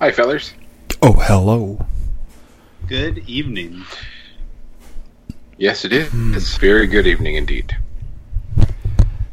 [0.00, 0.54] Hi, fellers.
[1.02, 1.84] Oh, hello.
[2.86, 3.84] Good evening.
[5.56, 6.08] Yes, it is.
[6.10, 6.34] Hmm.
[6.34, 7.76] It's very good evening indeed.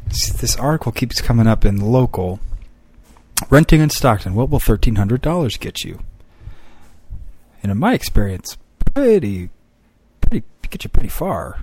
[0.08, 2.40] This article keeps coming up in local.
[3.48, 4.34] Renting in Stockton.
[4.34, 6.00] What will thirteen hundred dollars get you?
[7.62, 8.58] And in my experience,
[8.92, 9.50] pretty,
[10.20, 11.60] pretty get you pretty far.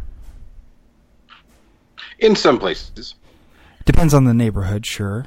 [2.20, 3.16] In some places.
[3.84, 5.26] Depends on the neighborhood, sure.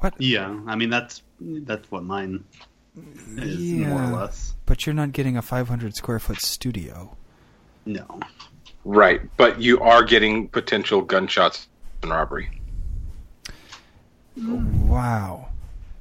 [0.00, 0.14] What?
[0.20, 2.44] Yeah, I mean that's that's what mine
[3.36, 4.54] is more or less.
[4.66, 7.16] But you're not getting a five hundred square foot studio.
[7.84, 8.20] No.
[8.84, 9.20] Right.
[9.36, 11.68] But you are getting potential gunshots
[12.02, 12.60] and robbery.
[14.36, 15.48] Wow.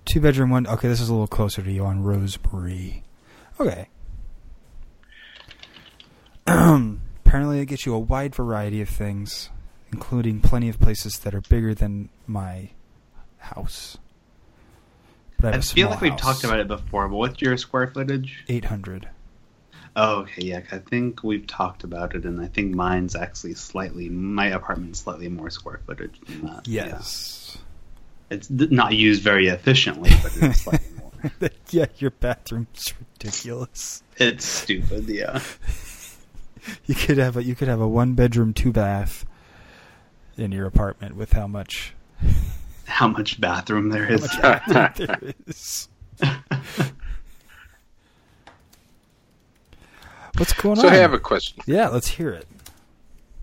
[0.05, 0.67] Two bedroom one.
[0.67, 3.01] Okay, this is a little closer to you on Rosebery.
[3.59, 3.87] Okay.
[6.47, 9.49] Apparently, it gets you a wide variety of things,
[9.91, 12.69] including plenty of places that are bigger than my
[13.45, 13.97] house.
[15.39, 16.21] But I, I feel small like we've house.
[16.21, 18.43] talked about it before, but what's your square footage?
[18.47, 19.09] 800.
[19.97, 20.61] Oh, okay, yeah.
[20.71, 25.29] I think we've talked about it, and I think mine's actually slightly my apartment's slightly
[25.29, 26.67] more square footage than that.
[26.67, 26.87] Yeah.
[26.87, 27.57] Yes.
[28.29, 31.49] It's not used very efficiently, but it's slightly more.
[31.69, 34.03] yeah, your bathroom's ridiculous.
[34.17, 35.41] It's stupid, yeah.
[36.87, 39.23] You could have a you could have a one bedroom two bath
[40.35, 41.93] in your apartment with how much
[42.85, 44.27] How much bathroom there is.
[44.41, 45.89] Bathroom there is.
[50.37, 50.87] What's going So on?
[50.87, 51.63] So I have a question.
[51.65, 52.47] yeah, let's hear it.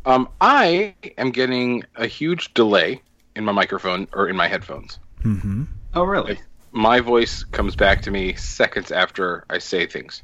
[0.04, 3.00] Um, I am getting a huge delay
[3.36, 4.98] in my microphone or in my headphones.
[5.22, 5.64] Mm-hmm.
[5.94, 6.38] Oh, really?
[6.72, 10.22] My voice comes back to me seconds after I say things.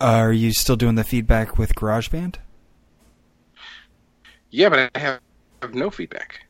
[0.00, 2.36] Are you still doing the feedback with GarageBand?
[4.50, 5.20] Yeah, but I have,
[5.62, 6.45] have no feedback.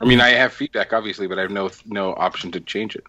[0.00, 3.04] I mean, I have feedback obviously, but I have no no option to change it.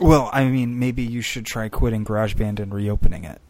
[0.00, 3.40] Well, I mean, maybe you should try quitting GarageBand and reopening it,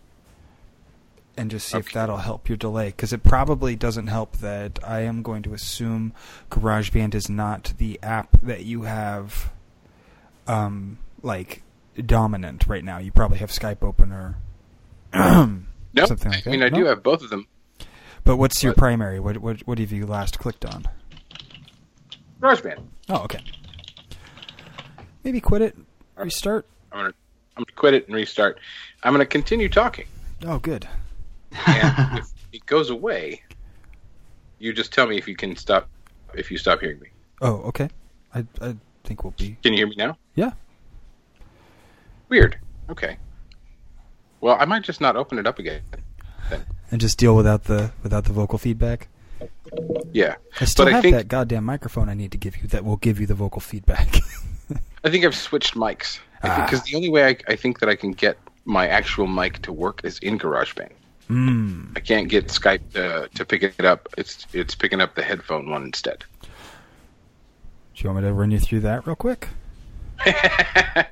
[1.37, 2.89] and just see if that'll help your delay.
[2.89, 6.13] Because it probably doesn't help that I am going to assume
[6.51, 9.51] GarageBand is not the app that you have,
[10.47, 11.63] um, like
[12.05, 12.99] dominant right now.
[12.99, 14.37] You probably have Skype open or
[15.15, 16.51] No, something like that.
[16.51, 16.67] I mean that.
[16.73, 16.89] I do No?
[16.89, 17.47] have both of them.
[18.25, 19.19] But what's your primary?
[19.21, 20.87] What what what have you last clicked on?
[22.43, 22.83] GarageBand.
[23.09, 23.41] Oh, okay.
[25.25, 25.77] Maybe quit it,
[26.17, 26.67] restart.
[26.91, 27.15] I'm gonna
[27.57, 28.59] I'm gonna quit it and restart.
[29.03, 30.07] I'm gonna continue talking,
[30.45, 30.89] Oh, good.
[31.67, 33.43] and if it goes away,
[34.59, 35.89] you just tell me if you can stop
[36.35, 37.09] if you stop hearing me.
[37.41, 37.89] Oh, okay.
[38.35, 40.17] I I think we'll be Can you hear me now?
[40.35, 40.53] yeah.
[42.29, 42.59] Weird.
[42.91, 43.17] Okay.
[44.41, 45.83] Well, I might just not open it up again.
[46.51, 46.65] Then.
[46.91, 49.07] and just deal without the without the vocal feedback.
[50.13, 50.37] Yeah.
[50.61, 52.85] I still But I have think- that goddamn microphone I need to give you that
[52.85, 54.17] will give you the vocal feedback.
[55.05, 56.65] I think I've switched mics Ah.
[56.65, 59.73] because the only way I, I think that I can get my actual mic to
[59.73, 60.91] work is in GarageBand.
[61.29, 61.97] mm.
[61.97, 64.09] I can't get Skype to, to pick it up.
[64.19, 66.25] It's it's picking up the headphone one instead.
[66.43, 66.49] Do
[68.05, 69.49] you want me to run you through that real quick?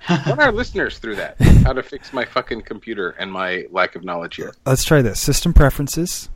[0.09, 1.41] Run our listeners through that.
[1.65, 4.55] How to fix my fucking computer and my lack of knowledge here.
[4.65, 5.19] Let's try this.
[5.21, 6.29] System preferences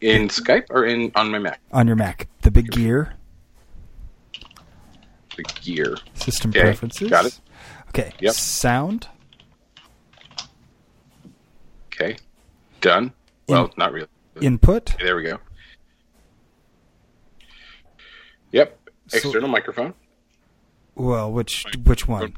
[0.00, 1.60] In Skype or in on my Mac?
[1.72, 2.28] on your Mac.
[2.42, 3.14] The big gear.
[5.36, 5.96] The gear.
[6.14, 7.10] System Okay, preferences.
[7.10, 7.38] got it.
[7.88, 8.12] Okay.
[8.20, 8.34] Yep.
[8.34, 9.08] Sound.
[11.92, 12.16] Okay.
[12.80, 13.12] Done.
[13.48, 14.06] Well, not really.
[14.40, 14.94] Input.
[14.94, 15.38] Okay, there we go.
[18.52, 18.78] Yep.
[19.08, 19.94] So- External microphone.
[20.94, 22.34] Well, which which one?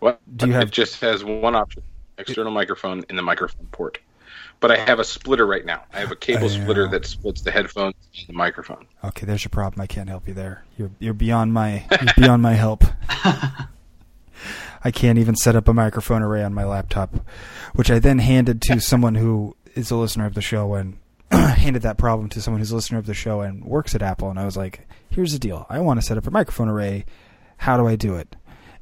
[0.00, 0.20] What?
[0.36, 1.82] Do you have- It just has one option:
[2.18, 3.98] external microphone in the microphone port.
[4.66, 5.84] But I have a splitter right now.
[5.92, 6.60] I have a cable yeah.
[6.60, 8.84] splitter that splits the headphones and the microphone.
[9.04, 9.80] Okay, there's your problem.
[9.80, 10.64] I can't help you there.
[10.76, 12.82] You're you're beyond my you're beyond my help.
[13.08, 17.14] I can't even set up a microphone array on my laptop,
[17.76, 20.98] which I then handed to someone who is a listener of the show and
[21.30, 24.30] handed that problem to someone who's a listener of the show and works at Apple.
[24.30, 25.64] And I was like, "Here's the deal.
[25.68, 27.04] I want to set up a microphone array.
[27.58, 28.34] How do I do it?"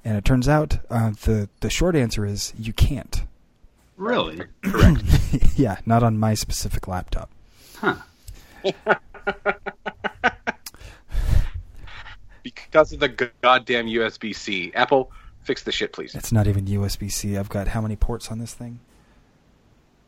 [0.02, 3.24] And it turns out uh, the the short answer is you can't.
[3.96, 4.40] Really?
[4.64, 5.02] Correct.
[5.56, 7.30] yeah, not on my specific laptop.
[7.76, 7.96] Huh.
[12.42, 13.08] because of the
[13.42, 14.72] goddamn USB C.
[14.74, 15.10] Apple,
[15.42, 16.14] fix the shit, please.
[16.14, 17.36] It's not even USB C.
[17.36, 18.80] I've got how many ports on this thing?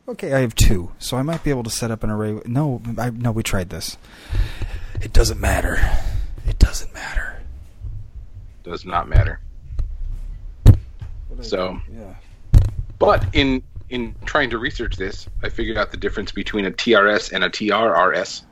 [0.09, 2.41] Okay, I have two, so I might be able to set up an array.
[2.47, 3.97] No, I, no, we tried this.
[5.01, 5.79] It doesn't matter.
[6.47, 7.43] It doesn't matter.
[8.63, 9.41] Does not matter.
[11.43, 12.15] So, Yeah.
[12.99, 17.33] but in in trying to research this, I figured out the difference between a TRS
[17.33, 18.43] and a TRRS.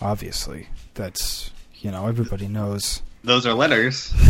[0.00, 1.50] Obviously, that's
[1.80, 3.02] you know everybody knows.
[3.24, 4.12] Those are letters.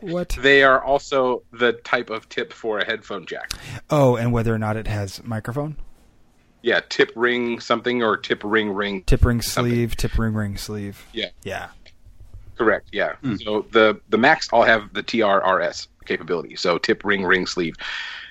[0.00, 0.30] What?
[0.40, 3.52] They are also the type of tip for a headphone jack.
[3.88, 5.76] Oh, and whether or not it has microphone?
[6.62, 9.04] Yeah, tip ring something or tip ring ring.
[9.04, 9.72] Tip ring Something.
[9.72, 11.06] sleeve, tip ring ring sleeve.
[11.12, 11.28] Yeah.
[11.44, 11.68] Yeah.
[12.58, 12.88] Correct.
[12.90, 13.14] Yeah.
[13.16, 13.36] Hmm.
[13.36, 16.56] So the the Macs all have the TRRS capability.
[16.56, 17.74] So tip ring ring sleeve,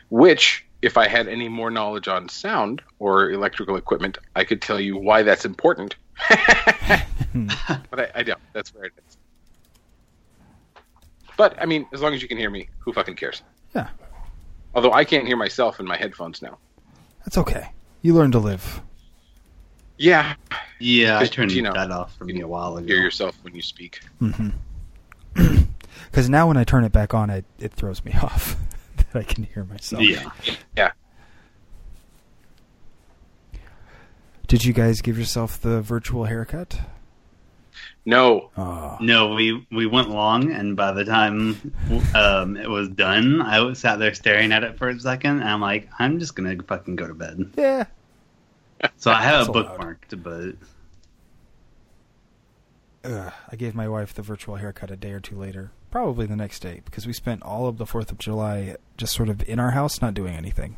[0.09, 4.79] which if I had any more knowledge on sound or electrical equipment, I could tell
[4.79, 5.95] you why that's important.
[6.29, 8.39] but I, I don't.
[8.53, 9.17] That's where it is.
[11.37, 13.41] But I mean, as long as you can hear me, who fucking cares?
[13.75, 13.89] Yeah.
[14.73, 16.57] Although I can't hear myself in my headphones now.
[17.25, 17.69] That's okay.
[18.01, 18.81] You learn to live.
[19.97, 20.35] Yeah,
[20.79, 22.85] Yeah, I Just, turned you know, that off for me a while ago.
[22.85, 24.01] hear yourself when you speak.
[24.21, 24.49] Mm-hmm.
[26.11, 28.55] Because now when I turn it back on, it, it throws me off
[28.97, 30.01] that I can hear myself.
[30.03, 30.29] Yeah.
[30.75, 30.91] Yeah.
[34.47, 36.79] Did you guys give yourself the virtual haircut?
[38.05, 38.51] No.
[38.55, 38.97] Oh.
[39.01, 41.73] No, we we went long, and by the time
[42.13, 45.49] um, it was done, I was sat there staring at it for a second, and
[45.49, 47.51] I'm like, I'm just gonna fucking go to bed.
[47.57, 47.85] Yeah.
[48.97, 49.79] So I have That's a allowed.
[49.79, 50.23] bookmarked,
[53.03, 56.25] but Ugh, I gave my wife the virtual haircut a day or two later, probably
[56.25, 59.41] the next day, because we spent all of the Fourth of July just sort of
[59.47, 60.75] in our house, not doing anything.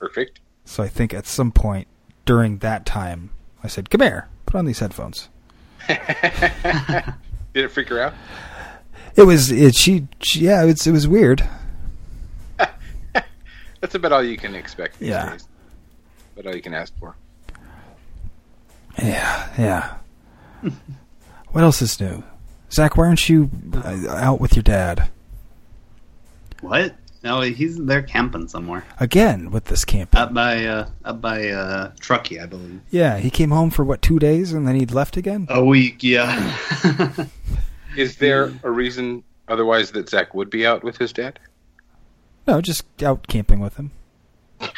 [0.00, 0.40] Perfect.
[0.64, 1.86] So I think at some point
[2.24, 3.30] during that time,
[3.62, 5.28] I said, "Come here, put on these headphones."
[5.86, 5.96] Did
[7.54, 8.14] it freak her out?
[9.14, 9.76] It was it.
[9.76, 11.48] She, she yeah, it's it was weird.
[13.80, 14.98] That's about all you can expect.
[14.98, 15.30] These Yeah.
[15.30, 15.46] Days.
[16.36, 17.14] About all you can ask for.
[19.00, 19.94] Yeah, yeah.
[21.52, 22.24] what else is new?
[22.70, 25.08] Zach, why aren't you uh, out with your dad
[26.60, 26.94] what?
[27.24, 30.18] No, he's they're camping somewhere again with this camping?
[30.20, 32.80] up by uh, up by uh, Truckee, I believe.
[32.90, 35.46] yeah, he came home for what two days and then he'd left again.
[35.50, 36.56] A week, yeah.
[37.96, 41.38] Is there a reason otherwise that Zach would be out with his dad?
[42.46, 43.90] No, just out camping with him.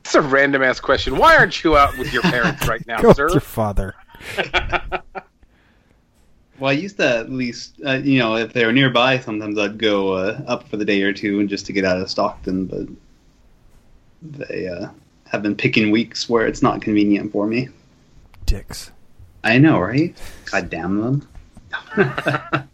[0.00, 1.16] It's a random ass question.
[1.16, 3.24] Why aren't you out with your parents right now, Go sir?
[3.24, 3.96] with your father.
[6.58, 9.78] Well, I used to at least, uh, you know, if they were nearby, sometimes I'd
[9.78, 12.66] go uh, up for the day or two and just to get out of Stockton,
[12.66, 12.86] but
[14.22, 14.88] they uh,
[15.26, 17.68] have been picking weeks where it's not convenient for me.
[18.46, 18.90] Dicks.
[19.44, 20.16] I know, right?
[20.50, 21.28] God damn them.
[21.96, 22.64] I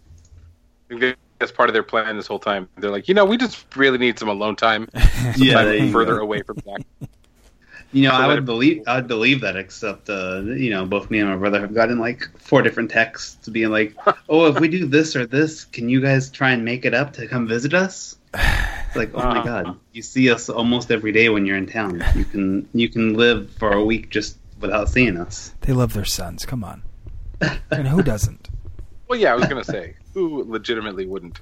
[0.89, 2.69] think that's part of their plan this whole time.
[2.77, 4.89] They're like, you know, we just really need some alone time,
[5.37, 6.23] Yeah, time further go.
[6.23, 6.83] away from Zach.
[7.93, 10.87] You know, So I would it- believe I would believe that, except uh, you know,
[10.87, 13.95] both me and my brother have gotten like four different texts being like,
[14.29, 17.13] "Oh, if we do this or this, can you guys try and make it up
[17.15, 19.45] to come visit us?" It's like, oh my Uh.
[19.45, 22.03] god, you see us almost every day when you're in town.
[22.17, 25.53] You can you can live for a week just without seeing us.
[25.63, 26.47] They love their sons.
[26.47, 26.83] Come on.
[27.71, 28.49] And who doesn't?
[29.09, 31.39] Well, yeah, I was gonna say, who legitimately wouldn't?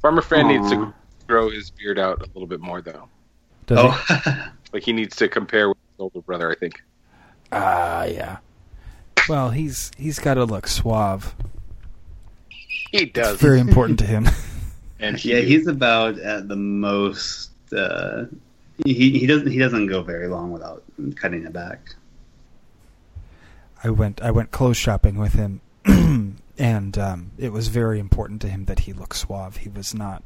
[0.00, 0.94] Farmer Fran needs to
[1.26, 3.06] grow his beard out a little bit more, though.
[3.66, 4.14] Does he?
[4.26, 6.50] oh, Like he needs to compare with his older brother.
[6.50, 6.82] I think.
[7.52, 8.38] Ah, yeah.
[9.28, 11.36] Well, he's he's got to look suave.
[12.90, 13.34] He does.
[13.34, 14.28] It's very important to him.
[14.98, 17.52] and he yeah, he's about at the most.
[17.72, 18.24] Uh,
[18.84, 20.82] he he doesn't he doesn't go very long without
[21.14, 21.94] cutting it back.
[23.84, 25.60] I went I went clothes shopping with him,
[26.58, 29.58] and um, it was very important to him that he look suave.
[29.58, 30.24] He was not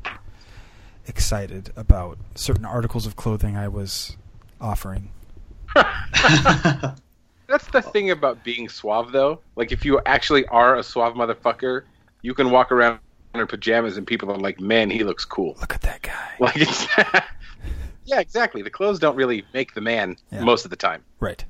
[1.06, 4.16] excited about certain articles of clothing I was
[4.60, 5.10] offering.
[5.74, 9.40] That's the thing about being suave, though.
[9.56, 11.82] Like, if you actually are a suave motherfucker,
[12.22, 13.00] you can walk around
[13.34, 16.30] in your pajamas and people are like, "Man, he looks cool." Look at that guy.
[16.40, 16.86] Like, it's
[18.04, 18.62] yeah, exactly.
[18.62, 20.42] The clothes don't really make the man Yeah.
[20.44, 21.02] most of the time.
[21.20, 21.40] Right.
[21.42, 21.46] It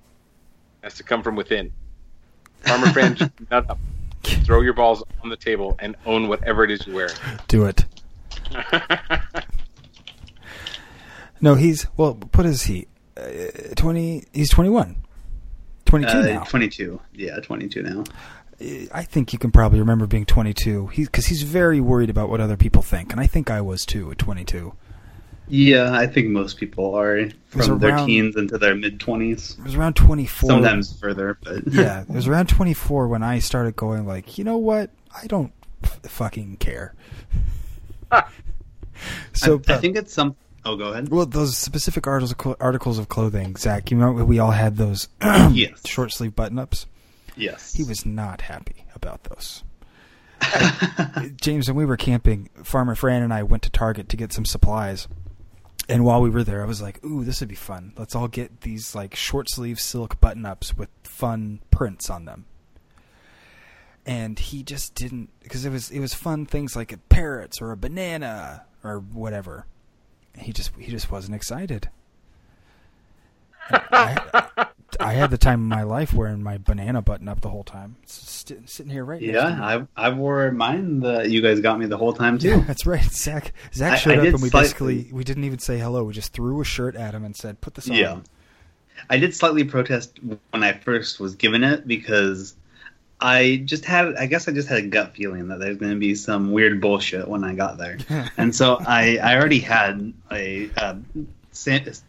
[0.82, 1.72] has to come from within.
[2.60, 3.78] Farmer Fran, just nut up,
[4.22, 7.14] throw your balls on the table, and own whatever it is you're wearing.
[7.48, 7.84] Do it.
[11.40, 12.14] No, he's well.
[12.34, 12.88] What is he?
[13.18, 14.24] Uh, Twenty.
[14.32, 14.96] He's twenty-one.
[15.84, 16.44] Twenty-two Uh, now.
[16.44, 18.04] Twenty two, yeah, twenty two now.
[18.92, 20.88] I think you can probably remember being 22.
[20.88, 23.86] He because he's very worried about what other people think, and I think I was
[23.86, 24.74] too at 22.
[25.50, 29.56] Yeah, I think most people are from their teens into their mid twenties.
[29.58, 30.50] It was around 24.
[30.50, 34.58] Sometimes further, but yeah, it was around 24 when I started going like, you know
[34.58, 34.90] what?
[35.14, 35.52] I don't
[36.02, 36.94] fucking care.
[39.32, 40.36] so I, I uh, think it's some.
[40.64, 41.08] Oh, go ahead.
[41.08, 43.90] well, those specific articles of clo- articles of clothing, Zach.
[43.90, 45.86] You remember we all had those Yes.
[45.86, 46.86] short sleeve button ups.
[47.36, 49.62] Yes, He was not happy about those.
[51.40, 54.44] James, when we were camping, Farmer Fran and I went to Target to get some
[54.44, 55.08] supplies.
[55.88, 57.92] And while we were there, I was like, "Ooh, this would be fun.
[57.96, 62.44] Let's all get these like short sleeve silk button ups with fun prints on them."
[64.06, 67.72] and he just didn't because it was it was fun things like a parrots or
[67.72, 69.66] a banana or whatever.
[70.40, 71.88] He just he just wasn't excited.
[73.70, 74.66] I,
[74.98, 77.96] I had the time of my life wearing my banana button up the whole time,
[78.06, 79.20] St- sitting here right.
[79.20, 79.46] Yeah,
[79.96, 82.48] I I wore mine that you guys got me the whole time too.
[82.48, 83.04] Yeah, that's right.
[83.04, 84.60] Zach Zach I- showed I up and we slightly-
[84.94, 86.04] basically we didn't even say hello.
[86.04, 88.20] We just threw a shirt at him and said, "Put this on." Yeah.
[89.10, 92.56] I did slightly protest when I first was given it because
[93.20, 95.98] I just had, I guess I just had a gut feeling that there's going to
[95.98, 97.98] be some weird bullshit when I got there.
[98.36, 100.96] and so I, I already had a, a,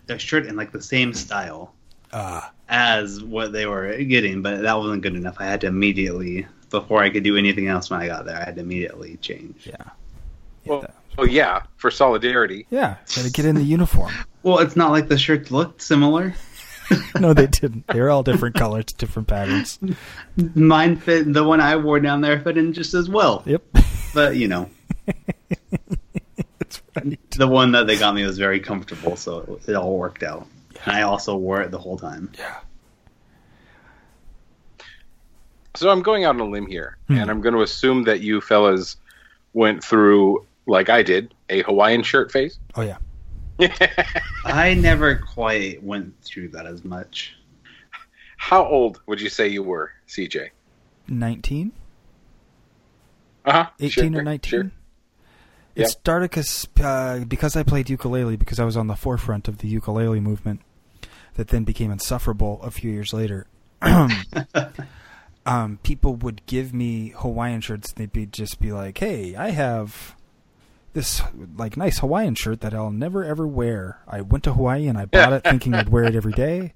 [0.09, 1.73] a shirt in like the same style
[2.13, 5.37] Ah, as what they were getting, but that wasn't good enough.
[5.39, 8.45] I had to immediately, before I could do anything else when I got there, I
[8.45, 9.67] had to immediately change.
[9.67, 9.75] yeah.
[10.65, 10.91] Well, yeah.
[11.17, 12.65] well, yeah, for solidarity.
[12.69, 14.11] Yeah, gotta get in the uniform.
[14.41, 16.33] Well, it's not like the shirts looked similar.
[17.19, 17.85] No, they didn't.
[17.87, 19.77] They were all different colors, different patterns.
[20.55, 23.43] Mine fit, the one I wore down there fit in just as well.
[23.45, 23.63] Yep.
[24.13, 24.69] But, you know.
[25.05, 27.19] That's right.
[27.31, 30.47] the one that they got me was very comfortable, so it all worked out.
[30.85, 32.31] And I also wore it the whole time.
[32.37, 32.55] Yeah.
[35.75, 37.17] So I'm going out on a limb here, Hmm.
[37.17, 38.97] and I'm going to assume that you fellas
[39.53, 42.59] went through, like I did, a Hawaiian shirt phase.
[42.75, 42.97] Oh yeah.
[44.45, 47.35] I never quite went through that as much.
[48.37, 50.49] How old would you say you were, CJ?
[51.07, 51.71] Nineteen.
[53.45, 53.69] Uh huh.
[53.79, 54.61] 18 or 19 Sure.
[54.63, 54.71] it
[55.81, 55.87] Yep.
[55.89, 59.67] started cause, uh, because i played ukulele because i was on the forefront of the
[59.67, 60.59] ukulele movement
[61.35, 63.47] that then became insufferable a few years later
[65.45, 69.49] um, people would give me hawaiian shirts and they'd be just be like hey i
[69.51, 70.15] have
[70.93, 71.21] this
[71.55, 75.05] like nice hawaiian shirt that i'll never ever wear i went to hawaii and i
[75.05, 76.73] bought it thinking i'd wear it every day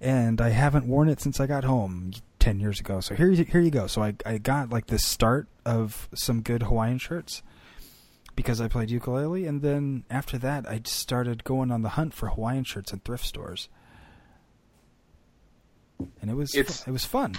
[0.00, 3.44] and i haven't worn it since i got home 10 years ago so here, you-
[3.44, 7.42] here you go so I, I got like this start of some good hawaiian shirts
[8.36, 12.28] because I played ukulele, and then after that, I started going on the hunt for
[12.28, 13.68] Hawaiian shirts in thrift stores,
[16.20, 17.34] and it was It's- it was fun.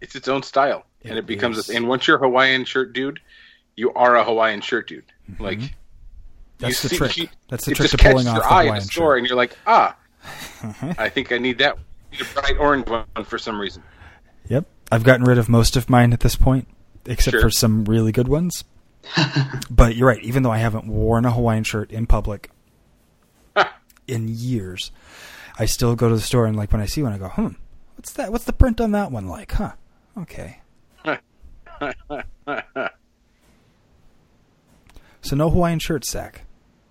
[0.00, 1.58] It's its own style, and It it becomes.
[1.58, 1.70] is.
[1.70, 3.18] and once you're a Hawaiian shirt dude,
[3.74, 5.06] you are a Hawaiian shirt dude.
[5.38, 5.66] Like Mm-hmm.
[6.58, 7.16] That's the see- trick.
[7.16, 8.82] you- That's the it trick just to pulling catches off your the eye in Hawaiian
[8.84, 9.18] the store, shirt.
[9.18, 9.96] and you're like, ah,
[10.98, 11.76] I think I need that.
[11.76, 13.82] I need a bright orange one for some reason.
[14.48, 16.68] Yep, I've gotten rid of most of mine at this point,
[17.06, 17.40] except Sure.
[17.42, 18.64] for some really good ones.
[19.70, 20.22] but you're right.
[20.22, 22.50] Even though I haven't worn a Hawaiian shirt in public
[24.06, 24.92] in years,
[25.58, 27.48] I still go to the store and like when I see one, I go, "Hmm,
[27.96, 28.30] what's that?
[28.32, 29.52] What's the print on that one like?
[29.52, 29.72] Huh?
[30.18, 30.60] Okay."
[35.24, 36.42] So no Hawaiian shirt Zach.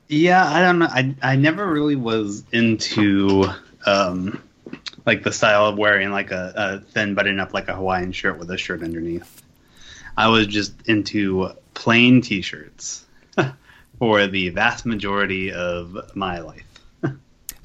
[0.10, 0.88] Yeah, I don't know.
[0.90, 3.46] I I never really was into
[3.86, 4.42] um
[5.06, 8.38] like the style of wearing like a, a thin button up like a Hawaiian shirt
[8.40, 9.42] with a shirt underneath.
[10.18, 13.06] I was just into plain t-shirts
[14.00, 16.66] for the vast majority of my life.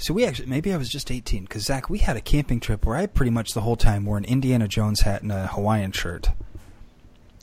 [0.00, 2.86] So we actually maybe I was just 18 because Zach, we had a camping trip
[2.86, 5.90] where I pretty much the whole time wore an Indiana Jones hat and a Hawaiian
[5.90, 6.28] shirt.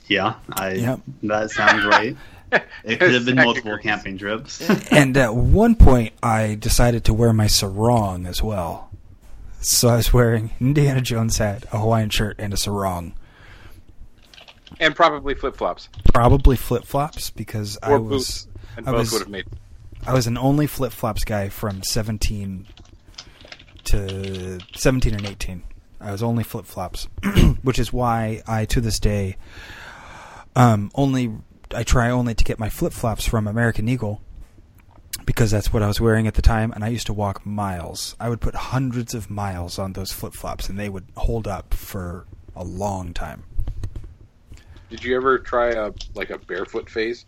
[0.07, 0.99] Yeah, I Yep.
[1.23, 2.15] that sounds right.
[2.51, 3.83] It could have been multiple agrees.
[3.83, 4.61] camping trips.
[4.91, 8.89] and at one point, I decided to wear my sarong as well.
[9.61, 13.13] So I was wearing Indiana Jones hat, a Hawaiian shirt, and a sarong.
[14.79, 18.47] and probably flip flops Probably flip flops because I was
[18.77, 19.45] and I both was- would have made.
[20.05, 22.67] I was an only flip flops guy from 17
[23.85, 25.63] to 17 and 18.
[25.99, 27.07] I was only flip flops,
[27.63, 29.37] which is why I to this day
[30.55, 31.31] um, only
[31.73, 34.21] I try only to get my flip flops from American Eagle
[35.25, 38.15] because that's what I was wearing at the time, and I used to walk miles.
[38.19, 41.73] I would put hundreds of miles on those flip flops, and they would hold up
[41.73, 43.43] for a long time.
[44.89, 47.25] Did you ever try a like a barefoot phase?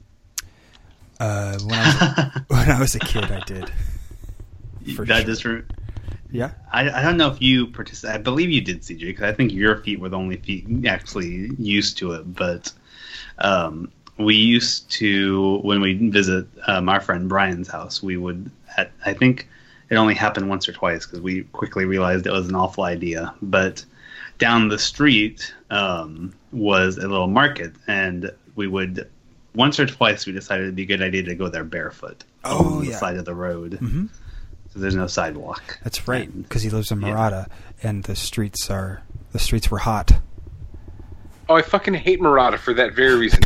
[1.19, 3.71] Uh, when I was when I was a kid, I did.
[4.95, 5.25] For that sure.
[5.25, 5.63] just re-
[6.31, 6.51] Yeah.
[6.71, 8.21] I, I don't know if you participated.
[8.21, 11.49] I believe you did, CJ, because I think your feet were the only feet actually
[11.57, 12.33] used to it.
[12.35, 12.71] But
[13.39, 18.91] um, we used to, when we visit um, our friend Brian's house, we would, at,
[19.05, 19.47] I think
[19.89, 23.33] it only happened once or twice because we quickly realized it was an awful idea.
[23.41, 23.85] But
[24.37, 29.09] down the street um, was a little market, and we would,
[29.55, 32.75] once or twice, we decided it'd be a good idea to go there barefoot Oh,
[32.77, 32.97] on the yeah.
[32.97, 33.73] side of the road.
[33.75, 34.05] hmm
[34.73, 35.79] So there's no sidewalk.
[35.83, 37.09] That's right, because he lives in yeah.
[37.09, 37.47] Morada,
[37.83, 40.19] and the streets are the streets were hot.
[41.49, 43.41] Oh, I fucking hate Morada for that very reason.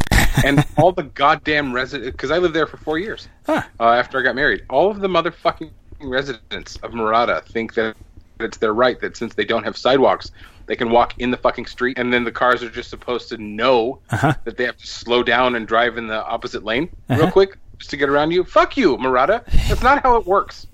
[0.46, 3.68] And all the goddamn residents, because I lived there for four years Ah.
[3.80, 4.64] uh, after I got married.
[4.70, 5.72] All of the motherfucking
[6.02, 7.96] residents of Morada think that
[8.40, 10.32] it's their right that since they don't have sidewalks,
[10.66, 13.38] they can walk in the fucking street, and then the cars are just supposed to
[13.38, 14.34] know Uh-huh.
[14.46, 17.22] that they have to slow down and drive in the opposite lane Uh-huh.
[17.24, 18.44] real quick just to get around you.
[18.44, 19.44] Fuck you, Morada.
[19.68, 20.68] That's not how it works.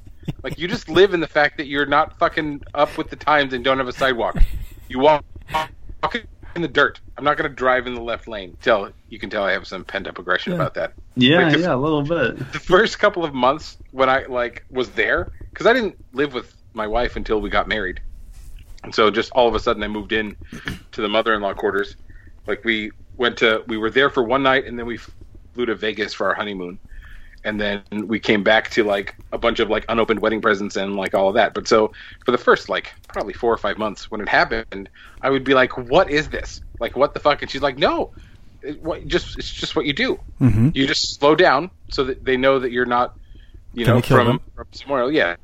[0.44, 3.54] Like you just live in the fact that you're not fucking up with the times
[3.54, 4.38] and don't have a sidewalk.
[4.90, 5.24] You walk,
[6.04, 6.22] walk
[6.58, 7.00] in the dirt.
[7.18, 8.58] I'm not going to drive in the left lane.
[8.62, 10.58] Tell you can tell I have some pent up aggression Yeah.
[10.60, 10.94] about that.
[11.16, 12.38] Yeah, Like the- yeah, a little bit.
[12.52, 16.54] The first couple of months when I like was there because I didn't live with
[16.74, 18.02] my wife until we got married,
[18.84, 20.36] and so just all of a sudden I moved in
[20.92, 21.96] to the mother-in-law quarters.
[22.46, 24.98] Like we went to we were there for one night and then we
[25.54, 26.78] flew to Vegas for our honeymoon.
[27.48, 30.96] And then we came back to like a bunch of like unopened wedding presents and
[30.96, 31.54] like all of that.
[31.54, 31.94] But so
[32.26, 34.90] for the first like probably four or five months when it happened,
[35.22, 36.62] I would be like, "What is this?
[36.80, 38.12] Like, what the fuck?" And she's like, "No,
[38.62, 40.20] it, what, just it's just what you do.
[40.40, 43.18] hmm You just slow down so that they know that you're not,
[43.74, 45.10] you know, from, from somewhere.
[45.10, 45.38] Yeah,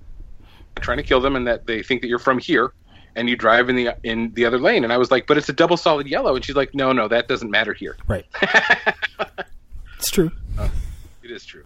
[0.81, 2.74] trying to kill them, and that they think that you're from here,
[3.15, 4.83] and you drive in the in the other lane.
[4.83, 7.07] And I was like, "But it's a double solid yellow," and she's like, "No, no,
[7.07, 8.25] that doesn't matter here." Right.
[10.03, 10.31] It's true.
[11.24, 11.63] It is true.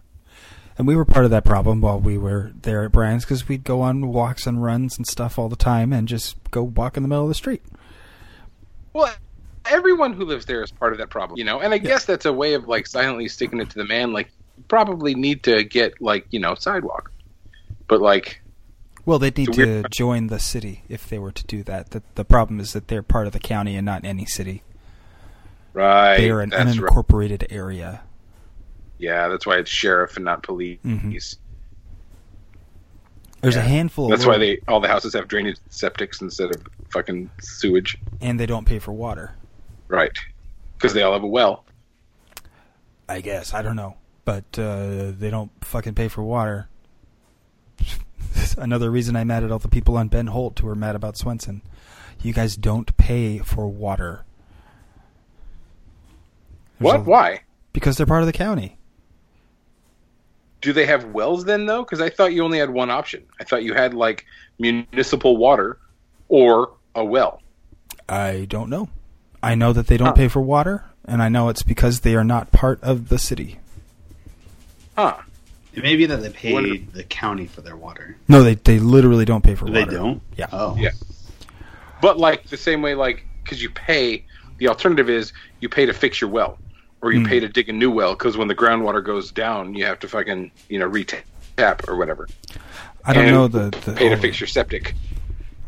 [0.77, 3.63] And we were part of that problem while we were there at Brian's because we'd
[3.63, 7.03] go on walks and runs and stuff all the time and just go walk in
[7.03, 7.63] the middle of the street.
[8.93, 9.11] Well,
[9.65, 11.59] everyone who lives there is part of that problem, you know.
[11.59, 14.13] And I guess that's a way of like silently sticking it to the man.
[14.13, 17.11] Like, you probably need to get like you know sidewalk,
[17.87, 18.41] but like
[19.05, 21.91] Well, they'd need to join the city if they were to do that.
[21.91, 24.61] The, the problem is that they're part of the county and not any city.
[25.73, 26.91] right, They are an that's right.
[26.91, 28.01] unincorporated area.
[28.99, 30.79] Yeah, that's why it's sheriff and not police.
[30.85, 31.37] Mhm.
[33.41, 34.09] There's a handful.
[34.09, 37.97] That's why they all the houses have drainage septics instead of fucking sewage.
[38.21, 39.33] and they don't pay for water.
[39.87, 40.11] Right.
[40.77, 41.63] Because they all have a well.
[43.07, 46.67] I guess I don't know, but uh, they don't fucking pay for water.
[48.57, 51.15] Another reason I'm mad at all the people on Ben Holt who are mad about
[51.17, 51.61] Swenson.
[52.21, 54.25] You guys don't pay for water.
[56.79, 56.95] There's What?
[56.97, 57.41] a- Why?
[57.73, 58.76] Because they're part of the county.
[60.67, 61.81] Do they have wells then, though?
[61.81, 63.23] Because I thought you only had one option.
[63.39, 64.25] I thought you had like
[64.59, 65.77] municipal water
[66.27, 67.41] or a well.
[68.09, 68.89] I don't know.
[69.41, 70.13] I know that they don't Huh.
[70.15, 73.59] pay for water, and I know it's because they are not part of the city.
[74.97, 75.15] Huh.
[75.73, 78.17] It may be that they pay Wonder- the county for their water.
[78.27, 79.91] No, they they literally don't pay for They water.
[79.91, 80.21] They don't.
[80.35, 80.47] Yeah.
[80.51, 80.75] Oh.
[80.77, 80.91] Yeah.
[82.01, 84.25] But like the same way, like because you pay.
[84.57, 86.57] The alternative is you pay to fix your well,
[87.07, 87.27] or you Hmm.
[87.27, 88.13] pay to dig a new well.
[88.13, 92.27] Because when the groundwater goes down, you have to fucking you know retap or whatever.
[93.05, 94.93] I don't And know the, the pay to all- fix your septic.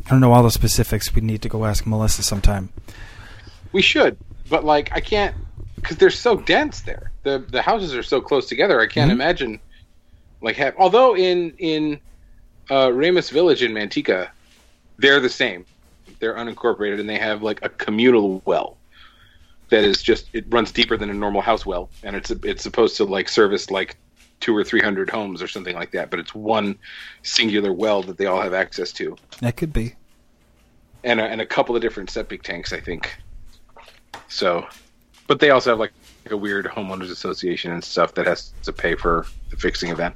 [0.06, 1.14] I don't know all the specifics.
[1.14, 2.68] We need to go ask Melissa sometime.
[3.72, 4.16] We should,
[4.48, 5.34] but like I can't
[5.76, 7.10] because they're so dense there.
[7.22, 8.80] The the houses are so close together.
[8.80, 9.14] I can't Mhm.
[9.14, 9.60] imagine
[10.42, 10.74] like have.
[10.78, 12.00] Although in in
[12.68, 14.28] uh, Raymus Village in Manteca,
[14.98, 15.64] they're the same.
[16.18, 18.76] They're unincorporated and they have like a communal well
[19.70, 22.96] that is just it runs deeper than a normal house well, and it's it's supposed
[22.98, 23.96] to like service like
[24.40, 26.10] two or three hundred homes or something like that.
[26.10, 26.78] But it's one
[27.22, 29.94] singular well that they all have access to, That could be.
[31.04, 33.16] and a, and a couple of different septic tanks, I think.
[34.28, 34.66] So,
[35.26, 35.92] but they also have like,
[36.30, 40.14] a weird homeowners association and stuff that has to pay for the fixing of that.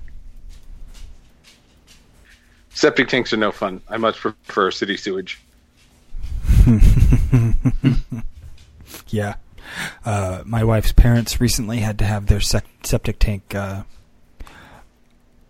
[2.71, 3.81] Septic tanks are no fun.
[3.89, 5.41] I much prefer city sewage.
[9.09, 9.35] Yeah.
[10.05, 13.83] Uh, my wife's parents recently had to have their sec- septic tank uh,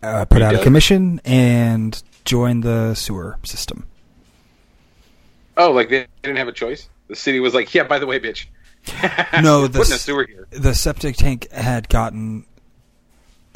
[0.02, 3.86] uh, put out of commission and join the sewer system.
[5.56, 6.88] Oh, like they didn't have a choice.
[7.08, 8.46] The city was like, "Yeah, by the way, bitch,
[9.42, 12.46] No, the putting a sewer here." The septic tank had gotten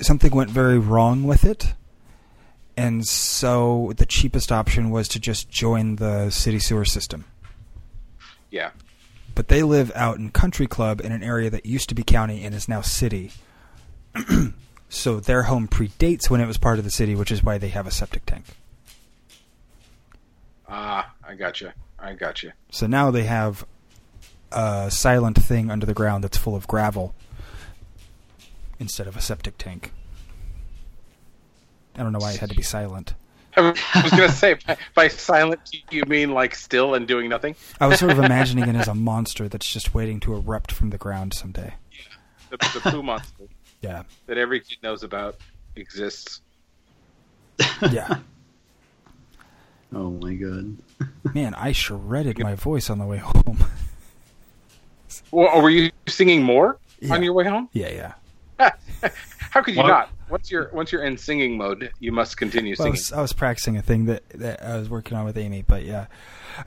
[0.01, 1.75] something went very wrong with it,
[2.77, 7.25] and so the cheapest option was to just join the city sewer system.
[8.51, 8.71] Yeah,
[9.39, 12.43] but they live out in Country Club in an area that used to be county
[12.43, 13.31] and is now city.
[14.89, 17.69] so their home predates when it was part of the city, which is why they
[17.69, 18.47] have a septic tank.
[20.69, 21.73] ah, I gotcha.
[22.01, 22.53] I gotcha.
[22.73, 23.65] So now they have
[24.51, 27.15] a silent thing under the ground that's full of gravel
[28.81, 29.93] instead of a septic tank.
[31.95, 33.15] I don't know why it had to be silent.
[33.59, 37.57] I was gonna say, by, by silent, you mean like still and doing nothing?
[37.81, 40.91] I was sort of imagining it as a monster that's just waiting to erupt from
[40.91, 41.75] the ground someday.
[42.51, 43.45] The, the poo monster
[43.83, 44.03] Yeah.
[44.27, 45.37] that every kid knows about
[45.77, 46.41] exists.
[47.91, 48.19] Yeah.
[49.95, 50.77] Oh my god.
[51.35, 53.59] Man, I shredded my voice on the way home.
[55.31, 57.15] Well, were you singing more Yeah.
[57.15, 57.69] on your way home?
[57.73, 58.13] yeah,
[58.61, 58.71] yeah.
[59.51, 60.11] How could you Why, not?
[60.31, 62.93] Once you're once you're in singing mode, you must continue Well, I singing.
[62.93, 65.85] was, I was practicing a thing that, that I was working on with Amy, but
[65.85, 66.07] yeah,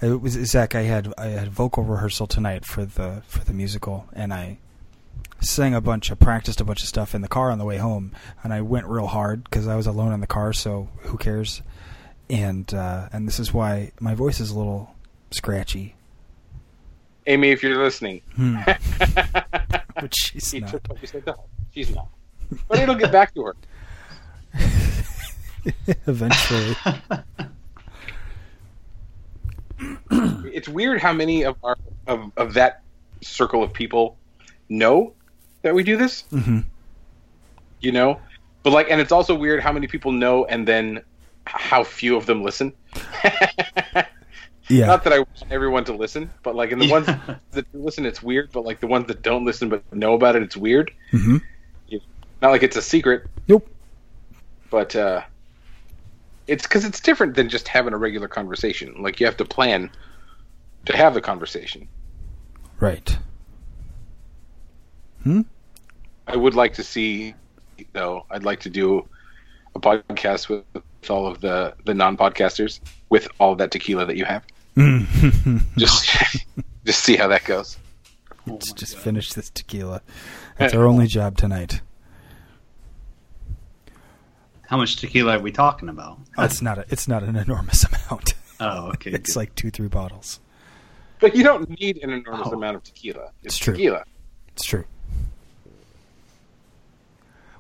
[0.02, 0.76] it was Zach.
[0.76, 4.58] I had I had vocal rehearsal tonight for the for the musical, and I
[5.42, 6.12] sang a bunch.
[6.12, 8.12] I practiced a bunch of stuff in the car on the way home,
[8.44, 10.54] and I went real hard because I was alone in the car.
[10.54, 11.62] So who cares?
[12.30, 14.96] And uh, and this is why my voice is a little
[15.32, 15.96] scratchy.
[17.28, 18.58] Amy, if you're listening, Hmm.
[20.02, 20.72] Which she's not.
[20.72, 21.38] took what you said to her.
[21.74, 22.08] She's not,
[22.68, 23.56] but it'll get back to her.
[26.08, 26.76] Eventually,
[30.46, 32.82] It's weird how many of our of, of that
[33.22, 34.18] circle of people
[34.70, 35.14] know
[35.62, 36.24] that we do this.
[36.32, 36.60] Mm-hmm.
[37.80, 38.20] You know,
[38.64, 41.02] but like, and it's also weird how many people know and then
[41.46, 42.74] how few of them listen.
[44.70, 48.06] yeah, Not that I want everyone to listen, but like in the ones that listen,
[48.06, 48.52] it's weird.
[48.52, 50.92] But like the ones that don't listen but know about it, it's weird.
[51.12, 51.38] hmm
[52.42, 53.68] Not like it's a secret, nope.
[54.70, 55.22] but uh,
[56.48, 59.02] it's because it's different than just having a regular conversation.
[59.02, 59.92] Like you have to plan
[60.86, 61.88] to have the conversation.
[62.80, 63.18] Right.
[65.24, 65.42] Hmm.
[66.28, 67.36] I would like to see,
[67.94, 68.26] though.
[68.32, 69.08] I'd like to do
[69.76, 74.18] a podcast with, with all of the the non podcasters with all that tequila that
[74.18, 74.44] you have.
[75.78, 76.08] Just
[76.86, 77.78] just see how that goes.
[78.48, 79.04] Oh Let's my just God.
[79.04, 80.02] finish this tequila.
[80.58, 81.82] That's our only job tonight.
[84.72, 86.18] How much tequila are we talking about?
[86.38, 88.36] That's not a, it's not an enormous amount.
[88.62, 89.12] Oh, okay.
[89.14, 89.40] It's good.
[89.40, 90.40] like two, three bottles.
[91.20, 92.54] But you don't need an enormous Oh.
[92.54, 93.32] amount of tequila.
[93.44, 93.74] It's, It's true.
[93.74, 94.06] tequila.
[94.56, 94.86] It's true.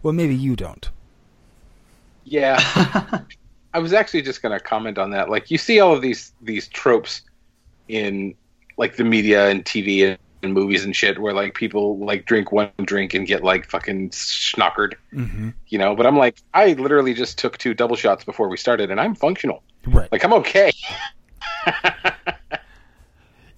[0.02, 0.90] Well, maybe you don't.
[2.24, 2.58] Yeah.
[3.74, 5.30] I was actually just going to comment on that.
[5.30, 7.24] Like you see all of these these tropes
[7.90, 8.36] in
[8.78, 12.52] like the media and TV and, and movies and shit where like people like drink
[12.52, 15.50] one drink and get like fucking schnockered, Mm-hmm.
[15.68, 18.92] you know, but I'm like I literally just took two double shots before we started
[18.92, 19.64] and I'm functional.
[19.86, 20.12] Right.
[20.12, 20.72] Like I'm okay.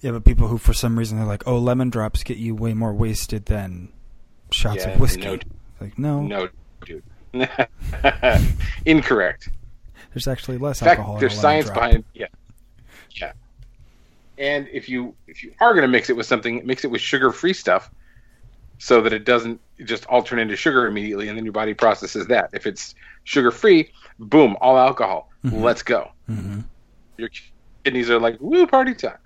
[0.00, 2.74] yeah, but people who, for some reason, they're like, "Oh, lemon drops get you way
[2.74, 3.90] more wasted than
[4.50, 5.38] shots Yeah, of whiskey." no.
[5.80, 6.48] like, no, no,
[6.84, 7.02] dude.
[8.86, 9.48] Incorrect.
[10.12, 11.18] there's actually less In fact, alcohol.
[11.18, 11.74] there's in science drop.
[11.76, 12.26] behind yeah,
[13.16, 13.32] yeah.
[14.38, 17.00] And if you if you are going to mix it with something, mix it with
[17.00, 17.90] sugar-free stuff,
[18.78, 22.26] so that it doesn't just all turn into sugar immediately, and then your body processes
[22.26, 22.50] that.
[22.52, 22.94] If it's
[23.24, 25.30] sugar-free, boom, all alcohol.
[25.44, 25.62] Mhm.
[25.62, 26.10] Let's go.
[26.28, 26.60] Mm-hmm.
[27.18, 27.28] Your
[27.84, 29.18] kidneys are like woo party time.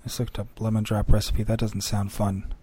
[0.00, 1.42] I just looked up lemon drop recipe.
[1.42, 2.54] That doesn't sound fun.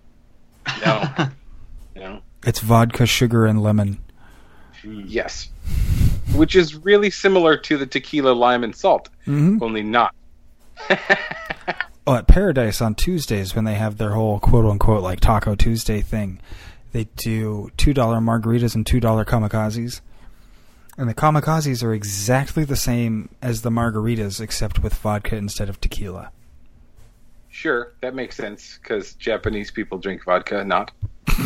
[0.83, 1.03] No,
[1.95, 3.99] no, It's vodka, sugar, and lemon.
[4.83, 5.49] yes,
[6.33, 9.61] which is really similar to the tequila, lime, and salt, Mm-hmm.
[9.61, 10.14] only not.
[12.07, 16.01] Oh, at Paradise on Tuesdays when they have their whole quote unquote like Taco Tuesday
[16.01, 16.39] thing,
[16.91, 20.01] they do two dollar margaritas and two dollar kamikazes.
[20.99, 25.81] And the kamikazes are exactly the same as the margaritas, except with vodka instead of
[25.81, 26.31] tequila.
[27.49, 30.91] Sure, that makes sense because Japanese people drink vodka, not.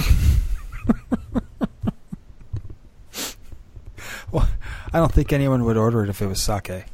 [4.32, 4.48] Well,
[4.94, 6.86] I don't think anyone would order it if it was sake.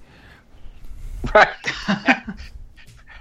[1.33, 1.47] Right.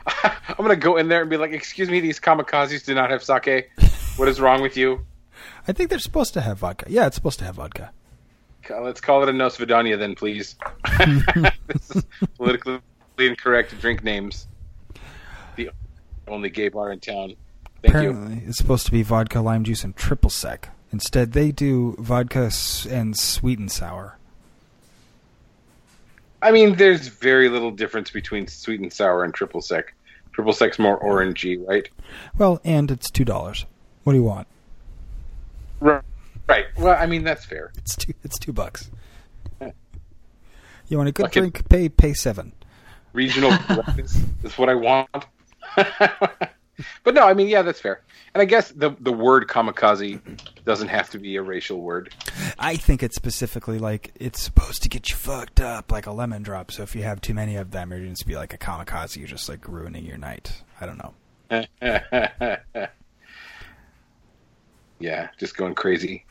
[0.07, 3.23] I'm gonna go in there and be like, "Excuse me, these kamikazes do not have
[3.23, 3.71] sake.
[4.17, 5.05] What is wrong with you?
[5.67, 6.87] I think they're supposed to have vodka.
[6.89, 7.91] Yeah, it's supposed to have vodka.
[8.71, 10.57] Let's call it a Nosvidania then, please.
[11.67, 12.05] this is
[12.37, 12.81] politically
[13.19, 14.47] incorrect drink names.
[15.57, 15.71] The
[16.29, 17.37] only gay bar in town.
[17.83, 18.11] Thank you.
[18.11, 20.71] Apparently, it's supposed to be vodka, lime juice, and triple sec.
[20.93, 22.51] Instead, they do vodka
[22.89, 24.19] and sweet and sour.
[26.45, 29.95] I mean, there's very little difference between sweet and sour and triple sec.
[30.33, 31.89] Triple sec's more orangey, right?
[32.37, 33.67] Well, and it's two dollars.
[34.05, 34.47] What do you want?
[35.81, 36.03] Right.
[36.47, 36.67] Right.
[36.79, 37.73] Well, I mean that's fair.
[37.79, 38.13] It's two.
[38.23, 38.91] It's two bucks.
[40.89, 41.69] You want a good Fucking- drink?
[41.71, 42.53] Pay pay seven.
[43.15, 45.09] regional correctness is what I want.
[47.03, 48.03] but no, I mean, yeah, that's fair.
[48.35, 50.21] And I guess the the word kamikaze
[50.65, 52.13] doesn't have to be a racial word.
[52.59, 56.43] I think it's specifically like it's supposed to get you fucked up like a lemon
[56.43, 56.73] drop.
[56.73, 59.17] So if you have too many of them, you're going to be like a kamikaze.
[59.17, 60.63] You're just like ruining your night.
[60.81, 61.15] I don't know.
[64.99, 66.25] yeah, just going crazy.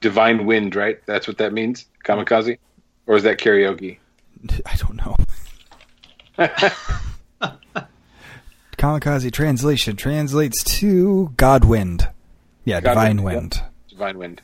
[0.00, 0.98] Divine wind, right?
[1.06, 2.58] That's what that means, kamikaze,
[3.06, 3.98] or is that karaoke?
[4.66, 5.16] I don't know.
[8.80, 12.10] Kamikaze translation translates to Godwind.
[12.64, 13.54] Yeah, divine Godwind, wind.
[13.56, 13.72] yep.
[13.90, 14.42] Divine wind.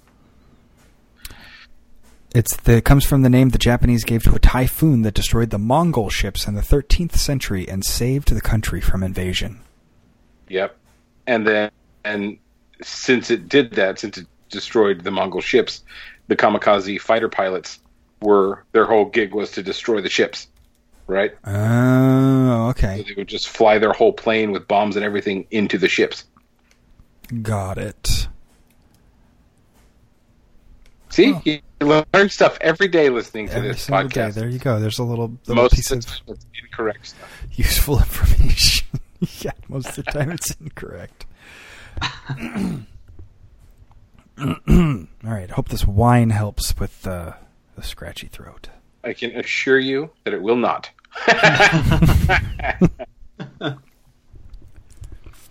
[2.34, 5.48] It's the it comes from the name the Japanese gave to a typhoon that destroyed
[5.48, 9.60] the Mongol ships in the 13th century and saved the country from invasion.
[10.50, 10.76] Yep.
[11.26, 11.70] And then,
[12.04, 12.36] and
[12.82, 15.82] since it did that, since it destroyed the Mongol ships,
[16.26, 17.80] the kamikaze fighter pilots
[18.20, 20.46] were their whole gig was to destroy the ships,
[21.06, 21.32] right?
[21.44, 23.02] Oh, So okay.
[23.06, 26.24] they would just fly their whole plane with bombs and everything into the ships.
[27.42, 28.28] Got it.
[31.08, 31.42] See, Oh.
[31.44, 34.20] you learn stuff every day listening to Every this single day.
[34.20, 34.34] podcast.
[34.34, 34.78] There you go.
[34.80, 37.42] There's a little, little Most piece of of the time, it's incorrect stuff.
[37.52, 38.86] useful information.
[39.40, 41.24] yeah, most of the time it's incorrect.
[44.38, 45.50] All right.
[45.50, 47.34] I hope this wine helps with the,
[47.74, 48.68] the scratchy throat.
[49.02, 50.90] I can assure you that it will not.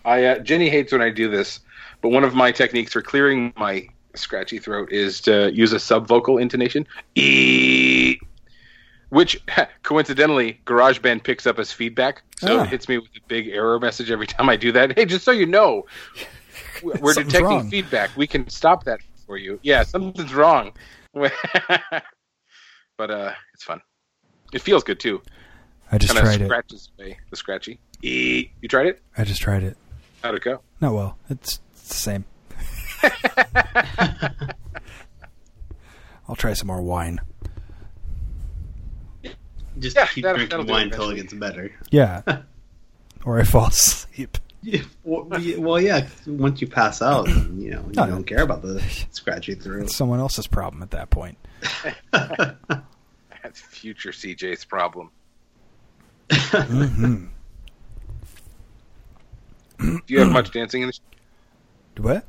[0.05, 1.59] I uh, Jenny hates when I do this,
[2.01, 6.39] but one of my techniques for clearing my scratchy throat is to use a subvocal
[6.39, 8.17] intonation, e,
[9.09, 9.41] which
[9.83, 12.63] coincidentally GarageBand picks up as feedback, so Ah.
[12.63, 14.95] it hits me with a big error message every time I do that.
[14.97, 15.85] Hey, just so you know,
[16.83, 17.69] we're detecting wrong.
[17.69, 18.15] feedback.
[18.15, 19.59] We can stop that for you.
[19.63, 20.71] Yeah, something's wrong.
[21.13, 21.31] but
[22.99, 23.81] uh, it's fun.
[24.53, 25.21] It feels good too.
[25.95, 26.45] I just Kind of tried it.
[26.47, 27.79] scratches away the scratchy.
[28.01, 28.49] E.
[28.61, 29.01] You tried it?
[29.17, 29.77] I just tried it.
[30.21, 30.59] How'd it go?
[30.81, 31.17] Not well.
[31.29, 32.25] It's, it's the same.
[36.27, 37.21] I'll try some more wine.
[39.79, 41.71] Just Yeah, keep that'll- drinking that'll wine until it gets better.
[41.91, 42.21] Yeah.
[43.25, 44.37] or I fall asleep.
[44.63, 46.01] Yeah, well, yeah, well, yeah.
[46.01, 48.81] 'cause Once you pass out, you know you No, don't care about the
[49.11, 49.83] scratchy throat.
[49.83, 51.37] It's someone else's problem at that point.
[52.11, 55.11] That's future CJ's problem.
[56.31, 57.25] Hmm
[59.79, 60.97] Do you have much dancing in the?
[61.95, 62.25] Do What?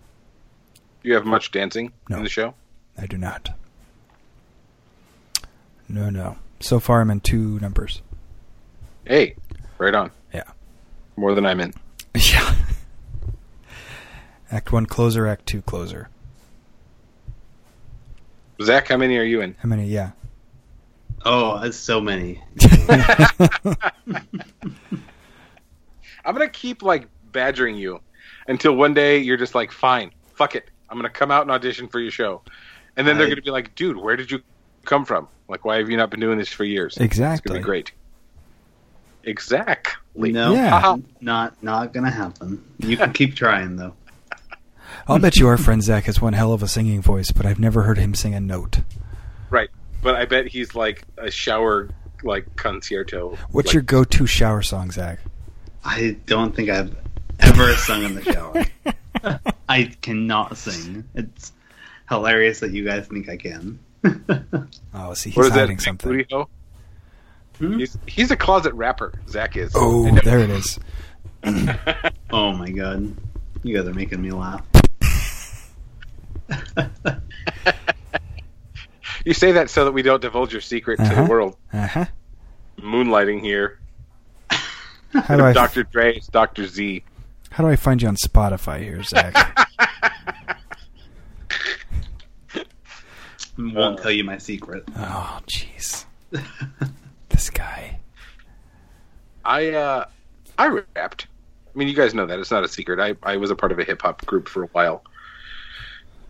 [1.02, 2.18] Do you have much dancing No.
[2.18, 2.54] in the show?
[2.98, 3.50] I do not.
[5.88, 6.36] No, no.
[6.60, 8.02] So far, I'm in two numbers.
[9.04, 9.36] Hey,
[9.78, 10.10] right on.
[10.34, 10.42] Yeah.
[11.16, 11.72] More than I'm in.
[12.14, 12.54] Yeah.
[14.50, 16.08] Act one closer, act two closer.
[18.62, 19.54] Zach, how many are you in?
[19.58, 19.86] How many?
[19.86, 20.12] Yeah.
[21.26, 22.42] Oh, that's so many.
[26.24, 28.00] I'm gonna keep like badgering you
[28.48, 30.70] until one day you're just like, fine, fuck it.
[30.88, 32.42] I'm gonna come out and audition for your show,
[32.96, 34.40] and then they're gonna be like, dude, where did you
[34.84, 35.28] come from?
[35.48, 36.94] Like, why have you not been doing this for years?
[36.96, 37.50] It's Exactly.
[37.50, 37.92] gonna be great.
[39.24, 40.32] Exactly.
[40.32, 40.70] No, Yeah.
[40.70, 40.96] Haha.
[41.20, 42.64] not not gonna happen.
[42.78, 43.94] You can keep trying though.
[45.08, 47.58] I'll bet you our friend Zach has one hell of a singing voice, but I've
[47.60, 48.80] never heard him sing a note.
[49.50, 49.68] Right.
[50.06, 51.88] But I bet he's like a shower
[52.22, 53.36] like concerto.
[53.50, 55.18] What's like, your go-to shower song, Zach?
[55.84, 56.94] I don't think I've
[57.40, 59.40] ever sung in the shower.
[59.68, 61.02] I cannot sing.
[61.16, 61.52] It's
[62.08, 63.80] hilarious that you guys think I can.
[64.94, 65.58] Oh, see, he's what is that?
[65.58, 66.08] hiding something.
[66.08, 66.46] Booty
[67.58, 67.78] Hmm?
[67.80, 69.12] He's he's a closet rapper.
[69.28, 69.72] Zach is.
[69.74, 70.78] Oh, there it is.
[72.30, 73.12] oh my god,
[73.64, 74.64] you guys are making me laugh.
[79.26, 81.24] You say that so that we don't divulge your secret to Uh-huh.
[81.24, 81.56] the world.
[81.72, 82.04] Uh huh.
[82.78, 83.80] Moonlighting here.
[85.12, 85.82] How do I Dr.
[85.82, 86.64] Dre is Dr.
[86.66, 87.02] Z.
[87.50, 89.34] how do I find you on Spotify here, Zach?
[93.58, 94.84] Won't tell you my secret.
[94.96, 96.04] oh, jeez.
[97.30, 97.98] this guy.
[99.44, 100.04] I uh
[100.58, 101.26] I rapped.
[101.74, 103.00] I mean, you guys know that it's not a secret.
[103.00, 105.02] I I was a part of a hip hop group for a while.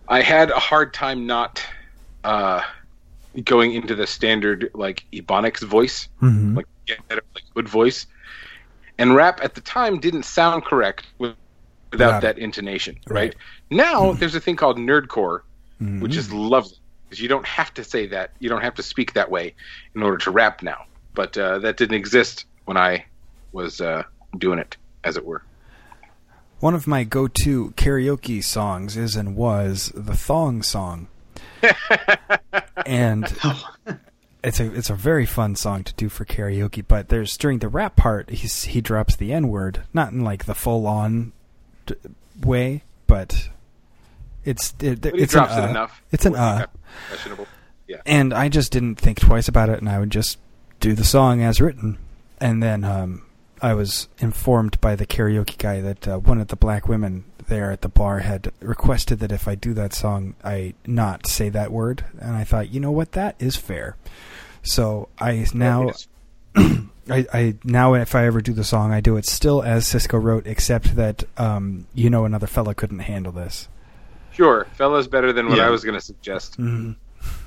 [0.09, 1.63] I had a hard time not
[2.25, 2.63] uh
[3.45, 8.07] going into the standard like ebonics voice, hmm like get like good voice.
[8.99, 11.35] And rap at the time didn't sound correct with,
[11.93, 13.15] without that intonation, Right.
[13.15, 13.35] right?
[13.71, 15.41] Now there's a thing called nerdcore,
[15.83, 16.01] Mm-hmm.
[16.01, 19.13] which is lovely because you don't have to say that, you don't have to speak
[19.13, 19.55] that way
[19.95, 20.87] in order to rap now.
[21.15, 23.05] But uh, that didn't exist when I
[23.53, 24.03] was uh,
[24.39, 25.43] doing it, as it were.
[26.61, 31.09] One of my go-to karaoke songs is and was the thong song,
[32.87, 33.25] and
[34.45, 36.85] it's a it's a very fun song to do for karaoke.
[36.87, 40.45] But there's during the rap part, he's he drops the n word, not in like
[40.45, 41.33] the full on
[41.87, 41.97] d-
[42.43, 43.49] way, but
[44.45, 46.03] it's it, But it's drops an, it uh, enough.
[46.13, 46.67] It's an uh.
[47.89, 47.99] Yeah.
[48.05, 50.39] and I just didn't think twice about it, and I would just
[50.81, 51.99] do the song as written.
[52.41, 53.23] And then um,
[53.63, 57.71] I was informed by the karaoke guy that uh, one of the black women there
[57.71, 61.73] at the bar had requested that if I do that song, I not say that
[61.73, 62.05] word.
[62.21, 63.97] And I thought, you know what, that is fair.
[64.63, 65.93] So I now,
[66.57, 70.21] I, I now if I ever do the song, I do it still as Sisqó
[70.23, 73.69] wrote, except that um, you know another fella couldn't handle this.
[74.33, 75.67] Sure, fella's better than what Yeah.
[75.67, 76.59] I was going to suggest.
[76.61, 76.97] Mhm.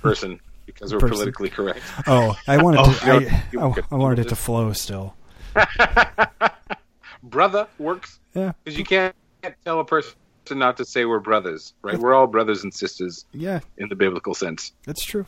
[0.01, 1.15] Person, because we're Person.
[1.17, 1.81] politically correct.
[2.07, 3.43] Oh, I wanted Oh, to.
[3.51, 5.15] you I, I- I wanted it to flow still.
[7.23, 8.53] Brother works Yeah.
[8.63, 9.15] because you can't
[9.65, 10.13] tell a person
[10.51, 11.97] not to say we're brothers, right?
[11.97, 14.73] We're all brothers and sisters Yeah, in the biblical sense.
[14.85, 15.25] that's true.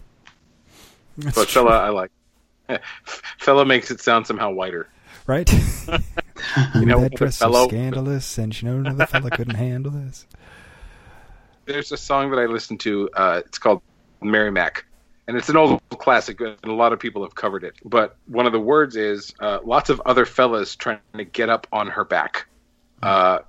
[1.17, 2.12] That's But true, fella, I like.
[3.38, 4.88] Fella makes it sound somehow whiter.
[5.28, 5.50] right?
[6.74, 10.26] You know, that dress fellow- scandalous, and you know another fella couldn't handle this.
[11.65, 13.10] There's a song that I listen to.
[13.15, 13.84] Uh, it's called
[14.24, 14.86] Mary Mack,
[15.28, 17.76] and it's an old classic, and a lot of people have covered it.
[17.86, 21.67] But one of the words is uh, lots of other fellas trying to get up
[21.71, 22.47] on her back.
[23.04, 23.39] Uh,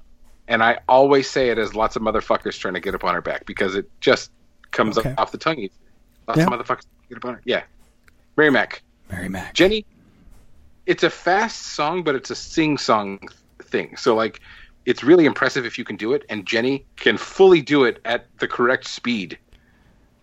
[0.49, 3.23] and I always say it as lots of motherfuckers trying to get up on her
[3.23, 4.31] back because it just
[4.71, 5.11] comes Okay.
[5.11, 5.69] up off the tongue.
[6.29, 6.47] Lots Yeah.
[6.47, 7.41] of motherfuckers get up on her.
[7.45, 7.63] Yeah,
[8.37, 8.83] Mary Mack.
[9.11, 9.55] Mary Mack.
[9.55, 9.85] Jenny,
[10.87, 13.21] it's a fast song, but it's a sing song
[13.61, 13.97] thing.
[13.97, 14.41] So like,
[14.85, 18.27] it's really impressive if you can do it, and Jenny can fully do it at
[18.39, 19.39] the correct speed.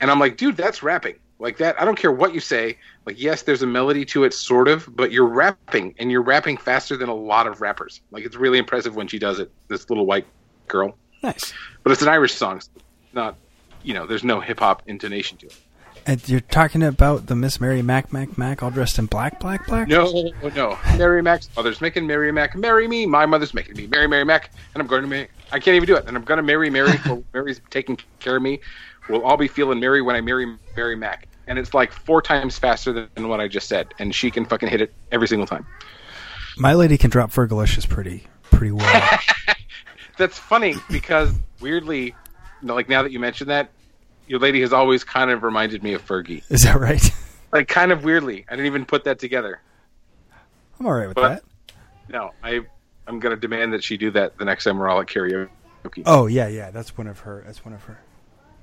[0.01, 1.15] And I'm like, dude, that's rapping.
[1.41, 2.77] Like that, I don't care what you say.
[3.05, 6.57] Like, yes, there's a melody to it, sort of, but you're rapping, and you're rapping
[6.57, 8.01] faster than a lot of rappers.
[8.11, 9.49] Like, it's really impressive when she does it.
[9.69, 10.25] This little white
[10.67, 11.53] girl, Nice.
[11.83, 12.69] but it's an Irish song, so
[13.13, 13.35] not,
[13.83, 15.57] you know, there's no hip hop intonation to it.
[16.05, 19.65] And you're talking about the Miss Mary Mack Mac Mac all dressed in black, black,
[19.67, 19.87] black?
[19.87, 20.77] No, no.
[20.97, 23.05] Mary Mack's mother's making Mary Mack marry me.
[23.05, 25.27] My mother's making me marry Mary Mack, and I'm going to marry.
[25.51, 26.99] I can't even do it, and I'm going to marry Mary.
[27.33, 28.59] Mary's taking care of me.
[29.09, 32.57] We'll all be feeling Mary when I marry Mary Mack, and it's like four times
[32.57, 35.65] faster than what I just said, and she can fucking hit it every single time.
[36.57, 39.19] My lady can drop Fergalicious pretty, pretty well.
[40.17, 42.15] That's funny because weirdly,
[42.61, 43.71] like now that you mention that,
[44.27, 46.43] your lady has always kind of reminded me of Fergie.
[46.49, 47.11] Is that right?
[47.51, 49.59] Like kind of weirdly, I didn't even put that together.
[50.79, 51.43] I'm all right with But- that.
[52.07, 52.61] No, I
[53.07, 55.49] I'm going to demand that she do that the next time we're all at karaoke.
[56.05, 56.69] Oh yeah, yeah.
[56.69, 57.41] That's one of her.
[57.47, 57.99] That's one of her.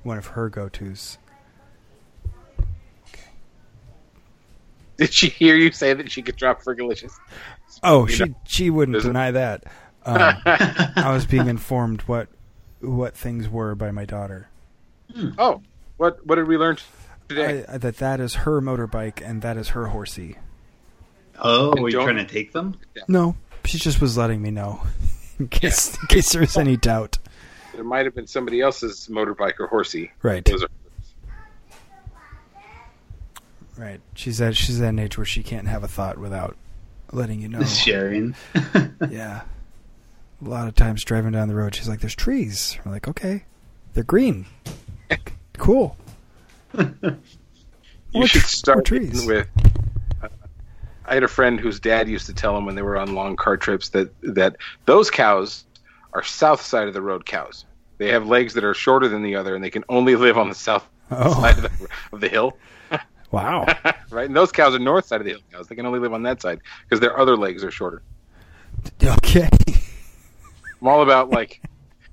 [0.04, 1.18] One of her go-tos.
[4.98, 7.12] Did she hear you say that she could drop Fergalicious?
[7.82, 9.64] Oh, You she know, she wouldn't is it- deny that.
[10.04, 12.28] Um, I was being informed what
[12.80, 14.48] what things were by my daughter.
[15.38, 15.62] Oh,
[15.96, 16.76] what what did we learn
[17.28, 17.64] today?
[17.68, 20.36] I, I- that that is her motorbike and that is her horsey.
[21.38, 22.76] Oh, And are you trying to take them?
[23.08, 24.80] No, she just was letting me know
[25.38, 27.18] in case in case there was any doubt.
[27.74, 30.12] there might have been somebody else's motorbike or horsey.
[30.22, 30.68] Right, Those are
[33.78, 34.00] right.
[34.14, 36.56] She's at she's at an age where she can't have a thought without
[37.12, 37.62] letting you know.
[37.64, 38.34] Sharing.
[39.10, 39.42] Yeah.
[40.44, 43.44] A lot of times driving down the road, she's like, "There's trees." We're like, "Okay,
[43.94, 44.44] they're green.
[45.58, 45.96] cool."
[46.78, 47.16] you
[48.12, 49.24] More should start trees.
[49.24, 49.48] with.
[50.22, 50.28] Uh,
[51.06, 53.36] I had a friend whose dad used to tell him when they were on long
[53.36, 55.64] car trips that that those cows
[56.12, 57.64] are south side of the road cows.
[57.98, 60.48] They have legs that are shorter than the other, and they can only live on
[60.50, 61.32] the south Oh.
[61.40, 62.58] side of the, of the hill.
[63.32, 63.66] Wow.
[64.10, 65.66] right, and those cows are north side of the hill cows.
[65.68, 68.02] They can only live on that side because their other legs are shorter.
[69.02, 69.48] okay.
[70.80, 71.60] I'm all about like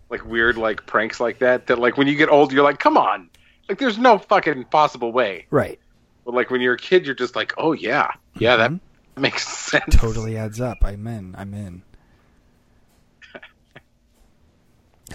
[0.09, 1.67] like weird like pranks like that.
[1.67, 3.29] That like when you get old, you're like, come on,
[3.69, 5.45] like there's no fucking possible way.
[5.51, 5.79] Right.
[6.25, 8.79] But like when you're a kid, you're just like, oh yeah, yeah, that Mhm.
[9.17, 9.95] makes sense.
[9.95, 10.77] Totally adds up.
[10.83, 11.35] I'm in.
[11.37, 11.83] I'm in.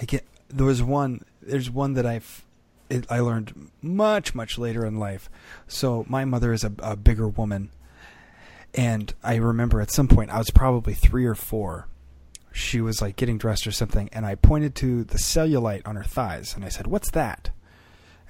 [0.00, 0.24] I get.
[0.48, 1.24] There was one.
[1.42, 2.44] There's one that I've.
[2.90, 5.28] It, I learned much much later in life.
[5.66, 7.70] So my mother is a, a bigger woman,
[8.74, 11.88] and I remember at some point I was probably three or four.
[12.52, 16.04] She was like getting dressed or something, and I pointed to the cellulite on her
[16.04, 17.50] thighs, and I said, "What's that?"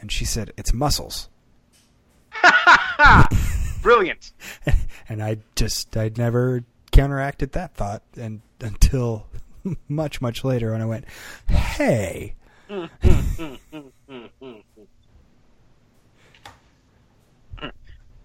[0.01, 1.29] And she said, "It's muscles."
[3.83, 4.33] Brilliant.
[5.09, 9.27] and I just I'd never counteracted that thought and until
[9.89, 11.05] much much later when I went,
[11.49, 12.35] "Hey,
[12.69, 14.63] mm, mm, mm, Mm, mm,
[17.61, 17.71] mm.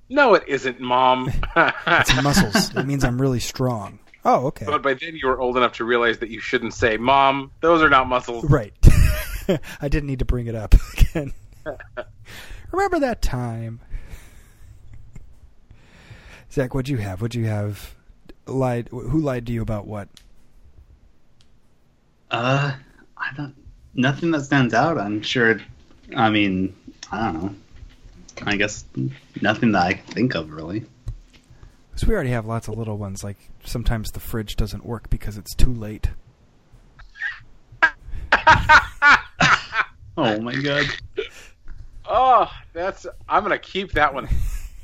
[0.09, 1.31] No, it isn't, Mom.
[1.55, 2.75] it's muscles.
[2.75, 4.65] it means I'm really strong." Oh, okay.
[4.65, 7.81] but by then you were old enough to realize that you shouldn't say, "Mom, those
[7.81, 8.73] are not muscles." Right.
[9.81, 11.33] I didn't need to bring it up again.
[12.71, 13.81] Remember that time?
[16.51, 17.21] Zach, what'd you have?
[17.21, 17.95] What'd you have?
[18.45, 18.89] Lied?
[18.89, 20.07] Who lied to you about what?
[22.31, 22.73] Uh,
[23.17, 23.55] I don't.
[23.95, 24.97] Nothing that stands out.
[24.97, 25.59] I'm sure.
[26.15, 26.75] I mean,
[27.11, 27.55] I don't know.
[28.43, 28.85] I guess
[29.41, 30.85] nothing that I can think of really.
[31.91, 33.23] Because we already have lots of little ones.
[33.23, 36.09] Like sometimes the fridge doesn't work because it's too late.
[40.15, 40.85] Oh my god.
[42.07, 43.07] Oh, that's.
[43.27, 44.27] I'm gonna keep that one.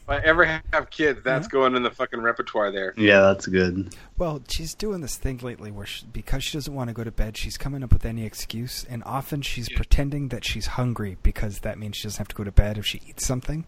[0.10, 2.96] If I ever have kids, that's going in the fucking repertoire there.
[2.98, 3.94] Yeah, that's good.
[4.18, 7.12] Well, she's doing this thing lately where she, because she doesn't want to go to
[7.12, 9.78] bed, she's coming up with any excuse, and often she's Yeah.
[9.78, 12.88] pretending that she's hungry because that means she doesn't have to go to bed if
[12.88, 13.66] she eats something.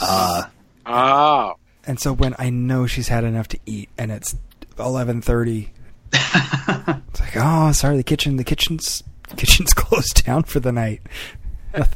[0.00, 0.44] Uh,
[0.86, 1.54] Oh,
[1.84, 4.36] And so when I know she's had enough to eat and it's
[4.78, 5.72] eleven thirty,
[6.12, 9.02] it's like, Like, oh, sorry, the kitchen, the kitchen's
[9.36, 11.02] kitchen's closed down for the night.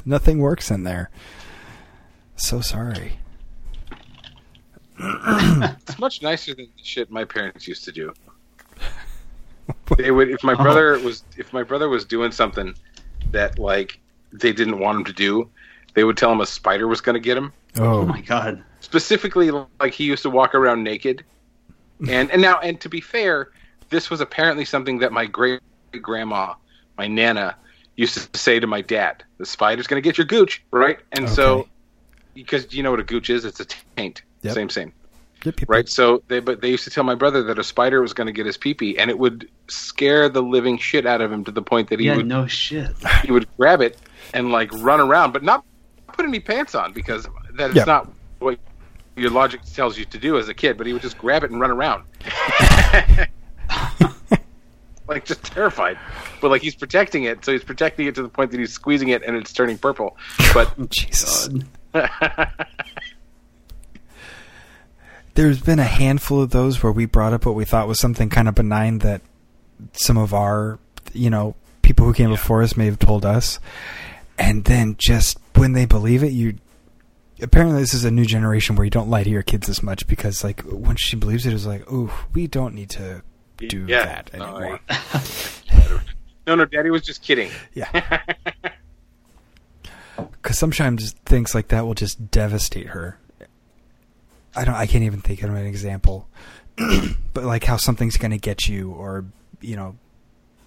[0.04, 1.10] Nothing works in there.
[2.36, 3.18] So sorry.
[4.98, 8.12] It's much nicer than the shit my parents used to do.
[9.96, 10.56] They would if my oh.
[10.56, 12.74] brother was if my brother was doing something
[13.30, 14.00] that like
[14.32, 15.48] they didn't want him to do,
[15.94, 17.52] they would tell him a spider was going to get him.
[17.76, 18.62] Oh Oh, my god.
[18.80, 21.24] Specifically, like he used to walk around naked,
[22.08, 23.50] and and now and to be fair,
[23.90, 25.60] this was apparently something that my great
[26.00, 26.54] grandma,
[26.98, 27.56] my nana,
[27.96, 31.28] used to say to my dad: "The spider's going to get your gooch, right?" And
[31.28, 31.68] so, Okay.
[32.34, 33.66] Because you know what a gooch is, it's a
[33.96, 34.22] taint.
[34.42, 34.54] Yep.
[34.54, 34.92] Same, same.
[35.44, 35.88] Yep, yep, right?
[35.88, 38.32] So they but they used to tell my brother that a spider was going to
[38.32, 41.62] get his peepee, and it would scare the living shit out of him to the
[41.62, 42.90] point that he Yeah, would no shit.
[43.24, 43.98] he would grab it
[44.34, 45.64] and like run around, but not
[46.08, 47.84] put any pants on because that is Yeah.
[47.86, 48.08] not
[48.38, 48.58] what
[49.16, 50.78] your logic tells you to do as a kid.
[50.78, 52.04] But he would just grab it and run around,
[55.08, 55.98] like just terrified.
[56.40, 59.08] But like he's protecting it, so he's protecting it to the point that he's squeezing
[59.08, 60.16] it and it's turning purple.
[60.54, 61.48] But Jesus.
[65.34, 68.28] There's been a handful of those where we brought up what we thought was something
[68.28, 69.22] kind of benign that
[69.92, 70.78] some of our,
[71.14, 73.58] you know, people who came before us may have told us.
[74.38, 76.56] And then just when they believe it, you.
[77.40, 80.06] Apparently, this is a new generation where you don't lie to your kids as much
[80.06, 83.22] because, like, when she believes it, it's like, ooh, we don't need to
[83.58, 84.04] do Yeah.
[84.04, 84.80] that No, anymore.
[86.46, 87.50] no, no, Daddy was just kidding.
[87.74, 88.20] Yeah.
[90.42, 93.18] Because sometimes things like that will just devastate her.
[94.56, 94.74] I don't.
[94.74, 96.28] I can't even think of an example.
[97.32, 99.24] but like how something's going to get you, or
[99.60, 99.96] you know,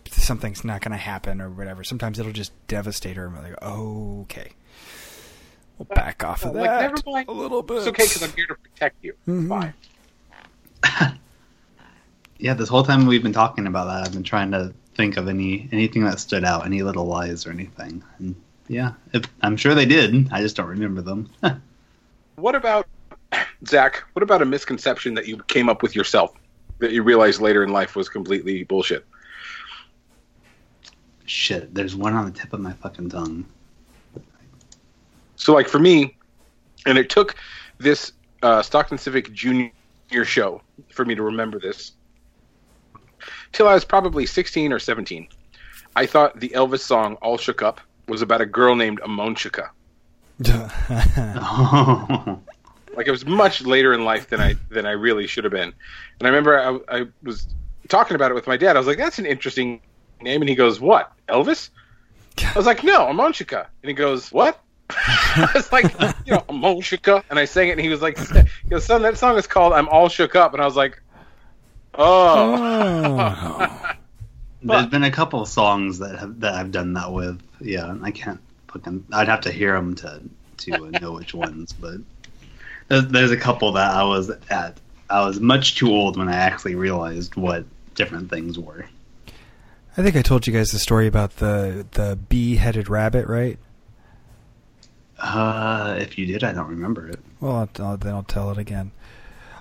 [0.09, 1.83] something's not going to happen, or whatever.
[1.83, 3.25] Sometimes it'll just devastate her.
[3.25, 4.51] And we're like, oh, okay,
[5.77, 7.27] we'll back off of that Like, that never mind.
[7.27, 7.77] a little bit.
[7.77, 9.13] It's okay because I'm here to protect you.
[9.27, 9.49] Mhm.
[9.49, 9.73] Fine.
[12.37, 15.29] Yeah, this whole time we've been talking about that, I've been trying to think of
[15.29, 18.03] any anything that stood out, any little lies or anything.
[18.19, 18.35] And
[18.67, 20.31] yeah, if, I'm sure they did.
[20.31, 21.29] I just don't remember them.
[22.35, 22.87] What about
[23.65, 24.03] Zach?
[24.13, 26.33] What about a misconception that you came up with yourself
[26.79, 29.05] that you realized later in life was completely bullshit?
[31.25, 33.45] Shit, there's one on the tip of my fucking tongue.
[35.37, 36.17] So, like for me,
[36.85, 37.35] and it took
[37.77, 38.11] this
[38.43, 39.71] uh, Stockton Civic Junior
[40.23, 40.61] show
[40.91, 41.93] for me to remember this.
[43.53, 45.27] Till I was probably 16 or 17,
[45.95, 49.69] I thought the Elvis song "All Shook Up" was about a girl named Amonchika.
[50.47, 52.39] Oh,
[52.95, 55.73] Like it was much later in life than I than I really should have been.
[56.19, 56.57] And I remember
[56.89, 57.47] I, I was
[57.89, 58.75] talking about it with my dad.
[58.75, 59.81] I was like, "That's an interesting
[60.21, 61.71] name," and he goes, "What, Elvis?"
[62.41, 65.91] I was like, "No, Amonchika," and he goes, "What?" I was like,
[66.25, 69.17] "You know, Amonchika," and I sang it, and he was like, "He goes, son, that
[69.17, 71.01] song is called I'm All Shook Up," and I was like,
[71.95, 73.91] "Oh." Oh.
[74.61, 77.41] there's been a couple of songs that have that I've done that with.
[77.65, 79.05] Yeah, I can't fucking.
[79.11, 80.21] I'd have to hear them to
[80.57, 81.97] to uh, know which ones, but
[82.87, 84.79] there's, there's a couple that I was at.
[85.09, 88.85] I was much too old when I actually realized what different things were.
[89.97, 93.57] I think I told you guys the story about the the bee-headed rabbit, right?
[95.17, 97.19] Uh, if you did, I don't remember it.
[97.39, 98.91] Well, I'll, I'll, then I'll tell it again.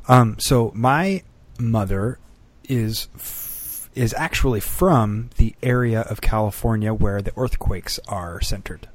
[0.09, 1.23] Um, so my
[1.59, 2.19] mother
[2.69, 3.09] is
[3.95, 8.88] is actually from the area of California where the earthquakes are centered.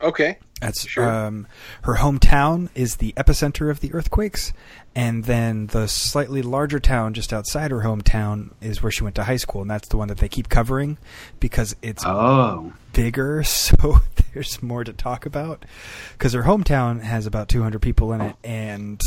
[0.00, 0.38] Okay.
[0.60, 1.08] That's Sure.
[1.08, 1.46] um,
[1.82, 4.52] her hometown is the epicenter of the earthquakes,
[4.94, 9.24] and then the slightly larger town just outside her hometown is where she went to
[9.24, 10.98] high school, and that's the one that they keep covering
[11.40, 14.00] because it's Oh, bigger, so
[14.34, 15.64] there's more to talk about.
[16.12, 19.00] Because her hometown has about 200 people in it, and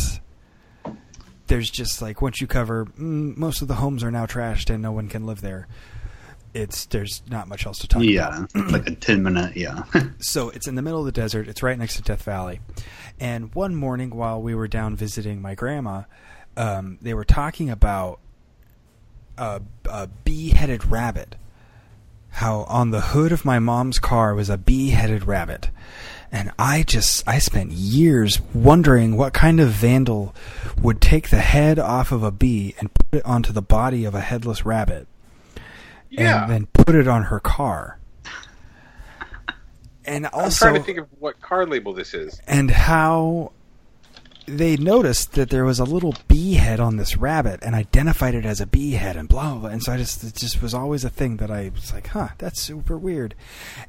[1.47, 4.81] there's just like once you cover, mm, most of the homes are now trashed and
[4.81, 5.67] no one can live there.
[6.53, 8.09] It's there's not much else to talk about.
[8.09, 9.57] yeah, like a ten minute.
[9.57, 9.83] Yeah,
[10.19, 11.47] So it's in the middle of the desert.
[11.49, 12.61] It's right next to Death Valley.
[13.19, 16.03] And one morning while we were down visiting my grandma,
[16.55, 18.19] um, they were talking about
[19.37, 21.35] a, a bee-headed rabbit.
[22.29, 25.69] How on the hood of my mom's car was a bee-headed rabbit.
[26.31, 30.35] And I just I spent years wondering what kind of vandal
[30.81, 34.13] would take the head off of a bee and put it onto the body of
[34.15, 35.07] a headless rabbit
[36.09, 36.43] Yeah.
[36.43, 37.99] and then put it on her car.
[40.07, 42.39] And also, I'm trying to think of what car label this is.
[42.47, 43.51] and how
[44.47, 48.45] they noticed that there was a little bee head on this rabbit and identified it
[48.45, 49.59] as a bee head and blah blah.
[49.61, 49.69] blah.
[49.69, 52.29] And so I just it just was always a thing that I was like, huh,
[52.37, 53.35] that's super weird.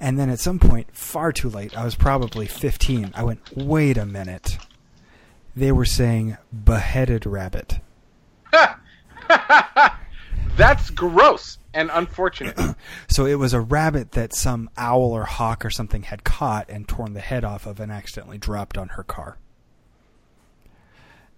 [0.01, 3.13] And then at some point, far too late, I was probably 15.
[3.15, 4.59] I went, wait a minute.
[5.55, 7.81] They were saying beheaded rabbit.
[10.57, 12.59] That's gross and unfortunate.
[13.09, 16.87] So it was a rabbit that some owl or hawk or something had caught and
[16.87, 19.39] torn the head off of and accidentally dropped on her car.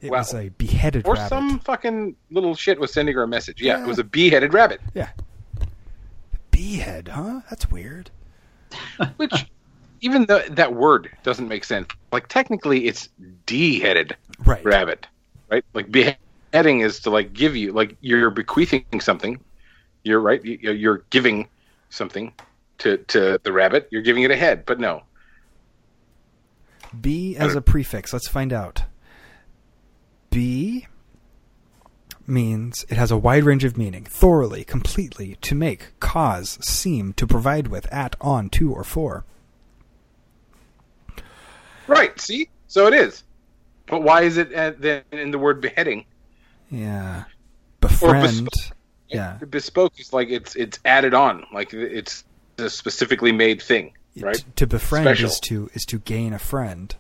[0.00, 0.18] It Wow.
[0.18, 1.28] was a beheaded Or rabbit.
[1.28, 3.60] some fucking little shit was sending her a message.
[3.60, 3.84] Yeah, Yeah.
[3.84, 4.80] it was a bee-headed rabbit.
[4.94, 5.08] Yeah.
[6.52, 7.40] Beehead, huh?
[7.50, 8.10] That's weird.
[9.16, 9.46] Which,
[10.00, 13.08] even though that word doesn't make sense, like technically it's
[13.46, 14.64] D-headed Right.
[14.64, 15.06] rabbit,
[15.50, 15.64] right?
[15.74, 19.40] Like beheading is to like give you, like you're bequeathing something.
[20.04, 20.44] You're right.
[20.44, 21.48] you- You're giving
[21.90, 22.32] something
[22.78, 23.88] to to the rabbit.
[23.90, 25.02] You're giving it a head, but no.
[26.98, 28.12] B as a prefix.
[28.12, 28.84] Let's find out.
[30.30, 30.86] B
[32.26, 34.04] means it has a wide range of meaning.
[34.04, 39.24] Thoroughly, completely, to make, cause, seem, to provide with, at, on, to, or for.
[41.86, 42.20] Right.
[42.20, 43.24] See, so it is.
[43.86, 46.04] But why is it uh, then in the word beheading?
[46.70, 47.24] Yeah.
[47.80, 48.50] Befriend.
[48.50, 48.76] bespoke.
[49.08, 49.38] Yeah.
[49.48, 52.24] Bespoke is like it's it's added on, like it's
[52.58, 54.36] a specifically made thing, right?
[54.36, 55.30] T- to befriend Special.
[55.30, 56.94] is to is to gain a friend.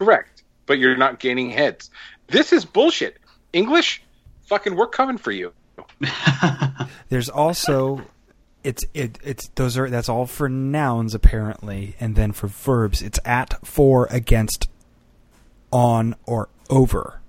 [0.00, 0.42] Correct.
[0.66, 1.90] But you're not gaining heads.
[2.28, 3.18] This is bullshit.
[3.52, 4.02] English,
[4.46, 5.52] fucking, we're coming for you.
[7.08, 8.02] There's also
[8.62, 13.18] it's it it's those are that's all for nouns apparently, and then for verbs it's
[13.24, 14.68] at, for, against,
[15.70, 17.20] on, or over.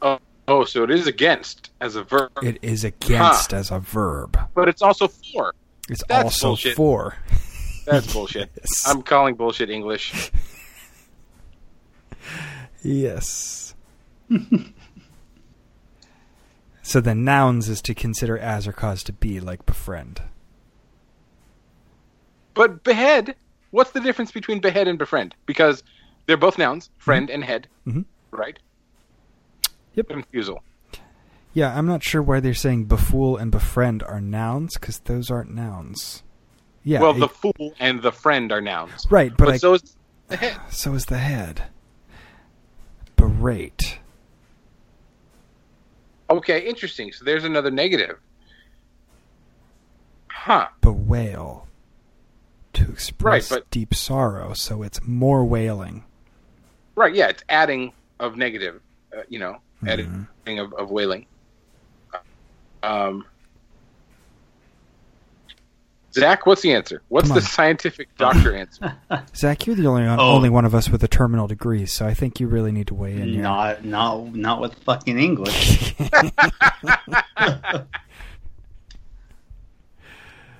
[0.00, 0.18] Oh,
[0.48, 4.38] oh, so it is against as a verb, It is against as a verb.
[4.54, 5.54] but it's also for.
[5.88, 6.76] It's That's also bullshit.
[6.76, 7.16] for.
[7.86, 8.50] That's bullshit.
[8.56, 8.84] Yes.
[8.86, 10.30] I'm calling bullshit English.
[12.82, 13.69] Yes.
[16.82, 20.22] so the nouns is to consider as or cause to be, like befriend.
[22.54, 23.36] But behead,
[23.70, 25.34] what's the difference between behead and befriend?
[25.46, 25.82] Because
[26.26, 28.04] they're both nouns, friend and head, Mhm.
[28.30, 28.58] right?
[29.94, 30.08] Yep.
[30.08, 30.62] Confusal.
[31.52, 35.52] Yeah, I'm not sure why they're saying befool and befriend are nouns because those aren't
[35.54, 36.22] nouns.
[36.82, 37.00] Yeah.
[37.00, 39.06] well, it- the fool and the friend are nouns.
[39.10, 39.96] right, but, But, I, so is
[40.28, 40.56] the head.
[40.70, 41.64] so is the head.
[43.16, 43.98] Berate.
[46.30, 47.12] Okay, interesting.
[47.12, 48.18] So there's another negative.
[50.28, 50.68] Huh.
[50.80, 51.66] Bewail.
[52.74, 56.04] To express but- deep sorrow, so it's more wailing.
[56.94, 58.80] Right, yeah, it's adding of negative,
[59.16, 60.26] uh, you know, Mhm.
[60.46, 61.26] adding of, of wailing.
[62.82, 63.24] Um,
[66.12, 67.02] Zach, what's the answer?
[67.08, 68.94] What's the scientific doctor answer?
[69.36, 70.32] Zach, you're the only one, Oh.
[70.32, 72.94] only one of us with a terminal degree, so I think you really need to
[72.94, 73.42] weigh in here.
[73.42, 75.94] not not not with fucking English.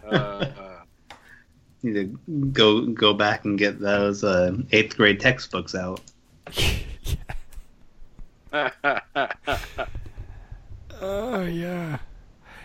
[0.04, 0.80] Uh, uh,
[1.82, 2.04] Need to
[2.52, 6.00] go go back and get those uh, eighth grade textbooks out.
[11.00, 11.98] Oh yeah.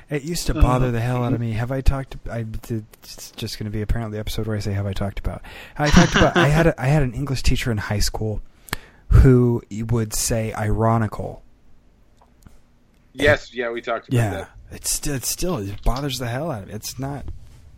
[0.09, 0.61] It used to uh-huh.
[0.61, 1.53] bother the hell out of me.
[1.53, 2.15] Have I talked?
[2.29, 5.17] I it's just going to be apparently the episode where I say have I talked
[5.19, 5.41] about.
[5.77, 6.37] I talked about.
[6.37, 8.41] I had a, I had an English teacher in high school
[9.09, 11.41] who would say ironical.
[13.13, 14.49] yes, yeah, we talked about Yeah, that.
[14.71, 16.73] it's still it still it bothers the hell out of me.
[16.75, 17.25] It's not.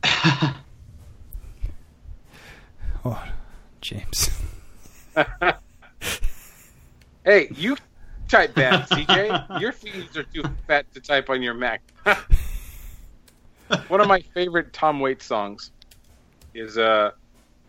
[3.05, 3.23] Oh,
[3.79, 4.29] James.
[7.23, 7.75] Hey, you
[8.27, 9.59] type bad, CJ.
[9.59, 11.81] Your fingers are too fat to type on your Mac.
[13.87, 15.71] One of my favorite Tom Waits songs
[16.53, 17.13] is a,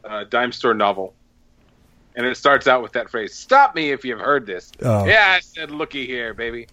[0.05, 1.15] a dime store novel,
[2.15, 5.05] and it starts out with that phrase "Stop me if you've heard this." Oh.
[5.07, 6.69] Yeah, I said, "Looky here, baby,"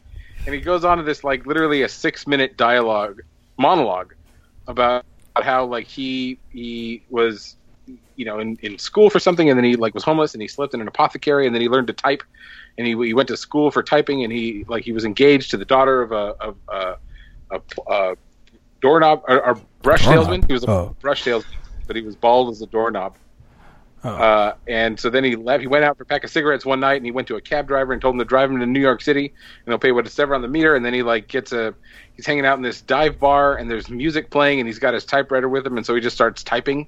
[0.46, 3.22] and he goes on to this like literally a six-minute dialogue
[3.58, 4.14] monologue
[4.68, 5.06] about
[5.38, 7.56] how like he he was
[8.16, 10.48] you know in, in school for something and then he like was homeless and he
[10.48, 12.24] slept in an apothecary and then he learned to type
[12.78, 15.58] and he, he went to school for typing and he like he was engaged to
[15.58, 16.96] the daughter of a of a,
[17.52, 17.62] a,
[17.92, 18.16] a
[18.82, 20.96] doorknob or, or brush salesman he was a Oh.
[21.00, 21.58] brush salesman
[21.88, 23.16] but he was bald as a doorknob
[24.08, 24.10] Oh.
[24.10, 25.62] uh, and so then he left.
[25.62, 27.42] He went out for a pack of cigarettes one night, and he went to a
[27.42, 29.92] cab driver and told him to drive him to New York City, and he'll pay
[29.92, 30.76] whatever on the meter.
[30.76, 31.74] And then he like gets a.
[32.16, 35.06] He's hanging out in this dive bar, and there's music playing, and he's got his
[35.06, 36.86] typewriter with him, and so he just starts typing,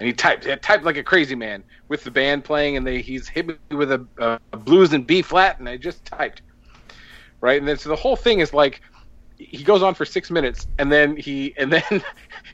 [0.00, 3.00] and he typed, he typed like a crazy man with the band playing, and they
[3.00, 6.42] he's hit me with a, a blues and B flat, and I just typed,
[7.40, 8.80] right, and then so the whole thing is like.
[9.36, 11.82] He goes on for six minutes, and then he, and then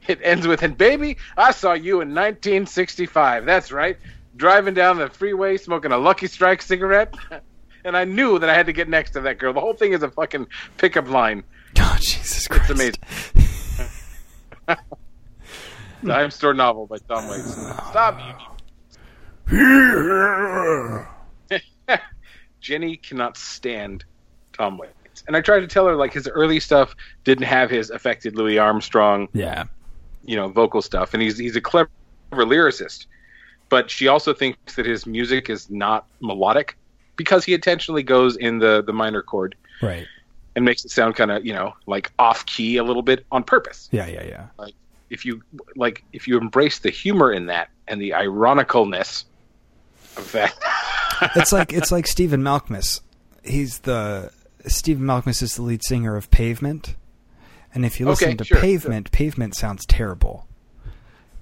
[0.08, 3.44] it ends with, "And baby, I saw you in 1965.
[3.44, 3.98] That's right,
[4.36, 7.14] driving down the freeway smoking a Lucky Strike cigarette,
[7.84, 9.52] and I knew that I had to get next to that girl.
[9.52, 10.46] The whole thing is a fucking
[10.78, 11.44] pickup line.
[11.78, 12.70] oh Jesus Christ!
[12.70, 12.98] It's
[14.66, 14.96] amazing.
[16.04, 17.54] Dime Store Novel by Tom Waits.
[17.90, 18.18] Stop
[19.50, 21.06] you.
[22.60, 24.04] Jenny cannot stand
[24.52, 24.92] Tom Waits.
[25.04, 26.94] Waits, and I tried to tell her like his early stuff
[27.24, 29.64] didn't have his affected Louis Armstrong, Yeah.
[30.24, 31.88] you know, vocal stuff, and he's he's a clever
[32.32, 33.06] lyricist,
[33.70, 36.76] but she also thinks that his music is not melodic
[37.16, 40.06] because he intentionally goes in the the minor chord Right.
[40.54, 43.42] and makes it sound kind of you know like off key a little bit on
[43.42, 43.88] purpose.
[43.90, 44.46] Yeah, yeah, yeah.
[45.10, 45.42] If you
[45.76, 49.24] like, if you embrace the humor in that and the ironicalness
[50.16, 50.54] of that,
[51.36, 53.00] it's like it's like Stephen Malkmus.
[53.44, 54.30] He's the
[54.66, 56.94] Stephen Malkmus is the lead singer of Pavement,
[57.74, 60.46] and if you listen Okay, to sure, Pavement, Pavement sounds terrible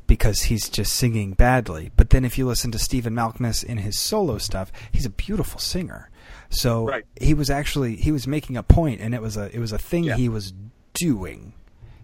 [0.06, 1.90] because he's just singing badly.
[1.96, 5.60] But then if you listen to Stephen Malkmus in his solo stuff, he's a beautiful
[5.60, 6.08] singer.
[6.48, 7.04] So Right.
[7.20, 9.78] he was actually he was making a point, and it was a it was a
[9.78, 10.16] thing Yeah.
[10.16, 10.54] he was
[10.94, 11.52] doing.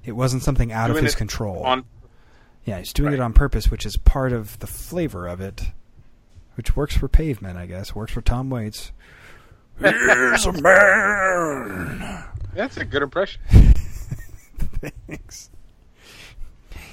[0.04, 1.62] It wasn't something out of his control.
[1.62, 1.84] on
[2.64, 5.70] Yeah, he's doing it on purpose, which is part of the flavor of it,
[6.56, 7.94] which works for Pavement, I guess.
[7.94, 8.92] Works for Tom Waits.
[9.78, 12.24] Here's a man.
[12.54, 13.40] that's a good impression.
[15.08, 15.50] Thanks.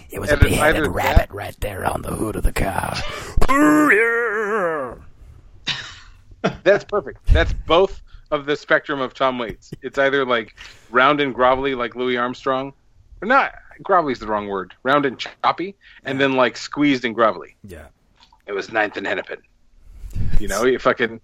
[0.09, 2.95] It was And a beheaded rabbit that- right there on the hood of the car.
[6.63, 7.25] That's perfect.
[7.27, 8.01] That's both
[8.31, 9.71] of the spectrum of Tom Waits.
[9.81, 10.55] It's either like
[10.89, 12.73] round and grovelly like Louis Armstrong,
[13.21, 13.53] or not.
[13.83, 14.73] Grovelly's the wrong word.
[14.83, 17.55] Round and choppy, and then like squeezed and grovelly.
[17.63, 17.87] Yeah.
[18.45, 19.39] It was ninth and hennepin.
[20.39, 21.21] You know, you fucking.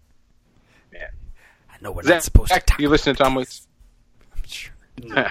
[0.94, 1.02] Man.
[1.70, 2.80] i know we're Zach, not supposed to talk.
[2.80, 3.68] you listen to Tom Waits?
[4.46, 4.74] Sure.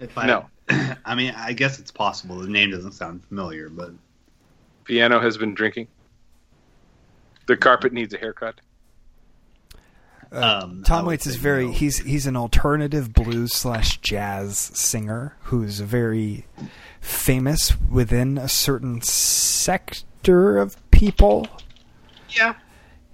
[0.00, 0.46] If I, No.
[1.04, 2.38] I mean, I guess it's possible.
[2.38, 3.92] The name doesn't sound familiar, but
[4.84, 5.88] Piano has been drinking.
[7.46, 8.60] The carpet needs a haircut.
[10.32, 11.72] Um, Tom Waits is very no.
[11.72, 16.46] he's he's an alternative blues slash jazz singer who's very
[17.00, 21.46] famous within a certain sector of people.
[22.30, 22.54] Yeah.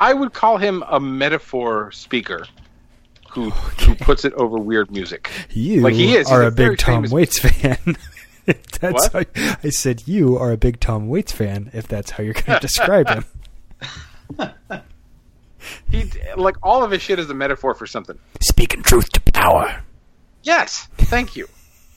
[0.00, 2.46] I would call him a metaphor speaker
[3.30, 5.30] who who puts it over weird music.
[5.50, 6.30] You Like he is.
[6.30, 7.96] are a, a big Tom Waits fan.
[8.46, 9.30] If that's What?
[9.36, 11.70] how, I said you are a big Tom Waits fan.
[11.72, 13.24] If that's how you're going to describe him.
[15.90, 18.18] He like all of his shit is a metaphor for something.
[18.40, 19.82] Speaking truth to power.
[20.42, 20.88] Yes.
[20.96, 21.48] Thank you.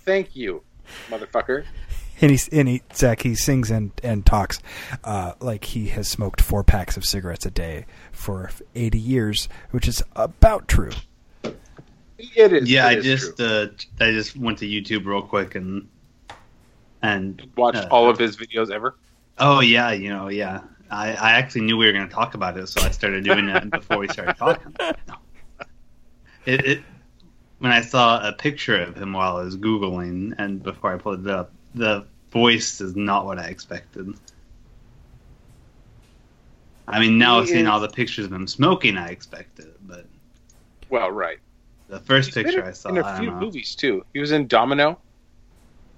[0.06, 0.64] Thank you,
[1.10, 1.66] motherfucker.
[2.22, 4.60] And he's and he Zach he sings and and talks
[5.04, 9.88] uh, like he has smoked four packs of cigarettes a day for eighty years, which
[9.88, 10.92] is about true.
[12.18, 12.72] It is.
[12.72, 13.46] Yeah, it I is just true.
[13.46, 13.68] uh,
[14.00, 15.90] I just went to YouTube real quick and
[17.04, 18.96] and watched uh, all of his videos ever.
[19.38, 20.62] Oh yeah, you know, yeah.
[20.90, 23.50] I, I actually knew we were going to talk about it, so I started doing
[23.50, 24.76] it before we started talking.
[26.46, 26.84] It, it
[27.60, 31.28] when I saw a picture of him while I was googling, and before I pulled
[31.28, 34.14] it up, the voice is not what I expected.
[36.88, 39.78] I mean, now He seeing is- all the pictures of him smoking, I expected it,
[39.86, 40.06] but
[40.90, 41.40] Well, right.
[41.90, 43.46] the first He's been picture in, I saw, in a I few don't know.
[43.46, 44.06] movies too.
[44.14, 44.98] He was in Domino.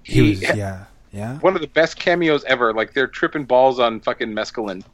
[0.02, 1.38] He was yeah yeah.
[1.38, 2.72] one of the best cameos ever.
[2.72, 4.84] Like they're tripping balls on fucking mescaline,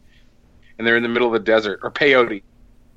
[0.78, 2.42] and they're in the middle of the desert or peyote.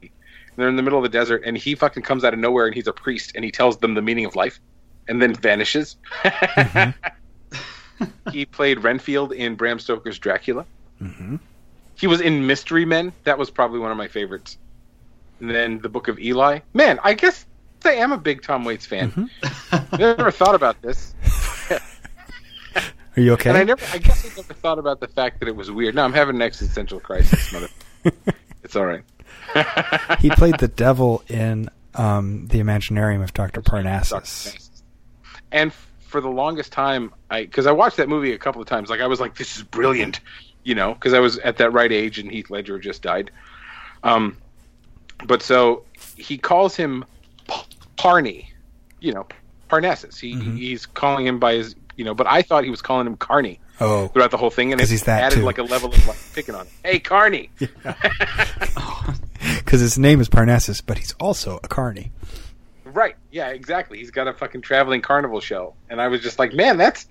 [0.02, 0.12] And
[0.58, 2.76] they're in the middle of the desert, and he fucking comes out of nowhere, and
[2.76, 4.60] he's a priest, and he tells them the meaning of life,
[5.08, 5.98] and then vanishes.
[8.32, 10.66] he played Renfield in Bram Stoker's Dracula.
[11.00, 11.38] hmm
[11.96, 13.14] He was in Mystery Men.
[13.24, 14.58] That was probably one of my favorites.
[15.40, 16.60] And then the Book of Eli.
[16.74, 17.46] Man, I guess
[17.86, 19.12] I am a big Tom Waits fan.
[19.12, 19.96] Mm-hmm.
[19.98, 21.14] Never thought about this.
[23.20, 23.50] Are you okay?
[23.50, 25.94] And I never, I guess I never thought about the fact that it was weird.
[25.96, 27.68] No, I'm having an existential crisis, mother.
[28.64, 29.04] it's all right.
[30.20, 34.70] he played the devil in um, the Imaginarium of Doctor Parnassus.
[35.52, 35.74] And
[36.08, 38.90] for the longest time, I because I watched that movie a couple of times.
[38.90, 40.20] Like I was like, "This is brilliant,"
[40.64, 43.32] you know, because I was at that right age and Heath Ledger just died.
[44.04, 44.38] Um,
[45.26, 45.84] but so
[46.16, 47.04] he calls him
[47.50, 47.62] P-
[47.98, 48.50] Parney,
[49.02, 49.28] you know,
[49.70, 50.18] Parnassus.
[50.20, 50.58] He Mhm.
[50.58, 53.60] he's calling him by his, you know, but I thought he was calling him Carney
[53.82, 55.44] Oh, throughout the whole thing, and it he's that added too.
[55.44, 56.72] like a level of like picking on him.
[56.82, 57.50] Hey, Carney.
[59.58, 62.14] because his name is Parnassus, but he's also a Carney.
[62.86, 63.16] Right.
[63.32, 63.98] Yeah, exactly.
[63.98, 65.74] He's got a fucking traveling carnival show.
[65.90, 67.06] And I was just like, man, that's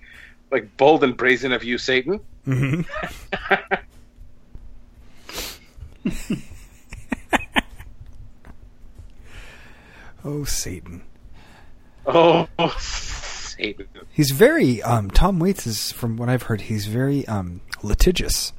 [0.51, 2.21] like bold and brazen of you, Satan.
[2.47, 2.81] hmm
[10.25, 11.03] oh, Satan.
[12.07, 12.49] Oh,
[13.59, 13.87] Satan.
[14.11, 18.53] He's very um, Tom Waits is, from what I've heard, he's very um, litigious.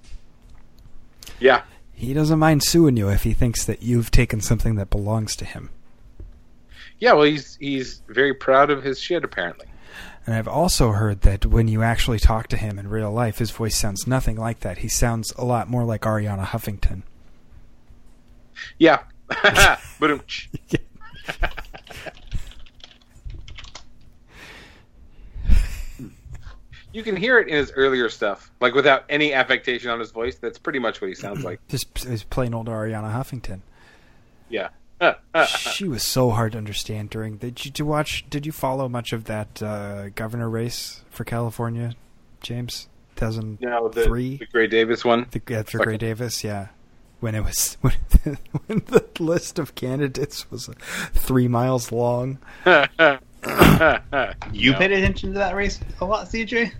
[1.39, 1.63] Yeah.
[1.93, 5.45] He doesn't mind suing you if he thinks that you've taken something that belongs to
[5.45, 5.69] him.
[6.99, 9.67] Yeah, well, he's he's very proud of his shit, apparently.
[10.25, 13.51] And I've also heard that when you actually talk to him in real life, his
[13.51, 14.79] voice sounds nothing like that.
[14.79, 17.03] He sounds a lot more like Arianna Huffington.
[18.77, 19.03] Yeah.
[19.99, 20.21] but
[26.91, 30.35] You can hear it in his earlier stuff, like without any affectation on his voice.
[30.35, 31.59] That's pretty much what he sounds like.
[31.67, 33.61] Just is plain old Arianna Huffington.
[34.49, 34.69] Yeah.
[35.47, 37.37] she was so hard to understand during.
[37.37, 38.25] Did you, did you watch?
[38.29, 41.93] Did you follow much of that uh, governor race for California,
[42.41, 42.89] James?
[43.15, 44.37] Two thousand no, the, three.
[44.37, 45.27] the Gray Davis one.
[45.31, 45.97] The, yeah, for Fuck Gray.
[45.97, 46.67] Davis, yeah.
[47.19, 50.69] When it was when, the, when the list of candidates was
[51.13, 52.39] three miles long.
[54.53, 54.77] You No.
[54.77, 56.71] paid attention to that race a lot, CJ?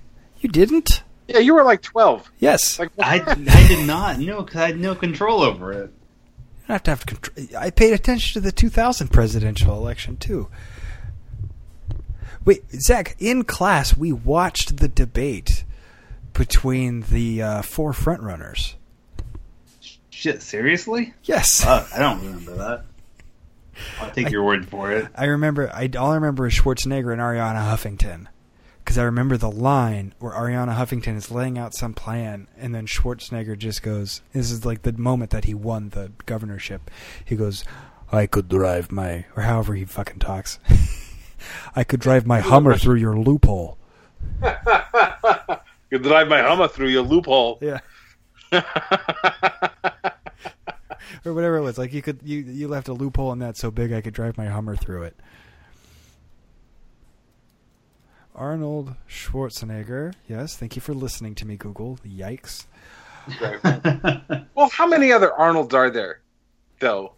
[0.42, 1.04] You didn't?
[1.28, 2.30] Yeah, you were like twelve.
[2.40, 2.80] Yes.
[2.80, 5.92] Like I, I did not know because I had no control over it.
[6.62, 7.48] You don't have to have control.
[7.58, 10.50] I paid attention to the 2000 presidential election too.
[12.46, 15.64] Wait, Zach, in class we watched the debate
[16.34, 18.76] between the uh, four frontrunners.
[20.10, 21.14] Shit, seriously?
[21.24, 22.84] Yes, Fuck, I don't remember that.
[24.00, 25.08] I'll take your word for it.
[25.16, 25.70] I remember.
[25.74, 28.28] I all I remember is Schwarzenegger and Arianna Huffington,
[28.84, 32.86] because I remember the line where Arianna Huffington is laying out some plan, and then
[32.86, 34.22] Schwarzenegger just goes.
[34.34, 36.90] This is like the moment that he won the governorship.
[37.24, 37.64] He goes,
[38.12, 40.60] "I could drive my," or however he fucking talks.
[41.76, 43.78] I could drive my Hummer through your loophole.
[45.92, 47.60] you drive my Hummer through your loophole.
[47.62, 47.80] Yeah,
[51.26, 51.78] or whatever it was.
[51.78, 54.38] Like you could you you left a loophole in that so big I could drive
[54.38, 55.20] my Hummer through it.
[58.36, 60.14] Arnold Schwarzenegger.
[60.28, 62.00] Yes, thank you for listening to me, Google.
[62.06, 62.68] Yikes.
[64.56, 66.22] well, how many other Arnolds are there,
[66.80, 67.14] though?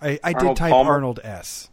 [0.00, 0.92] I, I did type Palmer?
[0.92, 1.70] Arnold S.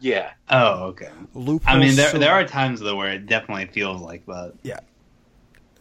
[0.00, 0.30] Yeah.
[0.48, 1.10] oh, okay.
[1.34, 4.54] Loophole I mean, there so, there are times though where it definitely feels like that.
[4.62, 4.80] yeah.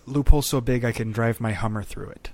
[0.05, 2.32] Loophole so big I can drive my Hummer through it.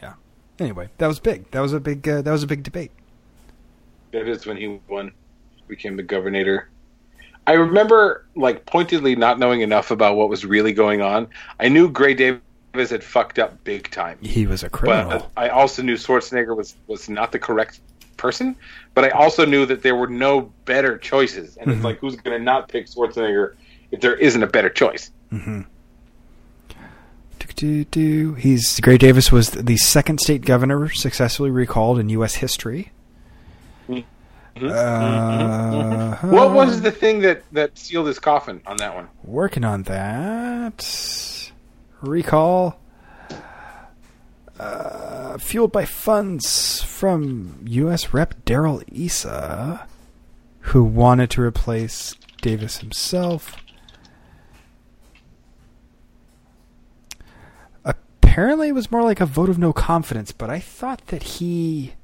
[0.00, 0.14] Yeah.
[0.58, 1.50] Anyway, that was big.
[1.52, 2.08] That was a big.
[2.08, 2.90] Uh, that was a big debate.
[4.12, 5.12] That is when he won,
[5.68, 6.68] became the governor.
[7.46, 11.28] I remember, like, pointedly not knowing enough about what was really going on.
[11.60, 15.30] I knew Gray Davis had fucked up big time, He was a criminal.
[15.36, 17.80] I also knew Schwarzenegger was was not the correct
[18.16, 18.56] person.
[18.94, 21.74] But I also knew that there were no better choices, and Mhm.
[21.76, 23.54] it's like, who's going to not pick Schwarzenegger
[23.92, 25.10] if there isn't a better choice?
[25.32, 25.60] Mm-hmm.
[27.54, 28.34] Do-do-do.
[28.34, 32.36] He's Gray Davis was the second state governor successfully recalled in U.S.
[32.36, 32.92] history.
[34.60, 39.08] Uh, What was the thing that that sealed his coffin on that one?
[39.22, 41.50] working on that
[42.00, 42.80] recall?
[44.58, 48.12] Uh, fueled by funds from U.S.
[48.12, 48.44] Rep.
[48.44, 49.86] Darrell Issa,
[50.60, 53.56] who wanted to replace Davis himself.
[58.38, 61.94] Apparently, it was more like a vote of no confidence, but I thought that he.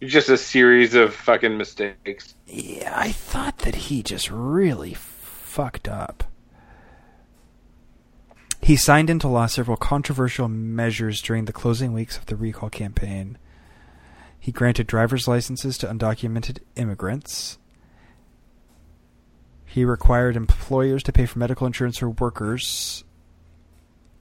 [0.00, 2.34] Just a series of fucking mistakes.
[2.46, 6.24] Yeah, I thought that he just really fucked up.
[8.62, 13.36] He signed into law several controversial measures during the closing weeks of the recall campaign.
[14.40, 17.58] He granted driver's licenses to undocumented immigrants.
[19.66, 23.04] He required employers to pay for medical insurance for workers.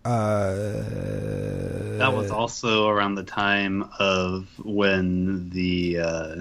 [0.04, 6.36] Uh, That was also around the time of when the uh,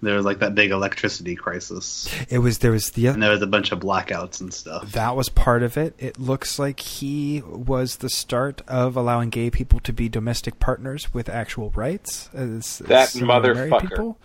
[0.00, 3.42] there was like that big electricity crisis, It was there was the and there was
[3.42, 4.90] a bunch of blackouts and stuff.
[4.92, 5.94] That was part of it.
[5.98, 11.12] It looks like he was the start of allowing gay people to be domestic partners
[11.14, 12.30] with actual rights.
[12.34, 13.88] As, as That similar married motherfucker.
[13.90, 14.18] people.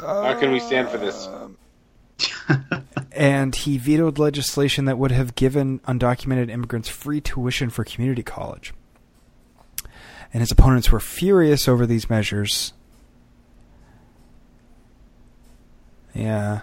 [0.00, 1.28] How can we stand for this?
[3.12, 8.74] And he vetoed legislation that would have given undocumented immigrants free tuition for community college.
[10.32, 12.74] And his opponents were furious over these measures.
[16.14, 16.62] Yeah.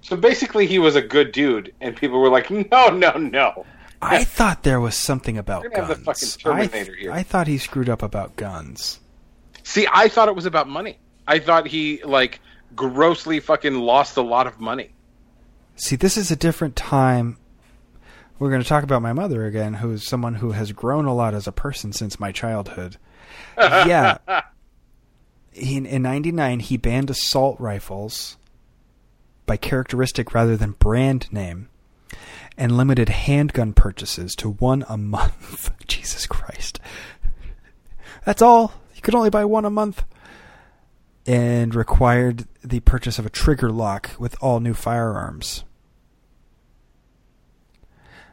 [0.00, 3.66] So basically, he was a good dude, and people were like, "No, no, no."
[4.00, 6.38] I thought there was something about We're gonna have the guns.
[6.44, 7.12] I, here.
[7.12, 9.00] I thought he screwed up about guns.
[9.62, 10.98] See, I thought it was about money.
[11.26, 12.40] I thought he like
[12.76, 14.93] grossly fucking lost a lot of money.
[15.76, 17.36] See, this is a different time.
[18.38, 21.14] We're going to talk about my mother again, who is someone who has grown a
[21.14, 22.96] lot as a person since my childhood.
[23.58, 24.18] yeah.
[25.52, 28.36] He, in 99, he banned assault rifles
[29.46, 31.68] by characteristic rather than brand name
[32.56, 35.70] and limited handgun purchases to one a month.
[35.86, 36.80] Jesus Christ.
[38.24, 38.72] That's all.
[38.94, 40.04] You could only buy one a month.
[41.26, 45.64] And required the purchase of a trigger lock with all new firearms.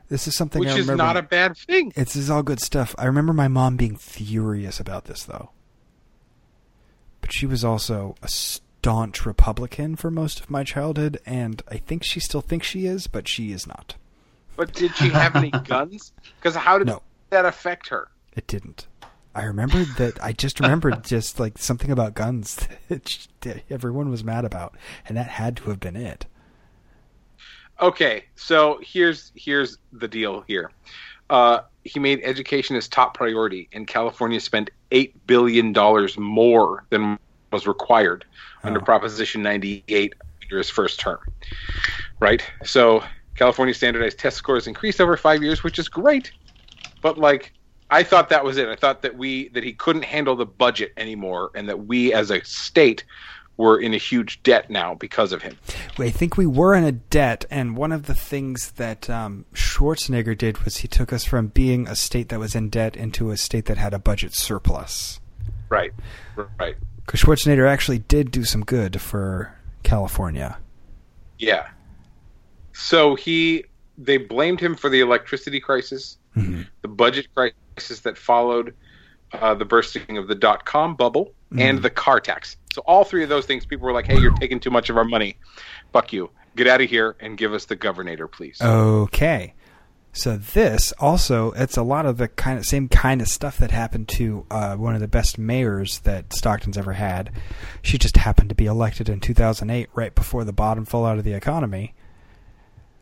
[0.10, 1.94] This is something which I is not a bad thing.
[1.96, 2.94] It's is all good stuff.
[2.98, 5.52] I remember my mom being furious about this though.
[7.22, 12.04] But she was also a staunch Republican for most of my childhood, and I think
[12.04, 13.96] she still thinks she is, but she is not.
[14.58, 16.12] But did she have any guns?
[16.38, 17.04] Because how did No.
[17.30, 18.10] that affect her?
[18.36, 18.88] It didn't.
[19.34, 20.22] I remembered that.
[20.24, 24.76] I just remembered just like something about guns that, everyone was mad about,
[25.08, 26.26] and that had to have been it.
[27.82, 30.72] Okay, so here's here's the deal here.
[31.30, 37.18] Uh, he made education his top priority, and California spent eight billion dollars more than
[37.52, 38.26] was required
[38.64, 38.84] under Oh.
[38.84, 40.14] Proposition 98
[40.44, 41.20] under his first term.
[42.20, 42.44] Right.
[42.64, 43.04] So
[43.36, 46.32] California standardized test scores increased over five years, which is great.
[47.02, 47.54] But like,
[47.92, 48.68] I thought that was it.
[48.70, 52.32] I thought that we that he couldn't handle the budget anymore, and that we as
[52.32, 53.04] a state
[53.58, 55.58] were in a huge debt now because of him.
[56.00, 60.36] I think we were in a debt, and one of the things that um, Schwarzenegger
[60.38, 63.38] did was he took us from being a state that was in debt into a
[63.38, 65.20] state that had a budget surplus.
[65.70, 65.92] Right.
[66.60, 66.76] Right.
[67.06, 70.58] Because Schwarzenegger actually did do some good for California.
[71.38, 71.68] Yeah.
[72.74, 73.66] So he
[73.98, 76.66] they blamed him for the electricity crisis, Mhm.
[76.82, 78.76] the budget crisis that followed
[79.34, 82.58] uh, the bursting of the dot com bubble, and the car tax.
[82.74, 84.98] So all three of those things, people were like, "Hey, you're taking too much of
[84.98, 85.38] our money.
[85.92, 86.30] Fuck you.
[86.56, 89.54] Get out of here and give us the governor, please." Okay.
[90.14, 93.72] So this also it's a lot of the kind of same kind of stuff that
[93.72, 97.32] happened to uh, one of the best mayors that Stockton's ever had.
[97.82, 101.24] She just happened to be elected in 2008, right before the bottom fell out of
[101.24, 101.94] the economy.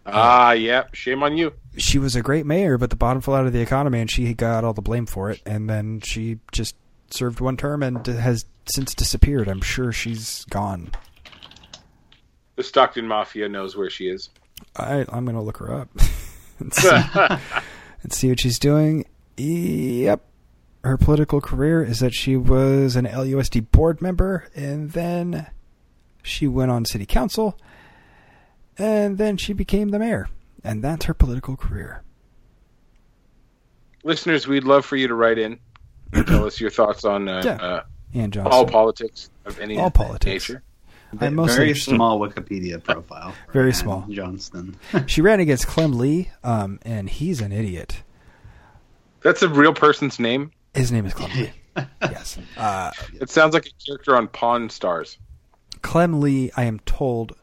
[0.06, 0.84] Ah, yeah.
[0.94, 1.54] Shame on you.
[1.78, 4.34] She was a great mayor, but the bottom fell out of the economy, and she
[4.34, 5.42] got all the blame for it.
[5.46, 6.76] And then she just
[7.12, 9.48] served one term and has since disappeared.
[9.48, 10.92] I'm sure she's gone.
[12.56, 14.30] The Stockton Mafia knows where she is.
[14.76, 15.90] I, I'm going to look her up
[16.60, 16.90] and, see,
[18.04, 19.06] and see what she's doing.
[19.38, 20.26] Yep.
[20.84, 25.48] Her political career is that she was an LUSD board member, and then
[26.24, 27.58] she went on city council,
[28.78, 30.30] and then she became the mayor.
[30.64, 32.04] And that's her political career.
[34.04, 35.60] Listeners, we'd love for you to write in
[36.14, 37.56] and tell us your thoughts on uh, Yeah.
[37.56, 37.84] uh,
[38.14, 38.54] Ann Johnston.
[38.54, 40.50] all politics of any All politics.
[40.50, 40.64] nature.
[41.20, 43.34] I'm mostly Very small Wikipedia profile.
[43.52, 44.06] Very Ann small.
[44.10, 44.78] Johnston.
[45.08, 48.04] She ran against Clem Lee, um, and he's an idiot.
[49.22, 50.52] That's a real person's name.
[50.74, 51.52] His name is Clem Lee.
[52.02, 52.38] yes.
[52.58, 55.18] Uh, It sounds like a character on Pawn Stars.
[55.82, 57.34] Clem Lee, I am told,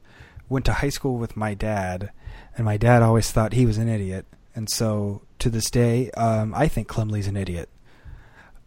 [0.49, 2.11] went to high school with my dad,
[2.57, 4.27] and my dad always thought he was an idiot.
[4.55, 7.69] And so to this day, um, I think Clem Lee's an idiot.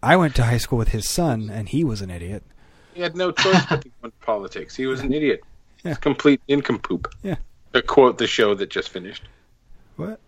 [0.02, 2.44] I went to high school with his son, and he was an idiot.
[2.94, 4.76] He had no choice but to go into politics.
[4.76, 5.42] He was an idiot.
[5.82, 5.92] Yeah.
[5.92, 7.08] He's complete nincompoop.
[7.24, 7.38] Yeah.
[7.72, 9.24] To quote the show that just finished.
[9.96, 10.20] What?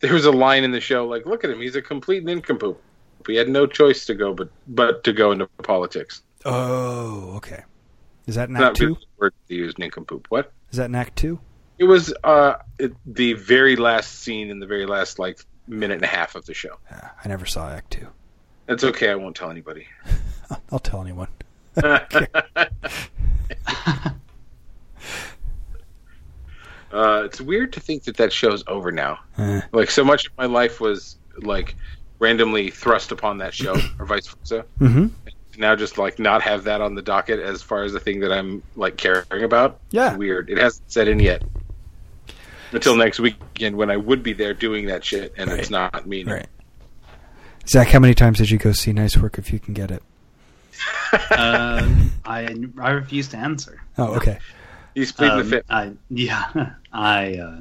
[0.00, 1.60] There was a line in the show like, "Look at him.
[1.60, 2.80] He's a complete nincompoop.
[3.26, 7.64] He had no choice to go but but to go into politics." Oh, okay.
[8.26, 8.96] Is that Not Act Two?
[9.18, 10.24] word to use nincompoop.
[10.30, 10.52] What?
[10.70, 11.38] Is that in Act Two?
[11.78, 16.04] It was uh it, the very last scene in the very last like minute and
[16.04, 16.76] a half of the show.
[16.90, 18.08] Yeah, I never saw Act Two.
[18.66, 19.10] That's okay.
[19.10, 19.86] I won't tell anybody.
[20.72, 21.28] I'll tell anyone.
[26.92, 29.18] Uh, it's weird to think that that show's over now.
[29.36, 29.60] Eh.
[29.72, 31.74] Like so much of my life was like
[32.18, 34.64] randomly thrust upon that show, or vice versa.
[34.80, 35.08] Mm-hmm.
[35.58, 38.32] Now just like not have that on the docket as far as the thing that
[38.32, 39.80] I'm like caring about.
[39.90, 40.16] Yeah.
[40.16, 40.48] weird.
[40.48, 41.42] It hasn't set in yet.
[42.76, 46.24] Until next weekend when I would be there doing that shit, and it's not me.
[46.24, 46.46] Right.
[47.68, 50.02] Zach, how many times did you go see Nice Work if you can get it?
[51.30, 51.88] uh,
[52.24, 53.82] I I refuse to answer.
[53.98, 54.38] Oh, okay.
[54.94, 55.64] He's pleading the Um, fifth.
[55.70, 57.60] I yeah I uh,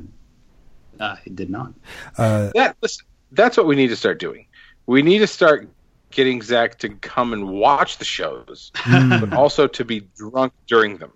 [0.99, 1.74] I did not.
[2.18, 4.47] Uh, That listen, that's what we need to start doing.
[4.86, 5.68] We need to start
[6.11, 11.09] getting Zach to come and watch the shows, but also to be drunk during them.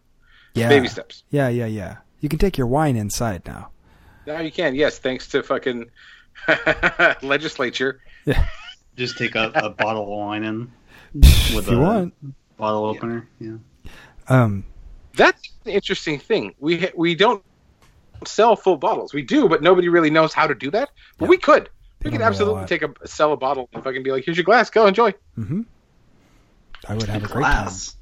[0.56, 0.60] Hmm.
[0.62, 0.70] yeah.
[0.70, 1.24] Baby steps.
[1.30, 1.98] Yeah, yeah, yeah.
[2.22, 3.70] You can take your wine inside now.
[4.30, 5.90] Now you can, yes, thanks to fucking
[7.24, 8.00] legislature.
[8.26, 8.46] Yeah.
[8.96, 10.72] Just take a, a bottle of wine in
[11.16, 12.14] If with you a want.
[12.58, 13.28] bottle opener.
[13.40, 13.56] Yeah.
[14.28, 14.66] Um,
[15.16, 16.54] That's an interesting thing.
[16.60, 17.44] We ha- we don't
[18.28, 19.16] sell full bottles.
[19.16, 20.90] We do, but nobody really knows how to do that.
[21.18, 21.30] But Yeah.
[21.30, 21.70] we could.
[22.02, 24.26] They We could don't a absolutely take a sell a bottle and fucking be like,
[24.26, 24.70] "Here's your glass.
[24.70, 25.62] Go enjoy." hmm
[26.88, 27.64] I would have a great time.
[27.66, 27.96] Glass.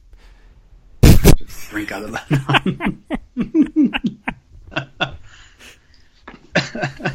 [1.38, 2.94] Just drink out of that.
[7.12, 7.14] I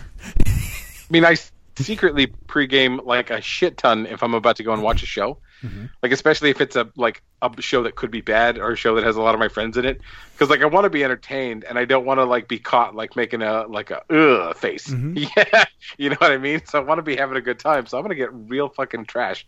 [1.11, 1.37] mean, I
[1.77, 5.39] secretly pregame like a shit ton if I'm about to go and watch a show.
[5.63, 5.87] Mm-hmm.
[6.03, 8.97] Like especially if it's a like a show that could be bad or a show
[8.97, 10.01] that has a lot of my friends in it,
[10.33, 12.95] because like I want to be entertained and I don't want to like be caught
[12.95, 14.89] like making a like a ugh face.
[14.89, 15.31] Mhm.
[15.37, 15.65] Yeah,
[15.99, 16.63] you know what I mean.
[16.67, 17.87] So I want to be having a good time.
[17.87, 19.45] So I'm gonna get real fucking trashed.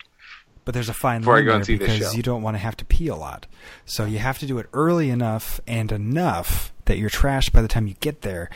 [0.65, 3.17] But there's a fine line there because you don't want to have to pee a
[3.17, 3.47] lot.
[3.85, 7.69] So you have to do it early enough and enough that you're trashed by the
[7.69, 8.49] time you get there,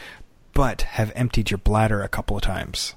[0.58, 2.96] but have emptied your bladder a couple of times.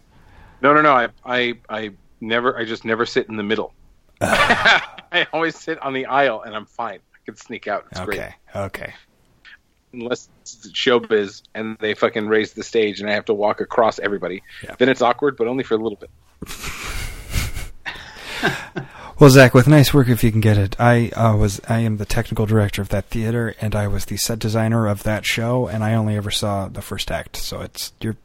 [0.63, 0.93] No, no, no.
[0.93, 2.57] I, I, I never.
[2.57, 3.75] I just never sit in the middle.
[4.19, 4.79] Uh.
[5.11, 7.01] I always sit on the aisle, and I'm fine.
[7.13, 7.85] I can sneak out.
[7.91, 8.19] It's great.
[8.19, 8.93] okay, okay.
[9.93, 13.99] Unless it's showbiz and they fucking raise the stage, and I have to walk across
[13.99, 14.41] everybody.
[14.63, 14.73] Yeah.
[14.79, 16.09] Then it's awkward, but only for a little bit.
[19.21, 20.75] Well, Zach, with nice work if you can get it.
[20.79, 24.17] I uh, was I am the technical director of that theater, and I was the
[24.17, 27.35] set designer of that show, and I only ever saw the first act.
[27.35, 28.17] So it's you're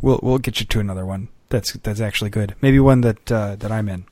[0.00, 1.30] we'll we'll get you to another one.
[1.48, 2.54] That's that's actually good.
[2.60, 4.04] Maybe one that uh, that I'm in.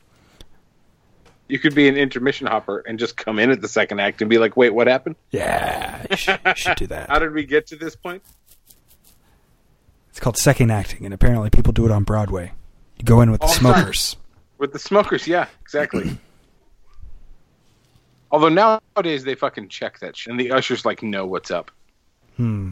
[1.47, 4.29] You could be an intermission hopper and just come in at the second act and
[4.29, 5.15] be like, "Wait, what happened?
[5.31, 7.09] Yeah, you should, you should do that.
[7.11, 8.25] How did we get to this point?"
[10.11, 12.55] It's called second acting, and apparently people do it on Broadway.
[12.99, 13.93] You go in with the All the time.
[14.63, 14.63] Smokers.
[14.63, 16.17] With the smokers, yeah, exactly.
[18.31, 18.49] Although
[18.97, 21.71] nowadays they fucking check that shit, and the ushers like know what's up.
[22.37, 22.71] Hmm.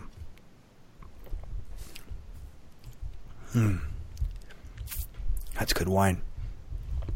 [3.52, 3.76] Hmm.
[5.58, 6.22] That's good wine.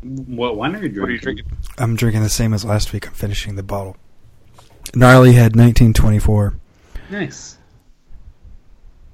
[0.02, 1.00] What wine are you drinking?
[1.00, 1.46] What are you drinking?
[1.78, 3.06] I'm drinking the same as last week.
[3.06, 3.96] I'm finishing the bottle.
[4.94, 6.54] Gnarly Head 1924
[7.10, 7.56] Nice.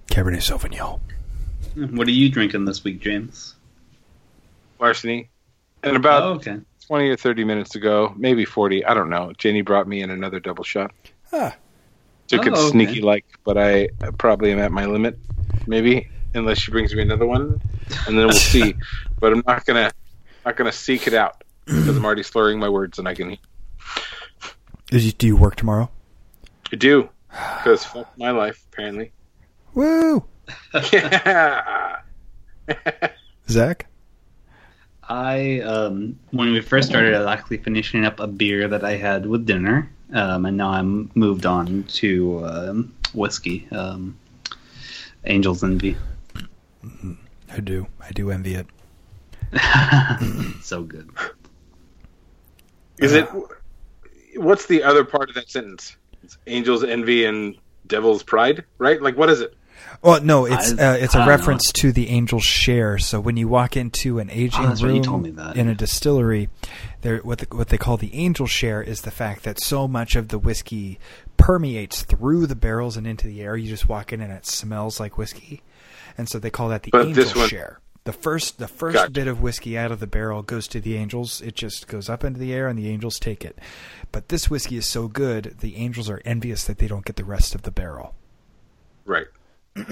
[0.09, 1.01] Cabernet Sauvignon.
[1.95, 3.55] What are you drinking this week, James?
[4.81, 5.30] Larceny.
[5.83, 6.59] And about oh, okay.
[6.87, 9.33] 20 or 30 minutes ago, maybe 40, I don't know.
[9.39, 10.93] Jenny brought me in another double shot.
[11.33, 11.57] Ah,
[12.29, 12.71] Took it Oh, okay.
[12.71, 15.19] sneaky like, but I probably am at my limit,
[15.67, 17.61] maybe, unless she brings me another one,
[18.07, 18.75] and then we'll see.
[19.21, 19.93] But I'm not gonna,
[20.47, 23.37] not gonna seek it out because I'm already slurring my words, and I can,
[24.91, 25.91] Is you, do you work tomorrow?
[26.73, 29.13] I do, because fuck my life apparently.
[29.75, 30.25] Woo!
[30.93, 32.01] Yeah.
[33.49, 33.87] Zach?
[35.11, 38.93] I um, when we first started, I was actually finishing up a beer that I
[38.93, 44.17] had with dinner, um, and now I'm moved on to um, whiskey, um,
[45.25, 45.97] Angel's Envy.
[47.53, 47.89] I do.
[48.01, 48.67] I do envy it.
[50.63, 51.11] so good.
[52.99, 53.29] Is it?
[54.37, 55.97] What's the other part of that sentence?
[56.23, 57.57] It's angels envy and
[57.89, 59.03] devil's pride, right?
[59.03, 59.57] Like, what is it?
[60.03, 61.37] Well, no, it's I- uh, it's a I don't know.
[61.37, 62.97] reference to the angel's share.
[62.99, 65.75] So when you walk into an aging Oh, room you told me that, in a
[65.75, 66.49] distillery,
[67.03, 70.17] there what the, what they call the angel share is the fact that so much
[70.17, 70.99] of the whiskey
[71.37, 73.57] permeates through the barrels and into the air.
[73.57, 75.63] You just walk in and it smells like whiskey,
[76.17, 77.81] and so they call that the But angel one- share.
[78.05, 79.11] The first the first Gotcha.
[79.11, 81.43] bit of whiskey out of the barrel goes to the angels.
[81.43, 83.59] It just goes up into the air, and the angels take it.
[84.11, 87.25] But this whiskey is so good, the angels are envious that they don't get the
[87.27, 88.15] rest of the barrel.
[89.05, 89.27] Right.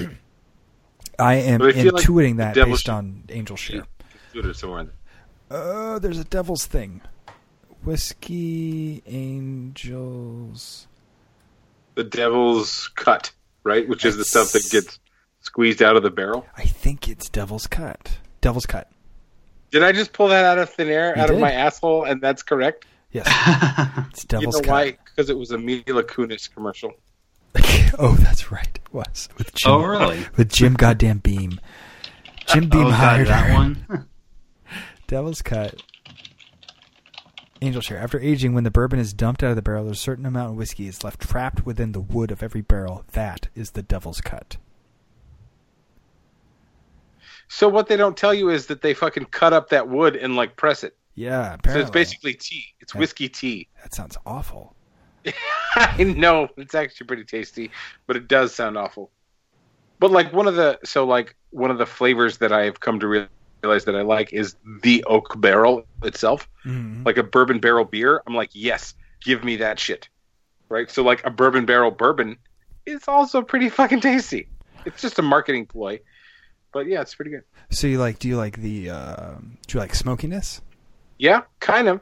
[1.19, 3.85] I am I feel like intuiting that based on angel share.
[4.33, 4.91] Put it somewhere in
[5.51, 5.59] there.
[5.59, 7.01] Uh, there's a devil's thing.
[7.85, 10.87] Whiskey angels.
[11.95, 13.33] The devil's cut,
[13.65, 13.89] right?
[13.89, 14.99] Which is the stuff that gets
[15.41, 16.47] squeezed out of the barrel.
[16.57, 18.19] I think it's devil's cut.
[18.41, 18.91] Devil's cut.
[19.71, 22.21] Did I just pull that out of thin air, You out of my asshole, and
[22.21, 22.85] that's correct?
[23.13, 23.27] Yes,
[24.11, 24.71] it's You devil's know cut.
[24.71, 24.91] why?
[25.05, 26.93] Because it was a Mila Kunis commercial.
[27.99, 28.69] oh, that's right.
[28.85, 29.71] It was with Jim.
[29.73, 30.25] Oh, really?
[30.37, 31.61] With Jim Goddamn Beam.
[32.47, 33.55] Jim Beam oh, God, hired that her.
[33.55, 34.09] one.
[35.07, 35.83] Devil's cut.
[37.61, 37.99] Angel share.
[37.99, 40.51] After aging, when the bourbon is dumped out of the barrel, there's a certain amount
[40.51, 43.05] of whiskey is left trapped within the wood of every barrel.
[43.13, 44.59] That is the devil's cut.
[47.49, 50.37] So what they don't tell you is that they fucking cut up that wood and
[50.37, 50.97] like press it.
[51.15, 52.65] Yeah, So it's basically tea.
[52.79, 53.01] It's Yeah.
[53.01, 53.67] whiskey tea.
[53.83, 54.77] That sounds awful.
[55.75, 57.71] I know it's actually pretty tasty,
[58.07, 59.11] but it does sound awful.
[59.99, 63.01] But like one of the so like one of the flavors that I have come
[63.01, 63.09] to
[63.63, 66.49] realize that I like is the oak barrel itself.
[66.65, 67.05] Mhm.
[67.05, 70.09] Like a bourbon barrel beer, I'm like, yes, give me that shit.
[70.69, 70.91] Right?
[70.91, 72.37] So like a bourbon barrel bourbon
[72.87, 74.49] is also pretty fucking tasty.
[74.85, 76.01] It's just a marketing ploy.
[76.73, 77.45] But yeah, it's pretty good.
[77.71, 78.19] So you like?
[78.19, 78.91] Do you like the?
[78.91, 79.35] Uh,
[79.67, 80.61] do you like smokiness?
[81.19, 82.01] Yeah, kind of.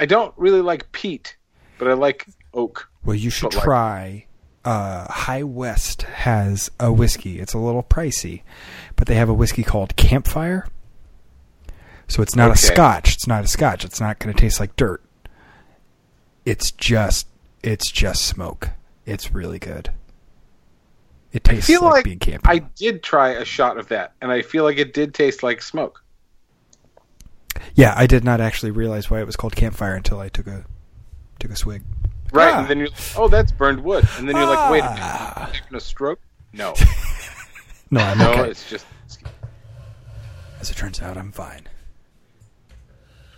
[0.00, 1.36] I don't really like peat,
[1.78, 2.90] but I like oak.
[3.04, 4.24] Well, you should But like- try.
[4.64, 7.38] Uh, High West has a whiskey.
[7.40, 8.42] It's a little pricey,
[8.96, 10.66] but they have a whiskey called Campfire.
[12.06, 13.14] So it's not a Scotch.
[13.14, 13.84] It's not a Scotch.
[13.84, 15.02] It's not going to taste like dirt.
[16.44, 17.28] It's just,
[17.62, 18.70] it's just smoke.
[19.06, 19.90] It's really good.
[21.32, 22.50] It I tastes feel like, like being camping.
[22.50, 25.62] I did try a shot of that, and I feel like it did taste like
[25.62, 26.02] smoke.
[27.74, 30.64] yeah, I did not actually realize why it was called Campfire until I took a
[31.38, 31.82] took a swig.
[32.32, 32.60] Right, Ah.
[32.60, 34.06] and then you're like, oh, that's burned wood.
[34.18, 35.32] And then you're like, wait a minute, Ah.
[35.36, 36.20] am I having a stroke?
[36.52, 36.74] No.
[37.90, 38.50] No, I'm no, okay.
[38.50, 38.84] it's just.
[40.60, 41.62] As it turns out, I'm fine.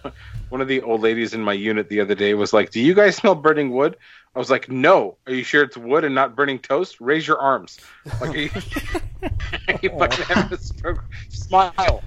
[0.48, 2.92] one of the old ladies in my unit the other day was like, "Do you
[2.92, 3.96] guys smell burning wood?"
[4.34, 5.18] I was like, "No.
[5.28, 7.00] Are you sure it's wood and not burning toast?
[7.00, 7.78] Raise your arms.
[8.20, 8.50] Like, are you,
[9.68, 11.04] are you fucking having a stroke?
[11.28, 12.02] Smile."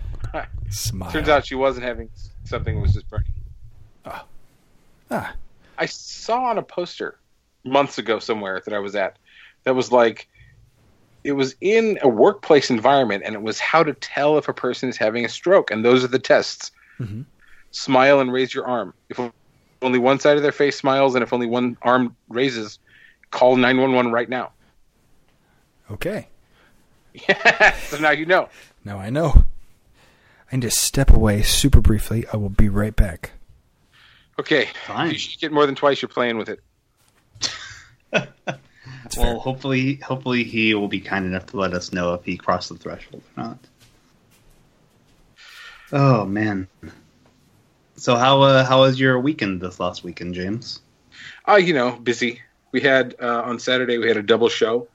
[0.69, 1.11] Smile.
[1.13, 2.09] Turns out she wasn't having
[2.43, 3.31] something; was just burning.
[4.05, 5.33] Ah,
[5.83, 7.19] I saw on a poster
[7.65, 9.17] months ago somewhere that I was at
[9.65, 10.29] that was like
[11.25, 14.87] it was in a workplace environment and it was how to tell if a person
[14.87, 16.71] is having a stroke and those are the tests.
[17.01, 17.25] Mhm.
[17.71, 18.93] Smile and raise your arm.
[19.09, 19.19] If
[19.81, 22.79] only one side of their face smiles and if only one arm raises,
[23.31, 24.51] call 911 right now.
[25.91, 26.29] okay.
[27.89, 28.47] so now you know.
[28.85, 29.43] Now I know.
[30.49, 32.25] I need to step away super briefly.
[32.31, 33.31] I will be right back.
[34.39, 34.69] Okay.
[34.87, 35.07] Fine.
[35.07, 36.59] If you should get more than twice, you're playing with it.
[39.17, 39.35] Well, fair.
[39.35, 42.75] hopefully, hopefully he will be kind enough to let us know if he crossed the
[42.75, 43.57] threshold or not.
[45.91, 46.67] Oh man.
[47.95, 50.79] So how uh, how was your weekend this last weekend, James?
[51.47, 52.41] Uh, you know, busy.
[52.71, 54.87] We had uh, on Saturday we had a double show,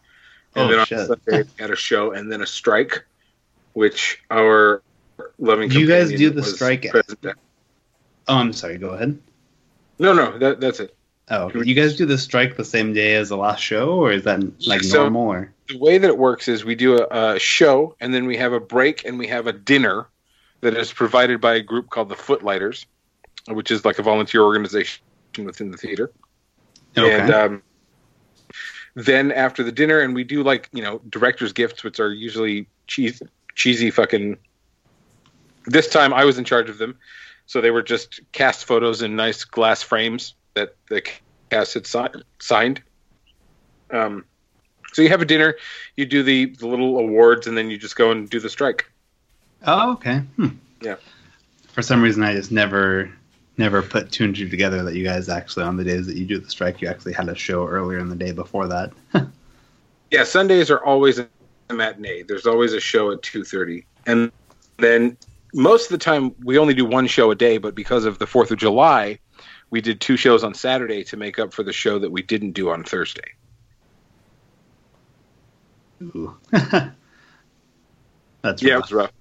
[0.56, 1.06] and Oh, then on shit.
[1.06, 3.04] Sunday we had a show and then a strike,
[3.74, 4.82] which our
[5.38, 5.68] loving.
[5.68, 7.06] Do you guys do the strike at.
[8.28, 8.78] Oh, I'm sorry.
[8.78, 9.18] Go ahead.
[9.98, 10.94] No, no, that, that's it.
[11.30, 14.24] Oh, you guys do the strike the same day as the last show, or is
[14.24, 15.22] that like So- normal?
[15.32, 18.36] Or The way that it works is we do a, a show and then we
[18.38, 20.06] have a break and we have a dinner
[20.62, 22.86] that is provided by a group called the Footlighters,
[23.48, 25.02] which is like a volunteer organization
[25.44, 26.10] within the theater.
[26.96, 27.62] okay, And um,
[28.94, 32.66] then after the dinner, and we do like you know director's gifts, which are usually
[32.86, 33.22] cheese,
[33.54, 34.36] cheesy fucking.
[35.66, 36.96] This time I was in charge of them,
[37.48, 41.02] so they were just cast photos in nice glass frames that the
[41.50, 42.82] cast had si- signed.
[43.90, 44.24] Um,
[44.92, 45.56] so you have a dinner,
[45.96, 48.90] you do the, the little awards, and then you just go and do the strike.
[49.66, 50.18] oh, okay.
[50.36, 50.48] Hmm.
[50.82, 50.96] Yeah.
[51.68, 53.10] For some reason, I just never
[53.56, 56.24] never put two and two together that you guys actually on the days that you
[56.26, 58.92] do the strike, you actually had a show earlier in the day before that.
[60.10, 61.28] Yeah, Sundays are always a
[61.70, 62.22] matinee.
[62.22, 64.32] There's always a show at two thirty, and
[64.78, 65.18] then
[65.54, 67.58] most of the time we only do one show a day.
[67.58, 69.18] But because of the Fourth of July,
[69.70, 72.52] we did two shows on Saturday to make up for the show that we didn't
[72.52, 73.32] do on Thursday.
[76.02, 76.36] Ooh.
[78.42, 78.82] That's Yeah, it rough.
[78.82, 79.12] was rough.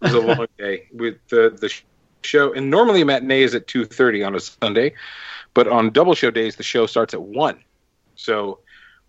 [0.00, 1.72] It was a long day with the the
[2.22, 4.94] show, and normally a matinee is at two thirty on a Sunday,
[5.54, 7.58] but on double show days the show starts at one.
[8.14, 8.60] So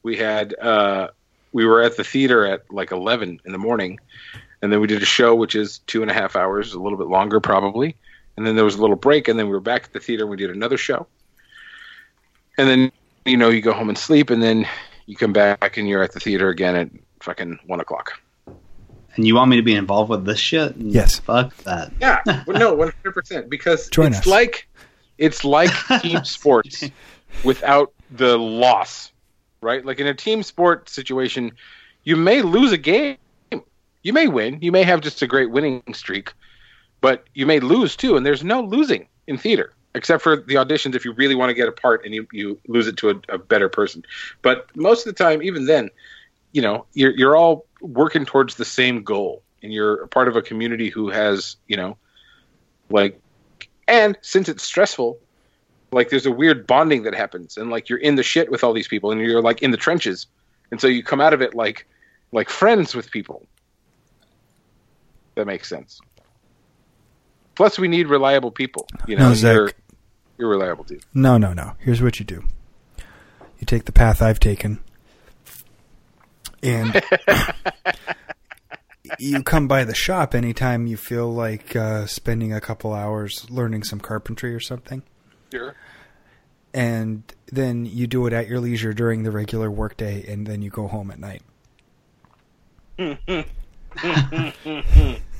[0.03, 1.09] we had uh,
[1.53, 3.99] we were at the theater at like eleven in the morning,
[4.61, 6.97] and then we did a show which is two and a half hours, a little
[6.97, 7.95] bit longer probably,
[8.37, 10.23] and then there was a little break, and then we were back at the theater
[10.23, 11.07] and we did another show,
[12.57, 12.91] and then
[13.25, 14.67] you know you go home and sleep, and then
[15.05, 16.89] you come back and you're at the theater again at
[17.21, 18.19] fucking one o'clock.
[19.15, 20.73] And you want me to be involved with this shit?
[20.77, 21.19] Yes.
[21.19, 21.91] Fuck that.
[21.99, 23.49] Yeah, well, no, one hundred percent.
[23.49, 24.27] Because Join it's us.
[24.27, 24.67] like
[25.17, 26.85] it's like team sports
[27.43, 29.11] without the loss,
[29.61, 29.85] right?
[29.85, 31.51] Like in a team sport situation,
[32.03, 33.17] you may lose a game,
[34.03, 36.33] you may win, you may have just a great winning streak,
[37.01, 38.17] but you may lose too.
[38.17, 41.53] And there's no losing in theater except for the auditions if you really want to
[41.53, 44.03] get a part and you, you lose it to a, a better person.
[44.41, 45.89] But most of the time, even then,
[46.51, 50.41] you know, you're you're all working towards the same goal, and you're part of a
[50.41, 51.97] community who has, you know,
[52.89, 53.19] like,
[53.87, 55.17] and since it's stressful,
[55.91, 58.73] like there's a weird bonding that happens, and like you're in the shit with all
[58.73, 60.27] these people, and you're like in the trenches,
[60.71, 61.87] and so you come out of it like
[62.31, 63.45] like friends with people.
[65.41, 65.99] That makes sense.
[67.55, 68.85] Plus, we need reliable people.
[69.07, 69.55] You know, No, Zach.
[69.55, 69.71] you're
[70.37, 71.03] you're reliable dude.
[71.15, 71.73] No, no, no.
[71.79, 72.43] Here's what you do.
[73.57, 74.83] You take the path I've taken,
[76.61, 76.93] and
[79.17, 83.83] you come by the shop anytime you feel like uh, spending a couple hours learning
[83.83, 85.01] some carpentry or something,
[85.51, 85.73] Sure.
[86.71, 90.69] and then you do it at your leisure during the regular workday, and then you
[90.69, 91.41] go home at night.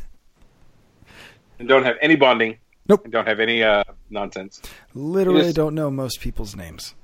[1.61, 2.57] And don't have any bonding.
[2.89, 3.03] Nope.
[3.03, 4.63] And don't have any uh, nonsense.
[4.95, 5.53] Literally, Yes.
[5.53, 6.95] don't know most people's names.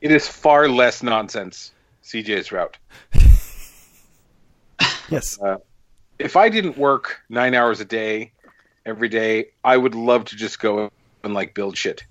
[0.00, 1.72] It is far less nonsense.
[2.04, 2.78] CJ's route.
[5.10, 5.38] Yes.
[6.18, 8.32] if I didn't work nine hours a day
[8.86, 10.90] every day, I would love to just go
[11.22, 12.04] and like build shit.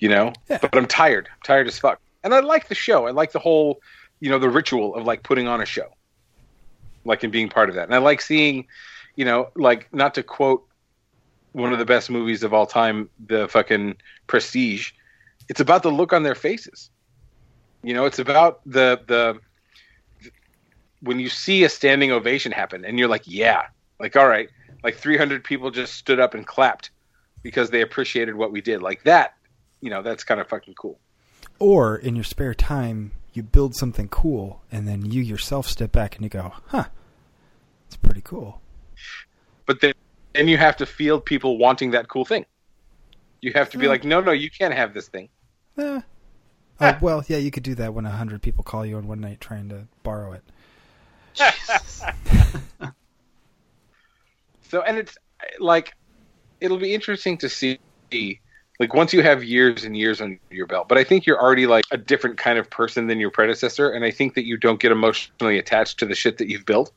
[0.00, 0.32] You know?
[0.48, 0.58] Yeah.
[0.60, 1.28] But I'm tired.
[1.30, 2.00] I'm tired as fuck.
[2.24, 3.06] And I like the show.
[3.06, 3.80] I like the whole,
[4.20, 5.86] you know, the ritual of like putting on a show.
[7.04, 7.84] Like and being part of that.
[7.84, 8.66] And I like seeing,
[9.16, 10.64] you know, like not to quote
[11.52, 14.92] one of the best movies of all time, the fucking Prestige.
[15.48, 16.90] It's about the look on their faces.
[17.82, 19.40] You know, it's about the the
[21.00, 23.66] when you see a standing ovation happen and you're like, yeah,
[23.98, 24.50] like all right,
[24.84, 26.90] like 300 people just stood up and clapped
[27.42, 28.82] because they appreciated what we did.
[28.82, 29.34] Like that,
[29.80, 30.98] you know, that's kind of fucking cool.
[31.58, 36.16] Or in your spare time, you build something cool, and then you yourself step back
[36.16, 36.86] and you go, "Huh,
[37.86, 38.60] it's pretty cool."
[39.66, 39.92] But then,
[40.34, 42.46] then you have to field people wanting that cool thing.
[43.42, 43.90] You have to be Yeah.
[43.90, 45.28] like, no, no, you can't have this thing.
[45.78, 46.00] Eh.
[46.78, 49.20] Oh, well, yeah, you could do that when a hundred people call you on one
[49.20, 50.42] night trying to borrow it.
[54.68, 55.16] So, and it's
[55.60, 55.94] like,
[56.60, 57.78] it'll be interesting to see,
[58.80, 60.88] like, once you have years and years on your belt.
[60.88, 64.04] But I think you're already like a different kind of person than your predecessor, and
[64.04, 66.92] I think that you don't get emotionally attached to the shit that you've built.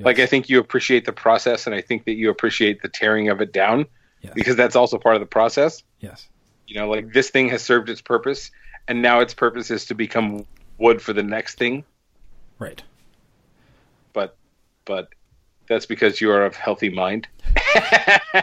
[0.00, 3.28] Like, I think you appreciate the process, and I think that you appreciate the tearing
[3.28, 3.86] of it down
[4.22, 4.32] Yes.
[4.34, 5.82] because that's also part of the process.
[6.00, 6.28] Yes.
[6.66, 8.50] You know, like this thing has served its purpose,
[8.88, 10.46] and now its purpose is to become
[10.78, 11.84] wood for the next thing.
[12.58, 12.82] Right.
[14.12, 14.36] But,
[14.84, 15.08] but
[15.68, 17.28] that's because you are of healthy mind.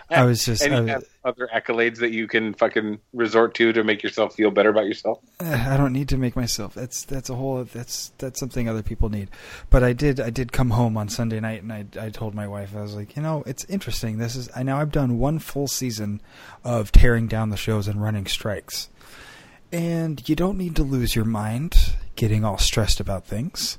[0.10, 0.64] I was just.
[0.64, 4.52] and was- have other accolades that you can fucking resort to to make yourself feel
[4.52, 5.20] better about yourself.
[5.40, 6.74] Eh, I don't need to make myself.
[6.74, 7.64] That's that's a whole.
[7.64, 9.30] That's that's something other people need.
[9.70, 10.20] But I did.
[10.20, 12.96] I did come home on Sunday night, and I I told my wife I was
[12.96, 14.18] like, you know, it's interesting.
[14.18, 14.50] This is.
[14.56, 16.22] I now I've done one full season
[16.64, 18.90] of tearing down the shows and running strikes,
[19.72, 23.78] and you don't need to lose your mind getting all stressed about things.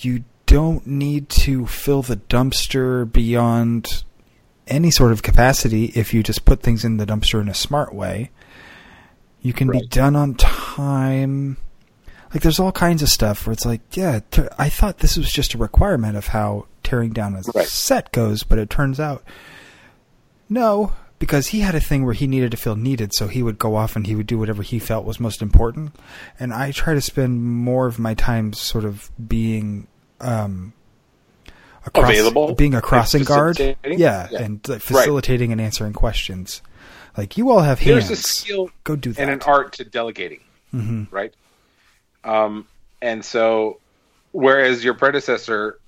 [0.00, 4.02] You don't need to fill the dumpster beyond
[4.66, 7.94] any sort of capacity if you just put things in the dumpster in a smart
[7.94, 8.30] way.
[9.42, 11.56] You can be done on time.
[12.34, 14.20] Like there's all kinds of stuff where it's like, yeah,
[14.58, 17.66] I thought this was just a requirement of how tearing down a Right.
[17.66, 19.22] set goes, but it turns out
[20.48, 23.56] no, because he had a thing where he needed to feel needed, so he would
[23.58, 25.94] go off and he would do whatever he felt was most important.
[26.40, 29.86] And I try to spend more of my time sort of being
[30.20, 30.72] um
[31.86, 32.54] a cross- Available?
[32.54, 33.58] being a crossing guard.
[33.58, 34.28] Yeah, Yeah.
[34.42, 36.60] and like, facilitating and answering questions.
[37.16, 38.20] Like you all have There's hands.
[38.20, 39.20] a skill Go do that.
[39.22, 40.40] and an art to delegating,
[40.70, 41.32] hmm right?
[42.22, 42.66] Um,
[43.02, 43.78] and so,
[44.32, 45.78] whereas your predecessor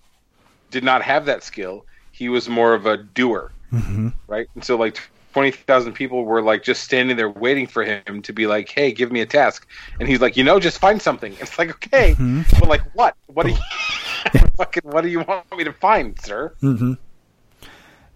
[0.70, 4.48] did not have that skill, he was more of a doer, hmm right?
[4.54, 4.98] And so, like
[5.34, 8.92] twenty thousand people were like just standing there waiting for him to be like, "Hey,
[8.92, 9.66] give me a task,"
[10.00, 12.58] and he's like, "You know, just find something." It's like, okay, Mhm.
[12.58, 13.14] but like what?
[13.26, 13.58] What do you
[14.56, 14.82] fucking?
[14.84, 16.54] What do you want me to find, sir?
[16.62, 16.94] Mm-hmm.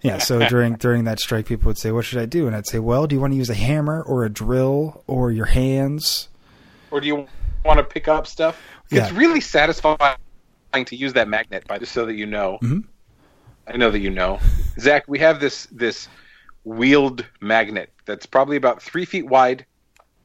[0.03, 2.67] Yeah, so during during that strike, people would say, "What should I do?" And I'd
[2.67, 6.29] say, "Well, do you want to use a hammer or a drill or your hands?"
[6.91, 7.27] or do you
[7.65, 8.61] want to pick up stuff?
[8.91, 10.17] It's really satisfying
[10.73, 12.59] to use that magnet, by just so that you know.
[12.63, 12.85] Mhm.
[13.67, 14.39] I know that you know,
[14.79, 15.05] Zach.
[15.09, 16.09] We have this this
[16.65, 19.67] wheeled magnet that's probably about three feet wide,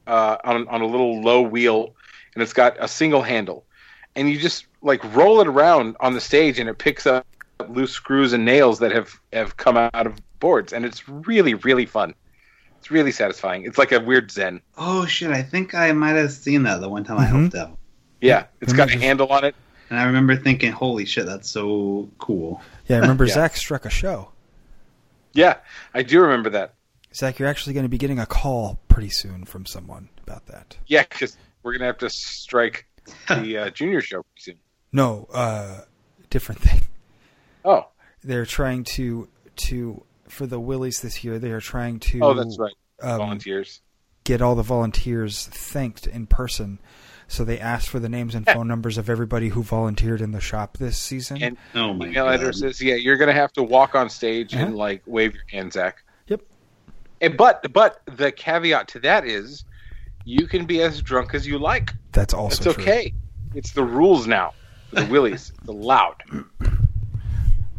[0.06, 1.94] uh, on on a little low wheel,
[2.34, 3.64] and it's got a single handle,
[4.16, 7.26] and you just like roll it around on the stage, and it picks up
[7.68, 11.86] loose screws and nails that have have come out of boards, and it's really really
[11.86, 12.14] fun.
[12.78, 13.64] It's really satisfying.
[13.64, 14.60] It's like a weird zen.
[14.76, 15.30] Oh shit!
[15.30, 17.40] I think I might have seen that the one time I Mhm.
[17.40, 17.78] helped out,
[18.20, 19.54] Yeah, it's got a handle on it.
[19.90, 23.34] and I remember thinking, "Holy shit, that's so cool!" Yeah, I remember Yeah.
[23.34, 24.30] Zach struck a show.
[25.32, 25.56] Yeah,
[25.94, 26.74] I do remember that.
[27.14, 30.76] Zach, you're actually going to be getting a call pretty soon from someone about that.
[30.86, 32.86] Yeah, because we're gonna have to strike
[33.28, 34.56] the uh, junior show soon.
[34.92, 35.80] No, uh,
[36.30, 36.80] different thing.
[37.64, 37.86] Oh,
[38.22, 41.38] They're trying to to for the Willies this year.
[41.38, 42.74] They are trying to oh, that's right.
[43.02, 43.80] um, Volunteers.
[44.24, 46.78] get all the volunteers thanked in person.
[47.28, 50.40] So they asked for the names and phone numbers of everybody who volunteered in the
[50.40, 51.42] shop this season.
[51.42, 52.34] And Oh my email god!
[52.40, 52.82] addresses.
[52.82, 54.76] Yeah, you're gonna have to walk on stage and Uh-huh.
[54.76, 56.02] like wave your hand, Zach.
[56.26, 56.42] Yep.
[57.22, 59.64] And, but but the caveat to that is,
[60.24, 61.92] you can be as drunk as you like.
[62.12, 62.82] That's also It's true.
[62.84, 63.14] okay.
[63.54, 64.54] It's the rules now.
[64.90, 66.16] For the Willies, the loud.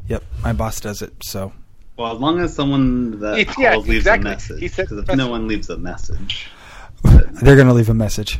[0.07, 1.13] Yep, my boss does it.
[1.23, 1.53] So
[1.97, 4.29] Well, as long as someone that It- calls yeah, leaves exactly.
[4.29, 5.17] a message, because if message.
[5.17, 6.47] no one leaves a message,
[7.03, 8.39] they're going to leave a message.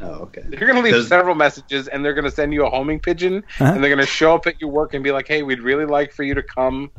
[0.00, 0.42] oh okay.
[0.46, 3.72] They're gonna leave Does- several messages, and they're gonna send you a homing pigeon, Huh?
[3.74, 6.12] and they're gonna show up at your work and be like, "Hey, we'd really like
[6.12, 6.90] for you to come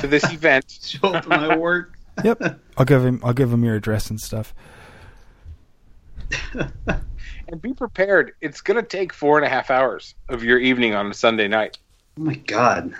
[0.00, 1.94] to this event." Show up to my work.
[2.22, 3.20] Yep, I'll give him.
[3.24, 4.54] I'll give him your address and stuff.
[7.48, 8.32] and be prepared.
[8.40, 11.48] It's going to take four and a half hours of your evening on a Sunday
[11.48, 11.78] night.
[12.18, 12.94] Oh my god!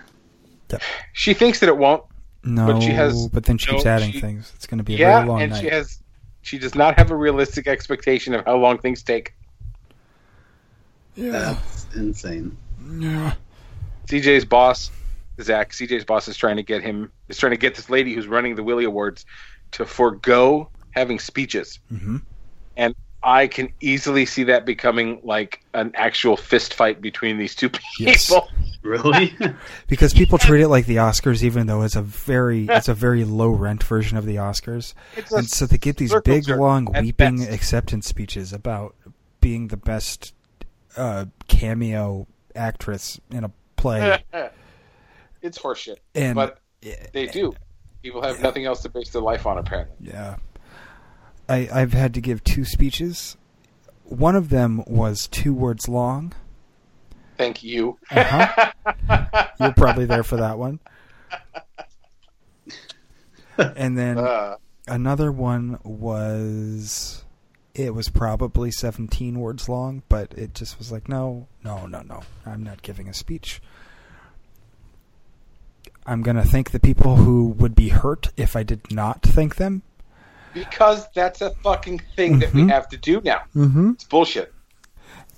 [1.12, 2.02] She thinks that it won't.
[2.42, 4.52] No, But she has- but then she keeps no, adding she- things.
[4.54, 5.60] It's going to be a yeah, very long and night.
[5.62, 6.00] she has.
[6.42, 9.32] She does not have a realistic expectation of how long things take.
[11.14, 12.56] yeah, That's insane.
[12.98, 13.34] yeah.
[14.08, 14.90] CJ's boss,
[15.40, 15.70] Zach.
[15.70, 17.10] CJ's boss is trying to get him.
[17.28, 19.24] Is trying to get this lady who's running the Willie Awards
[19.72, 21.78] to forego having speeches.
[21.88, 22.18] hmm
[22.76, 22.94] and
[23.24, 27.96] I can easily see that becoming like an actual fist fight between these two people.
[27.98, 28.32] Yes.
[28.82, 29.34] Really?
[29.88, 33.24] because people treat it like the Oscars, even though it's a very it's a very
[33.24, 34.92] low rent version of the Oscars,
[35.34, 37.50] and so they get these big long weeping best.
[37.50, 38.94] acceptance speeches about
[39.40, 40.34] being the best
[40.98, 44.22] uh, cameo actress in a play,
[45.42, 45.96] it's horseshit.
[46.14, 46.58] and but
[47.12, 47.54] they do.
[48.02, 49.96] People have nothing else to base their life on, apparently.
[50.08, 50.36] Yeah.
[51.48, 53.36] I, I've had to give two speeches.
[54.04, 56.32] One of them was two words long.
[57.36, 57.98] Thank you.
[58.10, 58.72] Uh-huh.
[59.60, 60.78] You're probably there for that one.
[63.58, 64.56] And then Uh,
[64.88, 67.24] another one was
[67.74, 72.22] it was probably 17 words long, but it just was like, no, no, no, no.
[72.46, 73.60] I'm not giving a speech.
[76.06, 79.56] I'm going to thank the people who would be hurt if I did not thank
[79.56, 79.82] them.
[80.54, 82.70] Because that's a fucking thing that we Mhm.
[82.70, 83.42] have to do now.
[83.54, 83.90] Mm-hmm.
[83.94, 84.52] It's bullshit.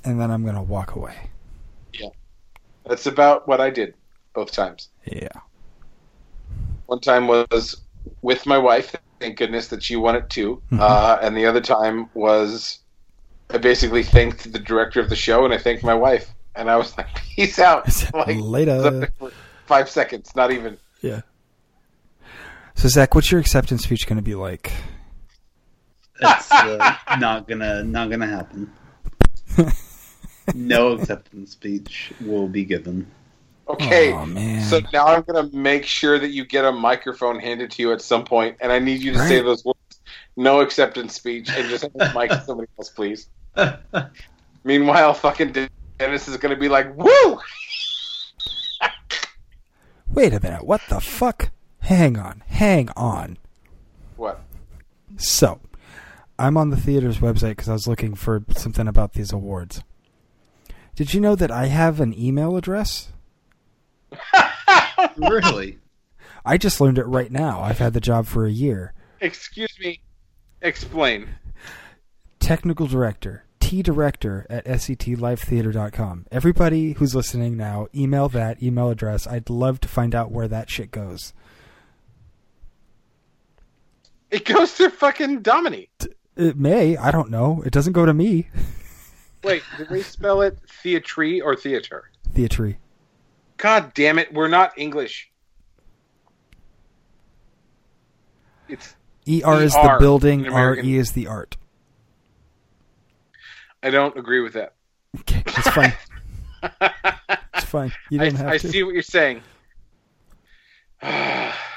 [0.04, 1.16] And then I'm going to walk away.
[1.92, 2.10] Yeah,
[2.84, 3.94] that's about what I did
[4.34, 4.90] both times.
[5.04, 5.28] Yeah.
[6.86, 7.80] One time was
[8.22, 8.94] with my wife.
[9.18, 10.62] Thank goodness that she won it too.
[10.70, 10.78] Mhm.
[10.80, 12.78] Uh, and the other time was
[13.50, 16.28] I basically thanked the director of the show and I thanked my wife.
[16.54, 19.08] And I was like, "Peace out." like Later.
[19.66, 20.76] five seconds, not even.
[21.00, 21.22] Yeah.
[22.76, 24.70] So Zach, what's your acceptance speech going to be like?
[26.20, 28.72] That's uh, not gonna not gonna happen.
[30.54, 33.06] No acceptance speech will be given.
[33.68, 34.12] Okay.
[34.12, 34.62] Aw, man.
[34.62, 38.00] So now I'm gonna make sure that you get a microphone handed to you at
[38.00, 39.78] some point, and I need you to say those words.
[40.36, 43.28] No acceptance speech, and just hand the mic to somebody else, please.
[44.64, 45.68] Meanwhile, fucking
[45.98, 47.40] Dennis is gonna be like, "Woo!"
[50.12, 50.64] Wait a minute.
[50.64, 51.50] What the fuck?
[51.80, 52.42] Hang on.
[52.46, 53.38] Hang on.
[54.16, 54.40] What?
[55.16, 55.60] So,
[56.38, 59.82] I'm on the theater's website because I was looking for something about these awards.
[60.94, 63.12] Did you know that I have an email address?
[65.16, 65.78] really?
[66.44, 67.60] I just learned it right now.
[67.60, 68.92] I've had the job for a year.
[69.20, 70.00] Excuse me.
[70.62, 71.28] Explain.
[72.38, 76.26] Technical director, T director at sctlivetheater.com.
[76.30, 79.26] Everybody who's listening now, email that email address.
[79.26, 81.32] I'd love to find out where that shit goes.
[84.30, 85.88] It goes to fucking Domini.
[86.36, 86.96] It may.
[86.98, 87.62] I don't know.
[87.64, 88.48] It doesn't go to me.
[89.42, 92.10] Wait, did they spell it theatre or theater?
[92.32, 92.76] Theatre.
[93.56, 95.30] God damn it, we're not English.
[98.68, 98.94] It's.
[99.28, 100.42] ER is the building.
[100.42, 101.56] RE is the art.
[103.82, 104.74] I don't agree with that.
[105.20, 105.94] Okay, it's fine.
[107.54, 107.92] it's fine.
[108.10, 108.68] You I, don't have I to.
[108.68, 109.42] see what you're saying.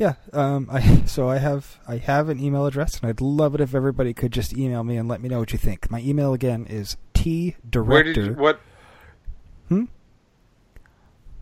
[0.00, 0.14] Yeah.
[0.32, 0.66] Um.
[0.72, 4.14] I so I have I have an email address, and I'd love it if everybody
[4.14, 5.90] could just email me and let me know what you think.
[5.90, 8.60] My email again is t Where did you, director what?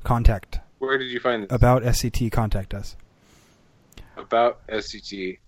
[0.05, 1.53] contact Where did you find this?
[1.53, 2.31] about SCT.
[2.33, 2.97] Contact us.
[4.17, 5.39] about SCT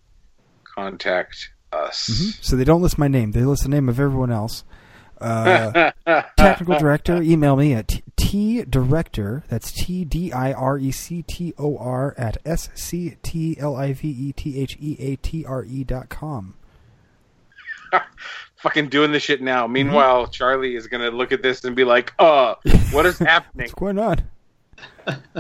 [0.64, 2.38] contact us.
[2.40, 4.64] So they don't list my name; they list the name of everyone else.
[5.20, 5.92] Uh,
[6.36, 9.44] technical director, email me at t, t director.
[9.48, 13.76] That's t d i r e c t o r at s c t l
[13.76, 16.54] i v e t h e a t r e dot com.
[18.56, 19.44] Fucking doing this shit Mm-hmm.
[19.46, 19.66] now.
[19.66, 22.54] Meanwhile, Charlie is gonna look at this and be like, "Uh,
[22.92, 24.22] what is happening?" What's going on?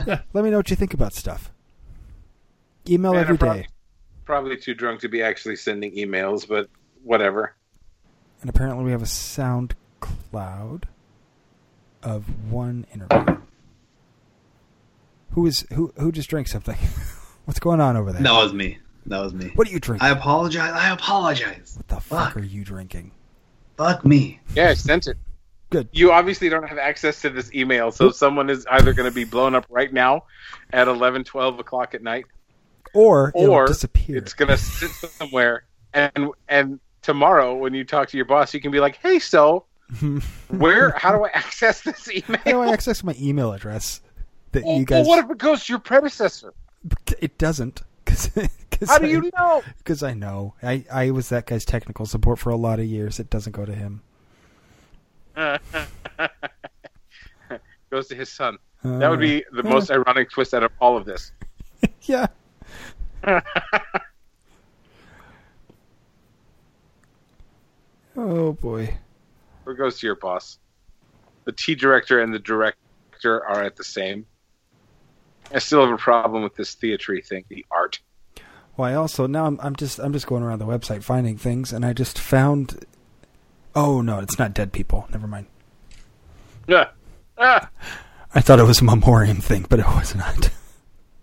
[0.06, 1.50] yeah, let me know what you think about stuff.
[2.88, 3.68] Email Man, every probably, day,
[4.24, 6.68] probably too drunk to be actually sending emails, but
[7.04, 7.54] whatever.
[8.40, 10.88] And apparently we have a sound cloud
[12.02, 13.36] of one interview.
[15.32, 15.92] Who is who?
[15.98, 16.76] Who just drank something?
[17.44, 18.22] What's going on over there?
[18.22, 18.78] That was me.
[19.06, 19.50] That was me.
[19.54, 20.06] What are you drinking?
[20.06, 20.72] I apologize.
[20.72, 21.74] I apologize.
[21.76, 22.36] what the fuck Fuck.
[22.36, 23.12] are you drinking?
[23.76, 24.40] Fuck me.
[24.54, 25.16] Yeah, I sent it.
[25.70, 25.88] Good.
[25.92, 29.24] You obviously don't have access to this email, so someone is either going to be
[29.24, 30.24] blown up right now
[30.72, 32.24] at 11, 12 o'clock at night,
[32.92, 34.16] Or, it'll or disappear.
[34.18, 35.64] it's going to sit somewhere.
[35.94, 39.64] And and tomorrow, when you talk to your boss, you can be like, "Hey, so
[40.48, 40.90] where?
[40.90, 44.00] How do I access this email?" How do I access my email address?
[44.52, 45.06] That Well, you guys.
[45.06, 46.52] well, what if it goes to your predecessor?
[47.20, 47.82] it doesn't.
[48.06, 48.28] Cause,
[48.70, 49.62] cause How do I- you know?
[49.78, 50.54] Because I know.
[50.62, 53.20] I, I was that guy's technical support for a lot of years.
[53.20, 54.02] It doesn't go to him.
[57.90, 58.58] goes to his son.
[58.82, 61.32] That would be the Uh, most ironic twist out of all of this.
[62.02, 62.26] Yeah.
[68.16, 68.96] Oh boy.
[69.66, 70.58] Or goes to your boss.
[71.44, 72.76] The T director and the director
[73.24, 74.26] are at the same.
[75.52, 78.00] I still have a problem with this theatre thing, the art.
[78.76, 81.72] Well, I also now I'm, I'm just I'm just going around the website finding things,
[81.72, 82.84] and I just found.
[83.74, 85.06] Oh no, it's not dead people.
[85.10, 85.46] Never mind.
[86.66, 86.88] Yeah.
[87.36, 87.70] Ah,
[88.34, 90.50] I thought it was a memoriam thing, but it was not.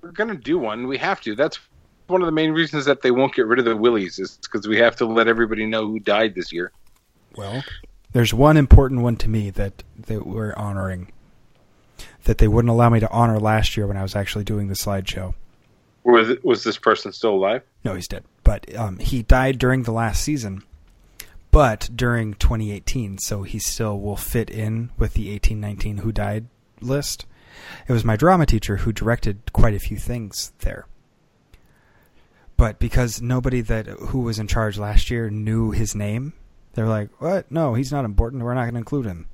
[0.02, 0.88] We're gonna do one.
[0.88, 1.36] We have to.
[1.36, 1.60] That's
[2.08, 4.68] one of the main reasons that they won't get rid of the willies is because
[4.68, 6.72] we have to let everybody know who died this year.
[7.36, 7.64] Well,
[8.14, 11.12] there's one important one to me that that we're honoring.
[12.24, 14.74] That they wouldn't allow me to honor last year when I was actually doing the
[14.74, 15.34] slideshow.
[16.04, 17.64] Was was this person still alive?
[17.84, 18.24] No, he's dead.
[18.44, 20.64] But um, he died during the last season,
[21.52, 26.48] but during 2018, so he still will fit in with the 1819 who died
[26.80, 27.26] list.
[27.88, 30.86] It was my drama teacher who directed quite a few things there.
[32.58, 36.34] But because nobody that who was in charge last year knew his name,
[36.74, 37.52] they're like, "What?
[37.52, 38.44] No, he's not important.
[38.44, 39.28] We're not going to include him."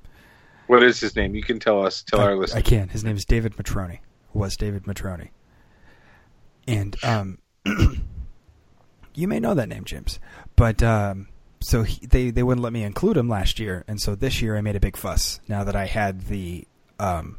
[0.67, 1.35] What is his name?
[1.35, 2.03] You can tell us.
[2.03, 2.57] Tell I, our listeners.
[2.57, 2.89] I can.
[2.89, 3.99] His name is David Matroni.
[4.33, 5.29] Was David Matroni.
[6.67, 7.37] And um,
[9.15, 10.19] you may know that name, James.
[10.55, 11.27] But um,
[11.59, 14.57] so he, they they wouldn't let me include him last year, and so this year
[14.57, 15.39] I made a big fuss.
[15.47, 16.67] Now that I had the
[16.99, 17.37] um,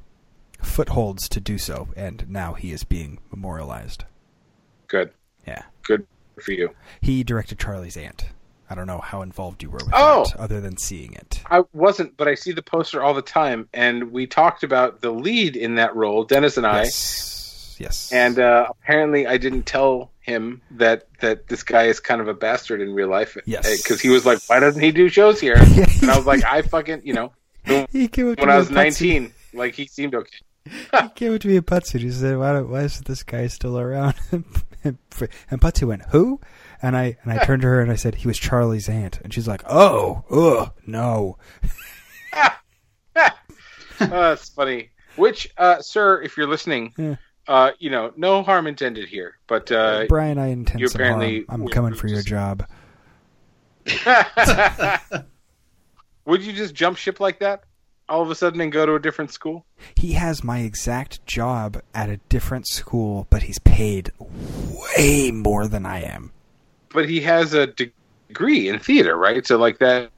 [0.62, 4.04] footholds to do so, and now he is being memorialized.
[4.88, 5.12] Good.
[5.46, 6.06] Yeah, Good
[6.40, 6.70] for you.
[7.00, 8.26] he directed Charley's Aunt.
[8.70, 10.24] I don't know how involved you were with Oh!
[10.24, 11.42] that, other than seeing it.
[11.50, 15.10] I wasn't, but I see the poster all the time, and we talked about the
[15.10, 16.84] lead in that role, Dennis and I.
[16.84, 18.10] Yes, yes.
[18.12, 22.34] And uh, apparently, I didn't tell him that that this guy is kind of a
[22.34, 23.36] bastard in real life.
[23.44, 23.82] Yes.
[23.82, 26.62] because he was like, "Why doesn't he do shows here?" and I was like, "I
[26.62, 27.32] fucking, you know."
[27.92, 30.38] he came When I was nineteen, like he seemed okay.
[31.02, 32.00] he came up to me at Putsu.
[32.00, 34.14] He said, "Why, why is this guy still around?"
[34.84, 34.98] And
[35.60, 36.40] Putsu went, "Who?"
[36.82, 39.32] And I and I turned to her and I said, "He was Charley's aunt." And
[39.32, 41.38] she's like, "Oh, ugh, no."
[42.32, 42.50] Uh,
[43.98, 44.90] that's funny.
[45.16, 47.16] Which, uh, sir, if you're listening, Yeah.
[47.48, 49.38] uh, you know, no harm intended here.
[49.46, 51.14] But uh, Brian, I intend you some harm.
[51.20, 52.66] apparently I'm coming for your just- job.
[56.24, 57.64] would you just jump ship like that
[58.08, 59.64] all of a sudden and go to a different school?
[59.96, 65.86] He has my exact job at a different school, but he's paid way more than
[65.86, 66.32] I am.
[66.90, 69.46] But he has a degree in theater, right?
[69.46, 70.10] So like that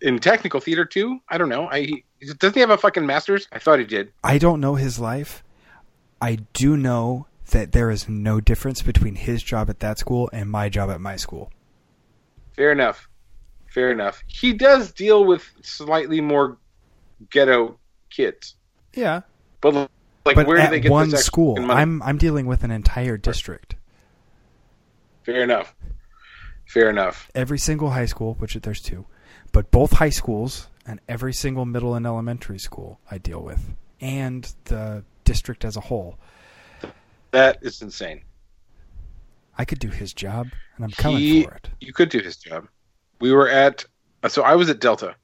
[0.00, 1.20] in technical theater too.
[1.28, 1.68] I don't know.
[1.68, 2.04] I he,
[2.38, 3.48] doesn't he have a fucking master's?
[3.52, 4.12] I thought he did.
[4.22, 5.42] I don't know his life.
[6.20, 10.50] I do know that there is no difference between his job at that school and
[10.50, 11.50] my job at my school.
[12.54, 13.08] Fair enough.
[13.72, 14.22] Fair enough.
[14.26, 16.58] He does deal with slightly more
[17.30, 17.78] ghetto
[18.10, 18.54] kids,
[18.94, 19.22] Yeah,
[19.60, 21.58] but like, but where do they get one school?
[21.70, 23.76] I'm I'm dealing with an entire district.
[25.24, 25.74] Fair enough.
[26.66, 27.30] Fair enough.
[27.34, 29.06] Every single high school, which there's two,
[29.52, 34.50] but both high schools and every single middle and elementary school I deal with, and
[34.64, 36.18] the district as a whole.
[37.30, 38.22] That is insane.
[39.56, 41.68] I could do his job, and I'm coming He- for it.
[41.80, 42.68] You could do his job.
[43.20, 43.84] We were at
[44.28, 45.14] so I was at Delta,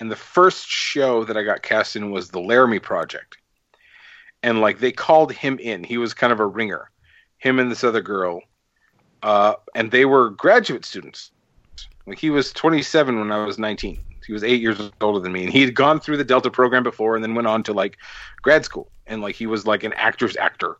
[0.00, 3.38] and the first show that I got cast in was the Laramie Project,
[4.42, 5.84] and like they called him in.
[5.84, 6.90] He was kind of a ringer,
[7.38, 8.42] him and this other girl,
[9.22, 11.30] uh, and they were graduate students.
[12.06, 13.98] Like he was 27 when I was 19.
[14.26, 16.82] He was eight years older than me, and he had gone through the Delta program
[16.82, 17.98] before, and then went on to like
[18.42, 20.78] grad school, and like he was like an actor's actor,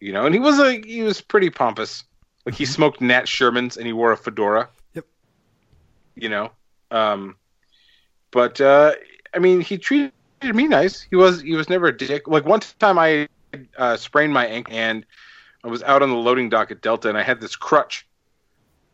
[0.00, 0.24] you know.
[0.24, 2.04] And he was like he was pretty pompous.
[2.44, 4.68] Like he smoked Nat Shermans, and he wore a fedora.
[4.94, 5.04] Yep.
[6.14, 6.52] You know,
[6.92, 7.34] um,
[8.30, 8.92] but uh,
[9.34, 10.12] I mean, he treated
[10.42, 11.02] me nice.
[11.02, 12.28] He was he was never a dick.
[12.28, 13.28] Like one time, I
[13.76, 15.04] uh, sprained my ankle, and
[15.64, 18.06] I was out on the loading dock at Delta, and I had this crutch,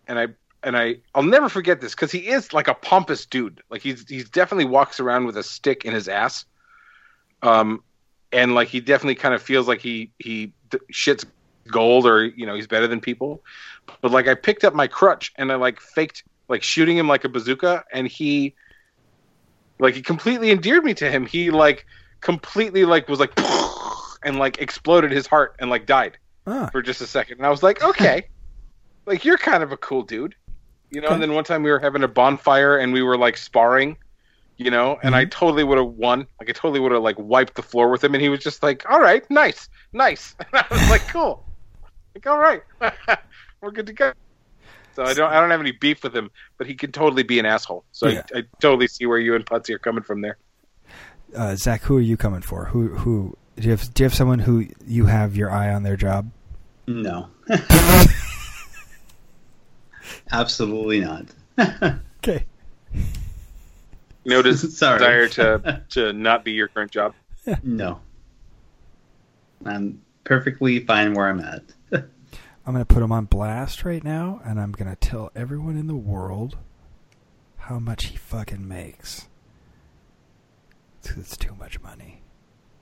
[0.09, 0.28] and I
[0.62, 3.62] and I I'll never forget this because he is like a pompous dude.
[3.70, 6.44] Like he's he's definitely walks around with a stick in his ass,
[7.42, 7.82] um,
[8.32, 10.52] and like he definitely kind of feels like he he
[10.92, 11.24] shits
[11.68, 13.42] gold or you know he's better than people.
[14.00, 17.24] But like I picked up my crutch and I like faked like shooting him like
[17.24, 18.54] a bazooka, and he
[19.82, 21.26] like he completely endeared me to him.
[21.26, 21.84] He like
[22.20, 23.32] completely like was like
[24.24, 27.38] and like exploded his heart and like died Ah, for just a second.
[27.38, 28.28] And I was like, okay,
[29.06, 30.34] like you're kind of a cool dude,
[30.90, 31.06] you know.
[31.06, 31.14] Okay.
[31.14, 33.96] And then one time we were having a bonfire and we were like sparring,
[34.56, 36.26] you know, and I totally would have won.
[36.40, 38.62] Like I totally would have like wiped the floor with him, and he was just
[38.62, 40.36] like, all right, nice, nice.
[40.52, 41.44] And I was like, cool,
[42.14, 42.62] like all right,
[43.60, 44.12] we're good to go.
[44.94, 47.39] So I don't I don't have any beef with him, but he can totally be
[47.39, 47.85] an asshole.
[47.93, 48.23] So Yeah.
[48.35, 50.36] I, I totally see where you and Putsy are coming from there.
[51.36, 52.66] uh, Zach, who are you coming for?
[52.66, 53.93] Who who do you have?
[53.94, 56.31] Do you have someone who you have your eye on their job?
[56.86, 57.28] No.
[60.31, 61.27] Absolutely not.
[62.19, 62.44] Okay.
[64.24, 64.98] No des- Sorry.
[64.98, 67.14] desire to to not be your current job.
[67.62, 68.01] no.
[69.64, 71.62] I'm perfectly fine where I'm at.
[72.64, 75.76] I'm going to put him on blast right now, and I'm going to tell everyone
[75.76, 76.56] in the world
[77.56, 79.26] how much he fucking makes.
[81.05, 82.22] It's too much money.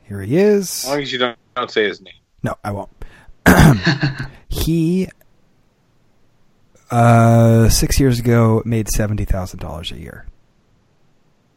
[0.03, 0.85] Here he is.
[0.85, 2.15] As long as you don't, don't say his name.
[2.43, 2.91] No, I won't.
[4.49, 5.09] he
[6.91, 10.27] uh six years ago made seventy thousand dollars a year.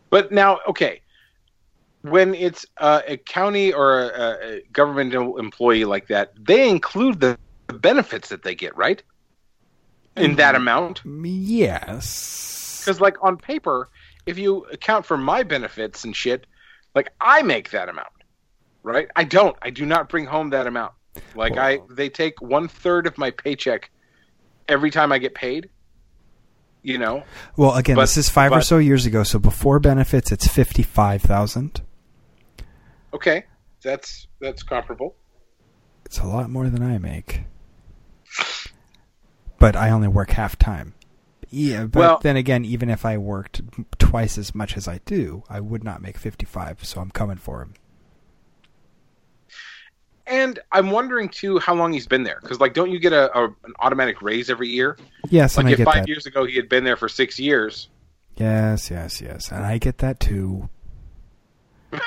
[0.09, 1.01] But now, okay,
[2.03, 7.37] when it's uh, a county or a, a governmental employee like that, they include the
[7.67, 9.01] benefits that they get, right?
[10.15, 10.35] In mm-hmm.
[10.35, 12.81] that amount, Yes.
[12.83, 13.89] because like on paper,
[14.25, 16.45] if you account for my benefits and shit,
[16.95, 18.13] like I make that amount,
[18.83, 19.07] right?
[19.15, 19.55] I don't.
[19.61, 20.93] I do not bring home that amount.
[21.35, 23.89] Like I, they take one third of my paycheck
[24.67, 25.69] every time I get paid.
[26.85, 27.23] You know,
[27.55, 31.21] Well, again, But- this is five or so years ago, so before benefits, it's fifty-five
[31.21, 31.81] thousand.
[33.13, 33.45] okay,
[33.81, 35.15] that's that's comparable.
[36.05, 37.43] It's a lot more than I make,
[39.63, 40.93] but I only work half time.
[41.49, 43.61] Yeah, but Well- then again, even if I worked
[43.97, 46.83] twice as much as I do, I would not make fifty-five.
[46.83, 47.73] So I'm coming for him.
[50.27, 53.33] And I'm wondering too how long he's been there because like, don't you get a,
[53.37, 54.97] a an automatic raise every year?
[55.29, 56.07] Yes, Like if five that.
[56.09, 57.87] years ago he had been there for six years,
[58.35, 60.67] Yes, yes, yes, and I get that too.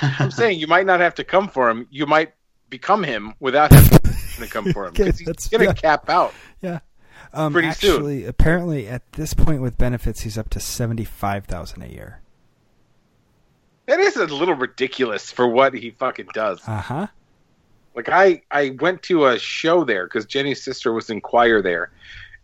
[0.00, 1.86] I'm saying you might not have to come for him.
[1.90, 2.32] You might
[2.70, 3.98] become him without having
[4.44, 5.72] to come for him because he's gonna yeah.
[5.72, 6.32] cap out.
[6.62, 6.80] Yeah.
[7.32, 8.26] Um, Pretty soon.
[8.26, 12.20] apparently, at this point with benefits, he's up to seventy-five thousand a year.
[13.86, 16.60] That is a little ridiculous for what he fucking does.
[16.66, 17.06] Uh huh.
[17.94, 21.90] Like I, I went to a show there because Jenny's sister was in choir there,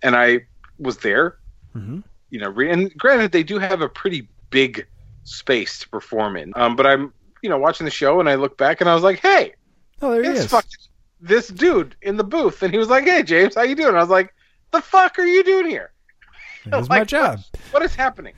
[0.02, 0.40] and I
[0.78, 1.36] was there.
[1.72, 2.00] hmm
[2.30, 4.86] You know, re- and granted, they do have a pretty big
[5.24, 6.52] space to perform in.
[6.56, 7.12] Um, but I'm,
[7.42, 9.54] you know, watching the show, and I look back, and I was like, "Hey,
[10.02, 10.46] Oh, there he is.
[10.46, 10.70] fucking
[11.20, 14.00] this dude in the booth," and he was like, "Hey, James, how you doing?" I
[14.00, 14.34] was like,
[14.72, 15.92] "The fuck are you doing here?
[16.64, 17.40] Here's my Like, job.
[17.70, 18.34] What is happening?"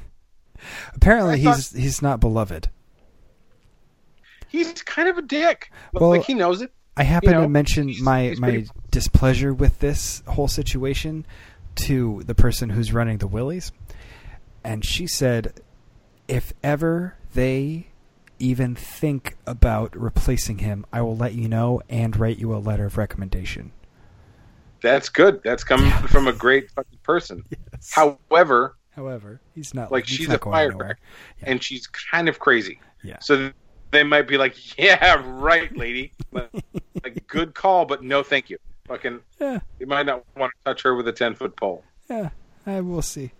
[0.94, 2.68] Apparently, thought- he's he's not beloved.
[4.48, 5.70] He's kind of a dick.
[5.92, 6.72] But, Well, like he knows it.
[6.96, 11.26] I happen know, to mention he's- my he's my pretty- displeasure with this whole situation
[11.76, 13.70] to the person who's running the Willies,
[14.64, 15.60] and she said,
[16.26, 17.88] "If ever they
[18.38, 22.86] even think about replacing him, I will let you know and write you a letter
[22.86, 23.72] of recommendation."
[24.82, 25.42] That's good.
[25.42, 27.44] That's coming from a great fucking person.
[27.72, 27.92] Yes.
[27.92, 30.98] However, However, he's not like he's she's not a firecracker.
[31.42, 31.50] Yeah.
[31.50, 32.80] and she's kind of crazy.
[33.02, 33.18] Yeah.
[33.20, 33.50] So
[33.90, 36.12] they might be like, "Yeah, right, lady.
[36.32, 36.50] Like,
[37.04, 38.58] like, good call, but no, thank you."
[38.88, 41.84] Fucking, Yeah, you might not want to touch her with a ten foot pole.
[42.08, 42.30] yeah,
[42.66, 43.32] I will see.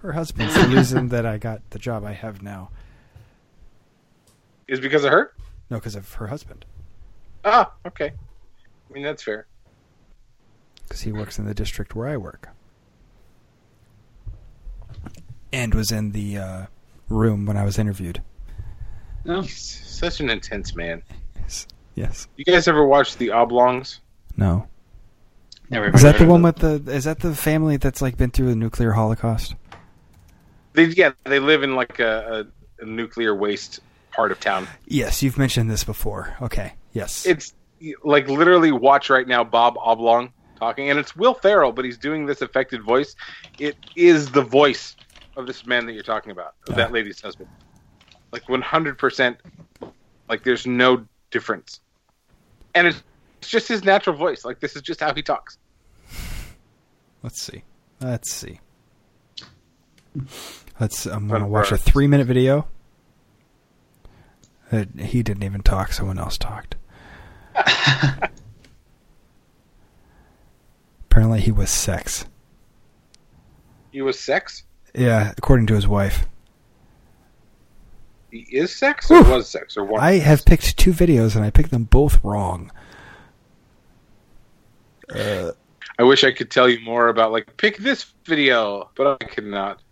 [0.00, 2.70] Her husband's the reason that I got the job I have now.
[4.72, 5.34] Is because of her?
[5.68, 6.64] No, because of her husband.
[7.44, 8.06] Ah, okay.
[8.08, 9.46] I mean, that's fair.
[10.84, 12.48] because he works in the district where I work,
[15.52, 16.66] and was in the uh,
[17.10, 18.22] room when I was interviewed.
[19.26, 21.02] No, He's such an intense man.
[21.38, 21.66] Yes.
[21.94, 22.28] Yes.
[22.36, 24.00] You guys ever watched The Oblongs?
[24.38, 24.66] No.
[25.68, 25.94] never.
[25.94, 26.82] Is that the one with the?
[26.90, 29.54] Is that the family that's like been through the nuclear holocaust?
[30.72, 32.46] They yeah, they live in like a,
[32.80, 33.80] a, a nuclear waste
[34.12, 34.66] part of town.
[34.86, 36.36] Yes, you've mentioned this before.
[36.40, 36.74] Okay.
[36.92, 37.26] Yes.
[37.26, 37.54] It's
[38.04, 42.26] like literally watch right now Bob Oblong talking, and it's Will Ferrell, but he's doing
[42.26, 43.16] this affected voice.
[43.58, 44.96] It is the voice
[45.36, 47.48] of this man that you're talking about, of that lady's husband.
[48.30, 48.98] Like 100.
[48.98, 49.38] percent
[50.28, 51.80] Like there's no difference,
[52.74, 53.02] and it's,
[53.38, 54.44] it's just his natural voice.
[54.44, 55.58] Like this is just how he talks.
[57.22, 57.64] Let's see.
[58.00, 58.60] Let's see.
[60.80, 61.06] Let's.
[61.06, 62.68] I'm gonna watch a three minute video.
[64.72, 65.92] Uh, he didn't even talk.
[65.92, 66.76] Someone else talked.
[71.10, 72.24] Apparently, he was sex.
[73.90, 74.62] He was sex.
[74.94, 76.26] Yeah, according to his wife.
[78.30, 79.34] He is sex or Whew.
[79.34, 80.00] was sex or what?
[80.02, 82.72] I have picked two videos and I picked them both wrong.
[85.14, 85.52] Uh,
[85.98, 89.44] I wish I could tell you more about like pick this video, but I could
[89.44, 89.82] not.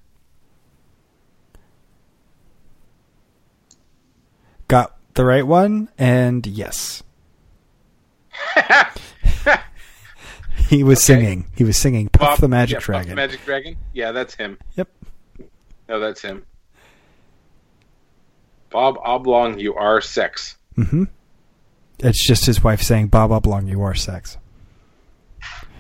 [4.71, 7.03] Got the right one, and yes,
[10.69, 11.21] he was Okay.
[11.21, 11.47] singing.
[11.57, 13.77] He was singing "Puff Bob- the Magic yeah, Puff Dragon." the Magic Dragon.
[13.93, 14.59] Yeah, that's him.
[14.77, 14.89] Yep.
[15.89, 16.45] No, that's him.
[18.71, 20.57] Bob Oblong, you are sex.
[20.77, 21.05] hmm
[21.99, 24.39] It's just his wife saying, "Bob Oblong, you are sex."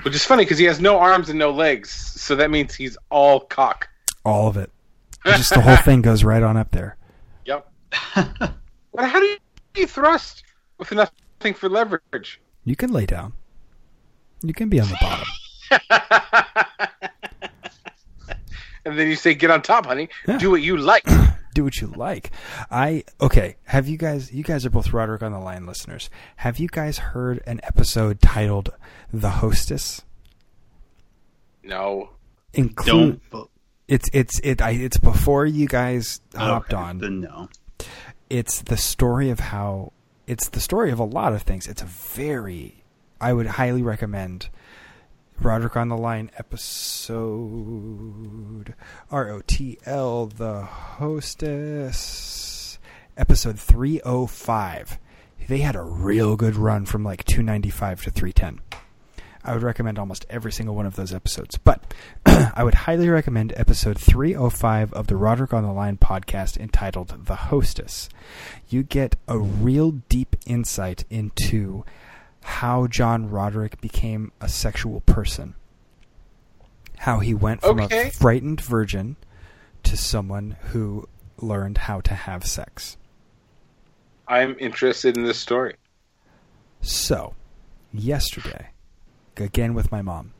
[0.02, 2.96] Which is funny because he has no arms and no legs, so that means he's
[3.10, 3.88] all cock.
[4.24, 4.70] All of it.
[5.26, 6.96] Just the whole thing goes right on up there.
[7.44, 7.70] Yep.
[8.92, 9.36] But how do
[9.76, 10.42] you thrust
[10.78, 12.40] with nothing for leverage?
[12.64, 13.32] You can lay down.
[14.42, 15.26] You can be on the bottom.
[18.84, 20.08] and then you say, "Get on top, honey.
[20.26, 20.38] Yeah.
[20.38, 21.04] Do what you like."
[21.54, 22.30] do what you like.
[22.70, 23.56] I okay.
[23.64, 24.32] Have you guys?
[24.32, 26.10] You guys are both Roderick on the Line listeners.
[26.36, 28.70] Have you guys heard an episode titled
[29.12, 30.02] "The Hostess"?
[31.62, 32.10] No.
[32.54, 33.48] Include Don't.
[33.86, 36.98] it's it's it I, it's before you guys hopped Okay, on.
[36.98, 37.48] Then no.
[38.30, 39.92] It's the story of how
[40.26, 41.66] it's the story of a lot of things.
[41.66, 42.84] It's a very
[43.20, 44.48] I would highly recommend
[45.40, 47.24] Roderick on the Line episode
[49.10, 52.30] R O T L the hostess
[53.16, 54.98] episode 305.
[55.48, 58.60] They had a real good run from like 295 to 310.
[59.42, 61.56] I would recommend almost every single one of those episodes.
[61.58, 61.94] But
[62.26, 67.36] I would highly recommend episode 305 of the Roderick on the Line podcast entitled The
[67.36, 68.08] Hostess.
[68.68, 71.84] You get a real deep insight into
[72.42, 75.54] how John Roderick became a sexual person.
[76.98, 78.08] How he went from Okay.
[78.08, 79.16] a frightened virgin
[79.84, 81.08] to someone who
[81.38, 82.98] learned how to have sex.
[84.28, 85.76] I'm interested in this story.
[86.82, 87.34] So,
[87.92, 88.68] yesterday,
[89.36, 90.32] again with my mom.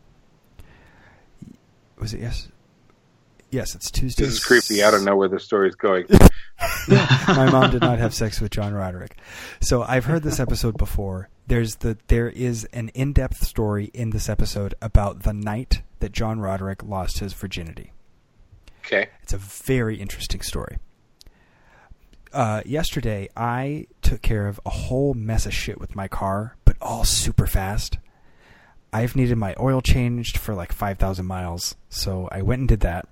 [1.98, 2.48] Was it yes?
[3.50, 4.24] Yes, it's Tuesday.
[4.24, 4.82] This is creepy.
[4.82, 6.06] I don't know where the story's going.
[7.28, 9.18] my mom did not have sex with John Roderick.
[9.60, 11.28] So I've heard this episode before.
[11.48, 16.38] There's the there is an in-depth story in this episode about the night that John
[16.38, 17.92] Roderick lost his virginity.
[18.86, 19.08] Okay.
[19.22, 20.78] It's a very interesting story.
[22.32, 26.76] Uh, yesterday, I took care of a whole mess of shit with my car, but
[26.80, 27.98] all super fast.
[28.92, 33.08] I've needed my oil changed for like 5,000 miles, so I went and did that.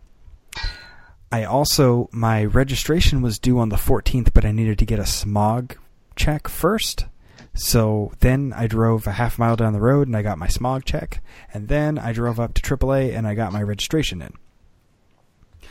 [1.30, 5.06] I also, my registration was due on the 14th, but I needed to get a
[5.06, 5.76] smog
[6.16, 7.06] check first.
[7.54, 10.84] So then I drove a half mile down the road and I got my smog
[10.84, 11.22] check.
[11.52, 14.32] And then I drove up to AAA and I got my registration in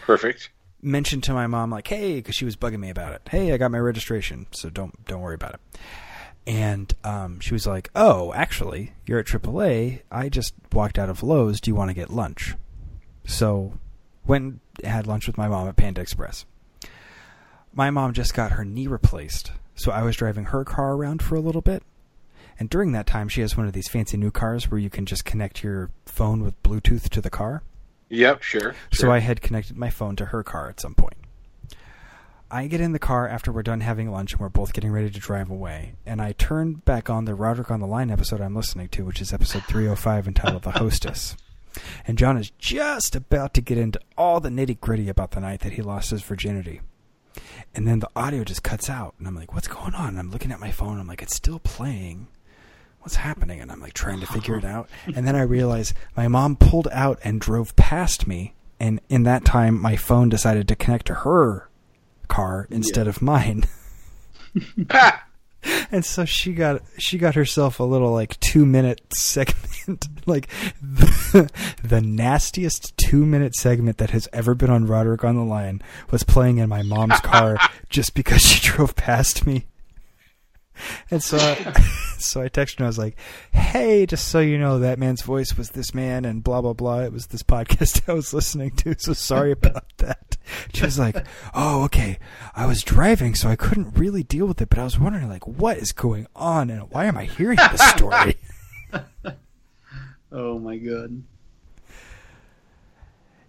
[0.01, 0.49] Perfect.
[0.81, 3.21] mentioned to my mom like, "Hey," because she was bugging me about it.
[3.29, 5.79] "Hey, I got my registration, so don't don't worry about it."
[6.47, 10.01] And um, she was like, "Oh, actually, you're at AAA.
[10.09, 11.59] I just walked out of Lowe's.
[11.59, 12.55] Do you want to get lunch?"
[13.25, 13.73] So
[14.25, 16.45] went and had lunch with my mom at Panda Express.
[17.73, 21.35] My mom just got her knee replaced, so I was driving her car around for
[21.35, 21.83] a little bit.
[22.59, 25.05] And during that time, she has one of these fancy new cars where you can
[25.05, 27.61] just connect your phone with Bluetooth to the car.
[28.09, 28.73] Yep, sure.
[28.91, 29.11] So sure.
[29.11, 31.17] I had connected my phone to her car at some point.
[32.49, 35.09] I get in the car after we're done having lunch and we're both getting ready
[35.09, 35.95] to drive away.
[36.05, 39.19] And I turn back on the Roderick on the Line episode I'm listening to, which
[39.19, 41.35] is episode 305 entitled The Hostess.
[42.05, 45.59] And John is just about to get into all the nitty gritty about the night
[45.59, 46.79] that he lost his virginity.
[47.75, 49.15] And then the audio just cuts out.
[49.19, 50.09] And I'm like, what's going on?
[50.09, 50.99] And I'm looking at my phone.
[51.01, 52.29] I'm like, it's still playing.
[53.01, 53.59] What's happening?
[53.59, 54.89] And I'm like trying to figure it out.
[55.13, 58.53] And then I realize my mom pulled out and drove past me.
[58.79, 61.67] And in that time, my phone decided to connect to her
[62.27, 63.65] car instead of mine.
[65.91, 70.47] And so she got she got herself a little like two minute segment, like
[70.81, 71.51] the,
[71.83, 75.81] the nastiest two minute segment that has ever been on Roderick on the Line
[76.11, 77.57] was playing in my mom's car
[77.89, 79.65] just because she drove past me.
[81.11, 81.71] And so, I,
[82.17, 82.83] so I texted her.
[82.83, 83.17] And I was like,
[83.51, 87.01] "Hey, just so you know, that man's voice was this man, and blah blah blah.
[87.01, 88.95] It was this podcast I was listening to.
[88.97, 90.37] So sorry about that."
[90.73, 92.19] She was like, "Oh, okay.
[92.55, 95.47] I was driving, so I couldn't really deal with it, but I was wondering, like,
[95.47, 98.35] what is going on, and why am I hearing this story?"
[100.31, 101.23] Oh my god.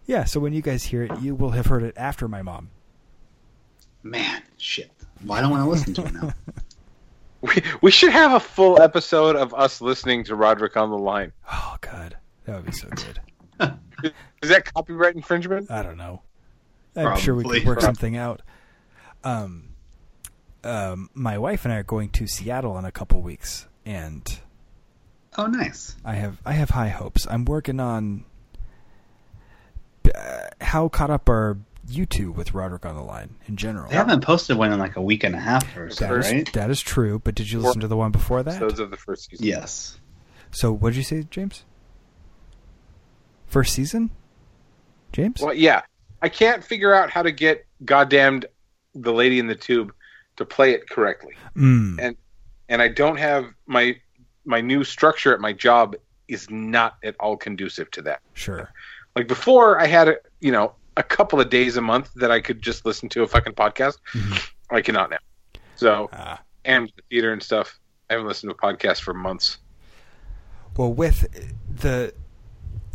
[0.06, 0.24] yeah.
[0.24, 2.70] So when you guys hear it, you will have heard it after my mom.
[4.02, 4.90] Man, shit.
[5.24, 6.32] Well, I don't want to listen to it now.
[7.40, 11.32] We, we should have a full episode of us listening to Roderick on the line.
[11.50, 13.20] Oh God, that would be so good.
[14.42, 15.70] Is that copyright infringement?
[15.70, 16.22] I don't know.
[16.96, 18.42] I'm sure we could work something out.
[19.22, 19.68] Um,
[20.64, 24.40] um, my wife and I are going to Seattle in a couple weeks, and
[25.36, 25.94] Oh, nice.
[26.04, 27.26] I have I have high hopes.
[27.30, 28.24] I'm working on
[30.12, 31.58] uh, how caught up are
[31.88, 33.88] you two with Roderick on the line in general.
[33.90, 36.32] They haven't posted one in like a week and a half or so, That is-
[36.32, 36.52] right?
[36.52, 37.18] that is true.
[37.18, 38.60] But did you listen to the one before that?
[38.60, 39.46] Those of the first season.
[39.46, 39.98] Yes.
[40.50, 41.64] So what did you say, James?
[43.46, 44.10] First season,
[45.12, 45.40] James?
[45.40, 45.82] Well, yeah.
[46.20, 48.46] I can't figure out how to get goddamned
[48.94, 49.92] the lady in the tube
[50.36, 51.34] to play it correctly.
[51.56, 51.98] Mm.
[52.00, 52.16] and
[52.68, 53.96] and I don't have my
[54.44, 55.94] my new structure at my job
[56.26, 58.20] is not at all conducive to that.
[58.34, 58.70] Sure.
[59.16, 62.40] Like before, I had a, you know a couple of days a month that I
[62.40, 63.96] could just listen to a fucking podcast.
[64.12, 64.50] Mhm.
[64.70, 65.18] I cannot now.
[65.76, 66.40] So Ah.
[66.64, 67.78] and the theater and stuff.
[68.10, 69.58] I haven't listened to a podcast for months.
[70.76, 71.26] Well, with
[71.74, 72.12] the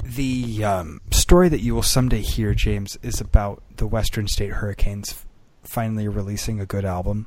[0.04, 5.24] the um, story that you will someday hear, James, is about the Western State Hurricanes
[5.64, 7.26] finally releasing a good album.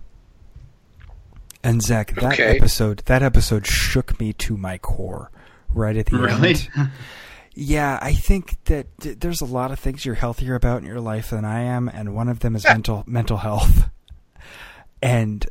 [1.65, 2.57] And Zach, that Okay.
[2.59, 5.31] episode that episode shook me to my core
[5.73, 6.51] right at the Really?
[6.51, 6.69] end.
[7.59, 11.01] Yeah, I think that th- there's a lot of things you're healthier about in your
[11.01, 13.89] life than I am, and one of them is mental mental health.
[15.03, 15.47] And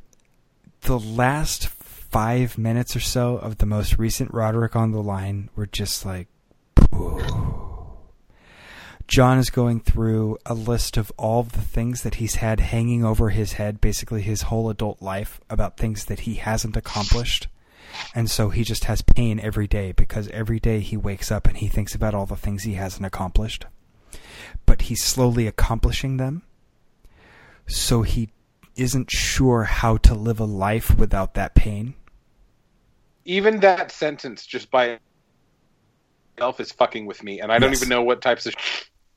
[0.81, 5.67] the last five minutes or so of the most recent Roderick on the line were
[5.67, 6.27] just like,
[9.07, 13.29] John is going through a list of all the things that he's had hanging over
[13.29, 17.47] his head, basically his whole adult life, about things that he hasn't accomplished.
[18.13, 21.57] And so he just has pain every day because every day he wakes up and
[21.57, 23.65] he thinks about all the things he hasn't accomplished.
[24.65, 26.43] But he's slowly accomplishing them.
[27.67, 28.29] So he
[28.75, 31.95] isn't sure how to live a life without that pain.
[33.25, 34.99] Even that sentence just by
[36.35, 38.53] itself is fucking with me, and I don't even know what types of.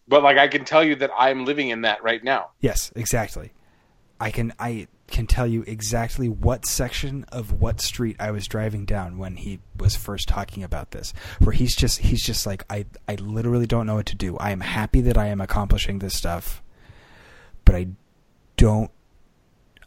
[0.07, 2.51] But like, I can tell you that I'm living in that right now.
[2.61, 3.53] Yes, exactly.
[4.21, 8.85] I can I can tell you exactly what section of what street I was driving
[8.85, 11.13] down when he was first talking about this.
[11.39, 14.37] Where he's just he's just like I I literally don't know what to do.
[14.39, 16.63] I am happy that I am accomplishing this stuff,
[17.65, 17.89] but I
[18.57, 18.91] don't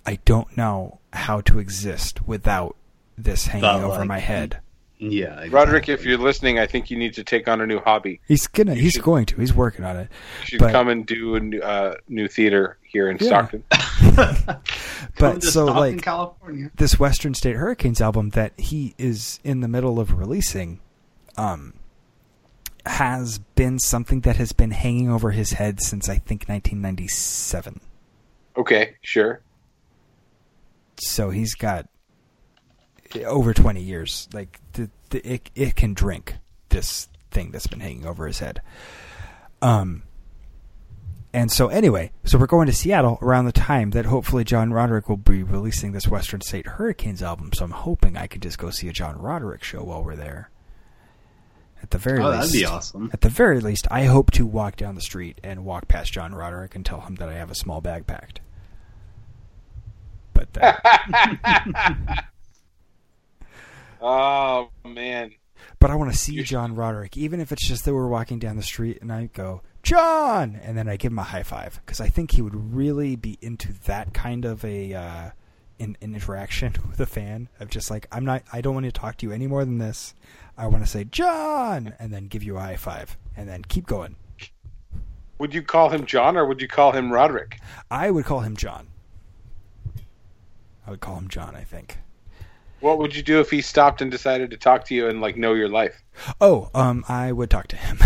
[0.05, 2.75] I don't know how to exist without
[3.17, 4.59] this hanging Without, over like, my head.
[5.03, 5.29] Yeah.
[5.29, 5.49] Exactly.
[5.49, 8.19] Roderick, if you're listening, I think you need to take on a new hobby.
[8.27, 9.35] He's gonna he's should- going to.
[9.37, 10.09] He's working on it.
[10.41, 13.27] You should But- come and do a new, uh, new theater here in Yeah.
[13.27, 13.63] Stockton.
[15.17, 16.71] But so Stockton, like California.
[16.75, 20.79] this Western State Hurricanes album that he is in the middle of releasing
[21.37, 21.73] um,
[22.85, 27.79] has been something that has been hanging over his head since I think 1997.
[28.57, 29.41] Okay, sure.
[30.99, 31.87] So he's got
[33.17, 34.27] over 20 years.
[34.33, 36.35] Like the, the, it, it can drink
[36.69, 38.61] this thing that's been hanging over his head.
[39.61, 40.03] Um,
[41.33, 45.07] and so anyway, so we're going to Seattle around the time that hopefully John Roderick
[45.07, 47.51] will be releasing this Western State Hurricanes album.
[47.53, 50.49] So I'm hoping I could just go see a John Roderick show while we're there.
[51.81, 53.09] At the very Oh, least, that'd be awesome.
[53.13, 56.35] At the very least, I hope to walk down the street and walk past John
[56.35, 58.41] Roderick and tell him that I have a small bag packed.
[60.33, 60.75] But uh,
[64.01, 65.31] Oh man,
[65.79, 68.55] But I want to see John Roderick, even if it's just that we're walking down
[68.55, 70.59] the street and I go, John!
[70.63, 71.79] And then I give him a high five.
[71.85, 75.29] Because I think he would really be into that kind of a uh,
[75.79, 78.91] in, an interaction with a fan of just like, I'm not, I don't want to
[78.91, 80.13] talk to you any more than this.
[80.57, 81.93] I want to say, John!
[81.99, 83.17] And then give you a high five.
[83.37, 84.15] And then keep going.
[85.39, 87.59] would you call him John or would you call him Roderick?
[87.89, 88.87] I would call him John.
[90.85, 91.97] I would call him John, I think.
[92.81, 95.37] What would you do if he stopped and decided to talk to you and like
[95.37, 96.03] know your life?
[96.41, 97.97] Oh, um, I would talk to him.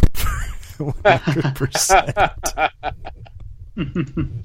[0.77, 2.69] 100%.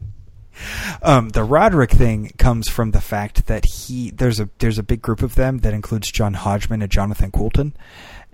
[1.03, 5.03] um, the Roderick thing comes from the fact that he there's a there's a big
[5.03, 7.75] group of them that includes John Hodgman and Jonathan Coulton,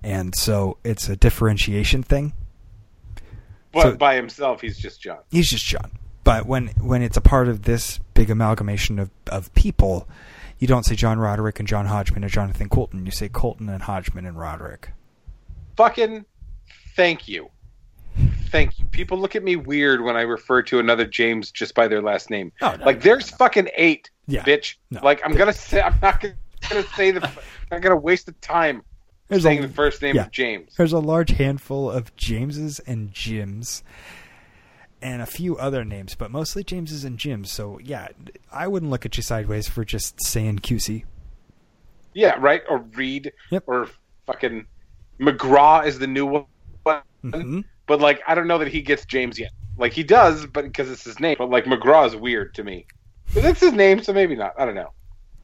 [0.03, 2.33] and so it's a differentiation thing.
[3.73, 5.19] But So- by himself, he's just John.
[5.31, 5.93] He's just John.
[6.25, 10.09] But when when it's a part of this big amalgamation of, of people,
[10.59, 13.05] you don't say John Roderick and John Hodgman and Jonathan Coulton.
[13.07, 14.91] You say Coulton and Hodgman and Roderick.
[15.77, 16.25] Fucking
[16.95, 17.51] thank you.
[18.51, 18.87] Thank you.
[18.87, 22.31] People look at me weird when I refer to another James just by their last
[22.31, 22.53] name.
[22.63, 24.43] Oh, no, like no, there's no, fucking eight, Yeah.
[24.45, 24.77] bitch.
[25.03, 26.35] Like I'm gonna say I'm not gonna,
[26.71, 27.33] gonna say the I'm
[27.71, 28.83] not gonna waste the time
[29.29, 30.23] There's saying a- the first name yeah.
[30.27, 30.75] of James.
[30.77, 33.83] There's a large handful of Jameses and Jims,
[35.07, 37.53] and a few other names, but mostly Jameses and Jims.
[37.53, 38.09] So yeah,
[38.53, 41.05] I wouldn't look at you sideways for just saying QC.
[42.13, 42.63] Yeah, right.
[42.69, 43.33] Or Reed.
[43.51, 43.65] Yep.
[43.69, 43.89] Or
[44.27, 44.67] fucking
[45.21, 46.45] McGraw is the new one.
[47.25, 47.65] Mhm.
[47.87, 49.53] But like I don't know that he gets James yet.
[49.79, 51.37] Like he does, but because it's his name.
[51.39, 52.87] But like McGraw is weird to me.
[53.33, 54.55] But that's his name, so maybe not.
[54.59, 54.91] I don't know.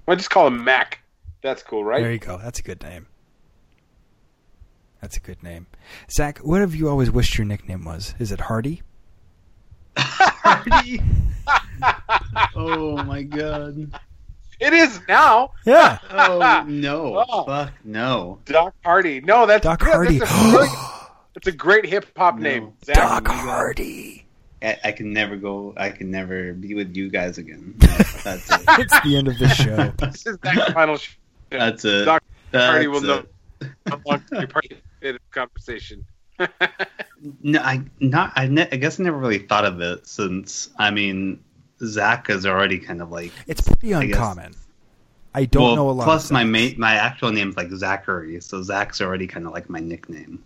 [0.09, 0.99] I just call him Mac.
[1.41, 2.03] That's cool, right?
[2.03, 2.39] There you go.
[2.39, 3.07] That's a good name.
[5.01, 5.67] That's a good name.
[6.11, 8.15] Zach, what have you always wished your nickname was?
[8.19, 8.83] Is it Hardy?
[10.43, 11.03] Hardy.
[12.57, 13.91] oh my god.
[14.61, 15.53] It is now.
[15.67, 15.99] Yeah.
[16.11, 17.25] Oh no.
[17.29, 17.45] Oh.
[17.45, 18.39] Fuck no.
[18.45, 19.21] Doc Hardy.
[19.21, 19.89] No, that's Doc good.
[19.93, 20.19] Hardy.
[20.19, 20.71] That's a great,
[21.35, 22.43] that's a great hip hop No.
[22.43, 22.73] name.
[22.85, 22.95] Zach.
[22.97, 24.25] Doc Hardy.
[24.63, 25.75] I, I can never go.
[25.77, 27.75] I can never be with you guys again.
[27.81, 28.61] That's, that's it.
[28.79, 29.93] It's the end of the show.
[29.99, 30.97] This is Zach's final.
[30.99, 31.17] Sh-
[31.51, 32.05] That's it.
[32.05, 33.07] Doc That's Hardy will it.
[33.09, 33.25] know
[33.89, 36.05] how long to be part of the conversation.
[37.43, 38.33] No, I not.
[38.35, 40.71] I, ne- I guess I never really thought of it since.
[40.77, 41.43] I mean,
[41.85, 43.33] Zach is already kind of like.
[43.47, 44.55] It's pretty uncommon.
[45.35, 46.05] I don't well, know a lot.
[46.05, 49.71] Plus, of my mate, my actual name's like Zachary, so Zach's already kind of like
[49.71, 50.43] my nickname.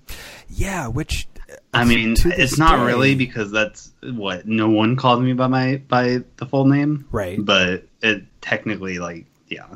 [0.48, 1.26] Yeah, which
[1.72, 5.76] I mean, it's not day- really because that's what no one called me by my
[5.76, 7.42] by the full name, Right.
[7.42, 9.66] But it technically, like, yeah.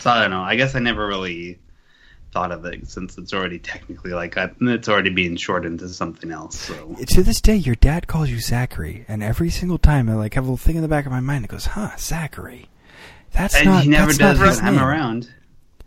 [0.00, 0.42] So I don't know.
[0.42, 1.58] I guess I never really
[2.32, 6.30] thought of it since it's already technically like I, it's already being shortened to something
[6.30, 6.58] else.
[6.58, 10.34] So To this day, your dad calls you Zachary, and every single time I like
[10.34, 12.68] have a little thing in the back of my mind that goes, "Huh, Zachary."
[13.32, 13.84] That's and not.
[13.84, 15.32] he never that's does not his when I'm around.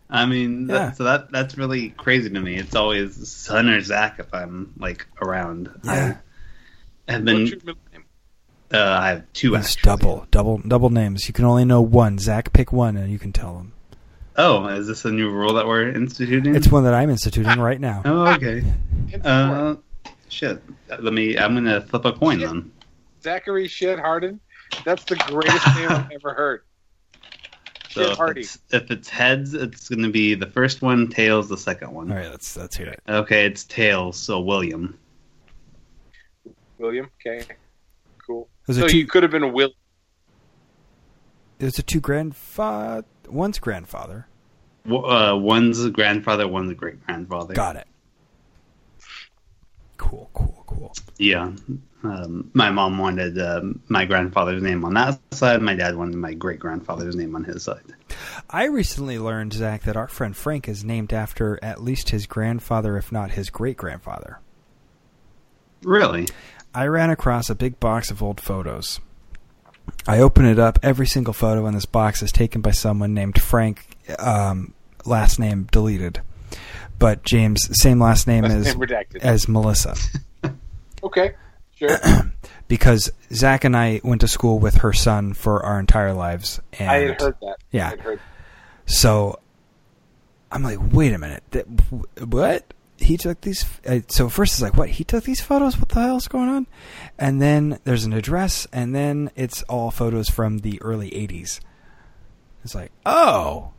[0.10, 2.56] I mean, that- so that that's really crazy to me.
[2.58, 5.70] It's always son or Zach if I'm like around.
[5.84, 6.18] Yeah.
[7.08, 7.46] I have been.
[7.48, 8.04] your middle name?
[8.72, 9.56] Uh, I have two.
[9.56, 9.90] It's actually.
[9.90, 11.28] double, double, double names.
[11.28, 12.20] You can only know one.
[12.20, 13.74] Zach, pick one, and you can tell him.
[14.42, 16.56] Oh, is this a new rule that we're instituting?
[16.56, 18.02] It's one that I'm instituting right now.
[18.06, 18.64] Oh, okay.
[19.22, 19.76] Uh,
[20.30, 20.64] shit.
[20.88, 21.38] Let me.
[21.38, 22.48] I'm gonna flip a coin Shit.
[22.48, 22.72] then.
[23.22, 24.40] Zachary Shit Harden.
[24.86, 26.62] That's the greatest name I've ever heard.
[27.90, 28.42] So Shit if Hardy.
[28.42, 31.10] it's, if it's heads, it's gonna be the first one.
[31.10, 32.10] Tails, the second one.
[32.10, 33.02] All right, let's let's hear it.
[33.10, 34.16] Okay, it's tails.
[34.16, 34.98] So William.
[36.78, 37.10] William.
[37.20, 37.44] Okay.
[38.26, 38.48] Cool.
[38.72, 39.00] So it two?
[39.00, 39.72] you could have been a Will.
[41.58, 43.04] There's a two grandfather.
[43.28, 44.28] One's grandfather.
[44.86, 47.54] Uh, one's a grandfather, one's a great grandfather.
[47.54, 47.88] Got it.
[49.98, 50.94] Cool, cool, cool.
[51.18, 51.52] Yeah.
[52.04, 55.62] Um, my mom wanted um, my grandfather's name on that side.
[55.62, 57.84] My dad wanted my great grandfather's name on his side.
[58.50, 62.98] I recently learned, Zach, that our friend Frank is named after at least his grandfather,
[62.98, 64.40] if not his great grandfather.
[65.84, 66.28] Really?
[66.74, 69.02] I ran across a big box of old photos.
[70.08, 70.80] I open it up.
[70.82, 74.74] Every single photo in this box is taken by someone named Frank, um,
[75.06, 76.22] last name deleted.
[76.98, 79.18] But James, same last name Last as name redacted.
[79.22, 79.96] as Melissa.
[81.02, 81.34] Okay.
[81.76, 81.98] Sure.
[82.68, 86.60] because Zach and I went to school with her son for our entire lives.
[86.78, 87.56] And I had heard that.
[87.72, 87.88] Yeah.
[87.88, 88.20] I had heard.
[88.86, 89.40] So
[90.52, 91.64] I'm like, wait a minute, that,
[92.28, 92.74] what?
[92.98, 93.66] He took these.
[93.88, 94.90] Uh, so first it's like, what?
[94.90, 95.78] He took these photos.
[95.78, 96.68] What the hell's going on?
[97.18, 101.62] And then there's an address, and then it's all photos from the early '80s.
[102.66, 103.72] It's like, oh,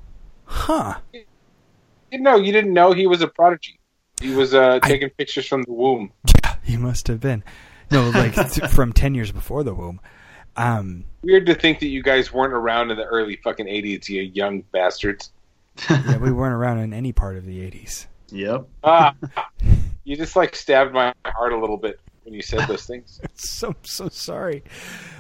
[0.51, 0.99] huh?
[2.11, 3.79] You know, you didn't know he was a prodigy.
[4.21, 6.13] He was uh, I- taking pictures from the womb.
[6.45, 7.43] Yeah, he must have been.
[7.91, 10.01] No, like th- from ten years before the womb.
[10.57, 14.23] Um, Weird to think that you guys weren't around in the early fucking 80s, you
[14.23, 15.31] young bastards.
[15.89, 18.07] yeah, we weren't around in any part of the '80s.
[18.33, 18.67] Yep.
[18.85, 19.15] Ah,
[20.05, 21.99] you just like stabbed my heart a little bit
[22.31, 23.21] when you said those things.
[23.35, 24.63] So so sorry.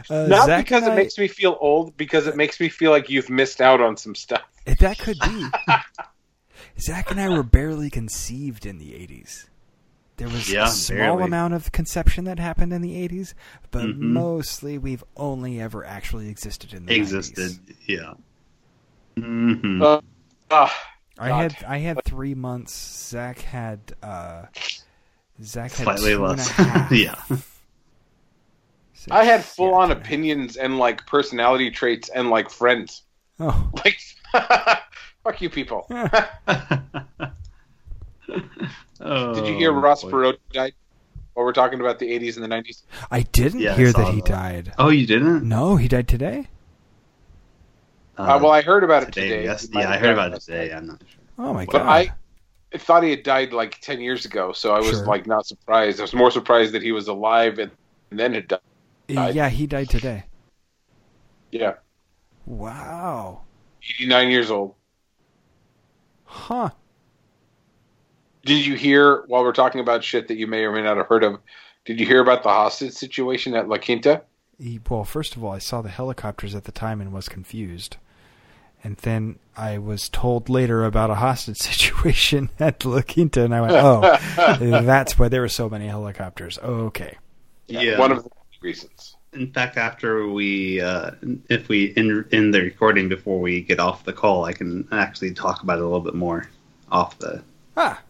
[0.08, 2.68] Uh, Not Zach because and it I- makes me feel old, because it makes me
[2.68, 4.42] feel like you've missed out on some stuff.
[4.78, 5.44] That could be.
[6.78, 9.48] Zach and I were barely conceived in the 80s.
[10.18, 11.24] There was Yeah, a small barely.
[11.24, 13.34] amount of conception that happened in the 80s,
[13.70, 13.98] but Mhm.
[14.00, 16.98] mostly we've only ever actually existed in the 90s.
[16.98, 17.76] Existed.
[17.86, 18.14] Yeah.
[19.16, 20.00] hmm Uh,
[20.50, 20.88] ah,
[21.18, 21.52] I God.
[21.52, 23.08] had I had three months.
[23.10, 24.44] Zach had uh,
[25.42, 26.48] Zach had Slightly two and a less.
[26.50, 26.90] half.
[26.90, 27.14] yeah.
[28.94, 30.06] Six- I had full on yeah, two and a half.
[30.06, 33.02] opinions and like personality traits and like friends.
[33.38, 33.98] Oh, Like,
[35.24, 35.86] fuck you people.
[38.98, 40.10] Did you hear Oh, Ross boy.
[40.10, 40.74] Perot died?
[41.34, 42.82] While we're talking about the 80s and the 90s?
[43.10, 44.26] I didn't Yeah, hear saw that he that.
[44.26, 44.72] died.
[44.78, 45.44] Oh, you didn't?
[45.48, 46.48] No, he died today.
[48.18, 49.28] Uh, well, I heard about it today.
[49.30, 49.44] today.
[49.44, 50.72] Yes, yeah, I heard about it today.
[50.74, 51.20] I'm not sure.
[51.38, 51.86] Oh my But god!
[51.86, 52.12] I, I
[52.78, 55.06] thought he had died like 10 years ago, so I was Sure.
[55.06, 55.98] like not surprised.
[55.98, 57.70] I was more surprised that he was alive and,
[58.10, 58.60] and then had died.
[59.08, 60.24] yeah, he died today.
[61.50, 61.74] Yeah,
[62.46, 63.42] Wow.
[63.82, 64.74] 89 years old.
[66.24, 66.70] Huh.
[68.44, 71.06] Did you hear, while we're talking about shit that you may or may not have
[71.06, 71.40] heard of,
[71.84, 74.22] did you hear about the hostage situation at La Quinta?
[74.58, 77.96] He, well, first of all, I saw the helicopters at the time and was confused.
[78.82, 83.60] And then I was told later about a hostage situation at La Quinta, and I
[83.60, 86.58] went, oh, that's why there were so many helicopters.
[86.58, 87.16] Okay.
[87.66, 87.98] Yeah.
[87.98, 88.30] One of the
[88.60, 89.16] reasons.
[89.32, 91.12] In fact, after we, uh,
[91.48, 95.34] if we end, in the recording before we get off the call, I can actually
[95.34, 96.48] talk about it a little bit more
[96.90, 97.42] off the
[97.76, 98.02] Ah,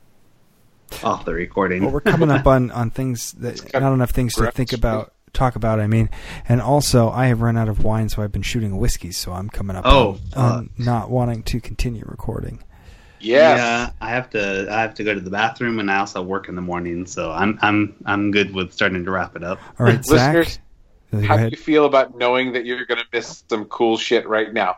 [1.04, 1.82] off the recording.
[1.82, 5.56] well, we're coming up on, on things that, not enough things to think about, talk
[5.56, 6.10] about, I mean.
[6.48, 9.48] And also, I have run out of wine, so I've been shooting whiskeys, so I'm
[9.50, 12.62] coming up Oh, on, on not wanting to continue recording.
[13.22, 13.58] Yes.
[13.58, 14.66] Yeah, I have to.
[14.70, 17.30] I have to go to the bathroom, and I also work in the morning, so
[17.30, 19.60] I'm I'm I'm good with starting to wrap it up.
[19.78, 20.34] All right, Zach.
[20.36, 20.58] Listeners,
[21.12, 24.28] Go How do you feel about knowing that you're going to miss some cool shit
[24.28, 24.76] right now?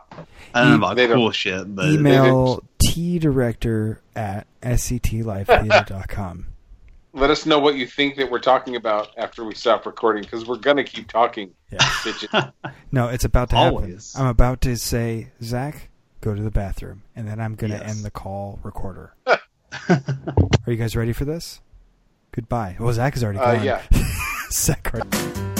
[0.53, 6.47] I don't know about They don't- cool shit, but Email tdirector at sctlifetheater.com.
[7.15, 10.47] Let us know what you think that we're talking about after we stop recording, because
[10.47, 12.49] we're going to keep talking, Yeah.
[12.91, 13.99] No, it's about to happen.
[14.17, 15.89] I'm about to say, Zach,
[16.21, 17.95] go to the bathroom, and then I'm going to Yes.
[17.97, 19.13] end the call recorder.
[19.27, 20.01] Are
[20.67, 21.61] you guys ready for this?
[22.31, 22.77] Goodbye.
[22.79, 23.81] Well, Zach is already Uh, yeah.
[24.51, 24.91] Zach.
[24.93, 25.52] already-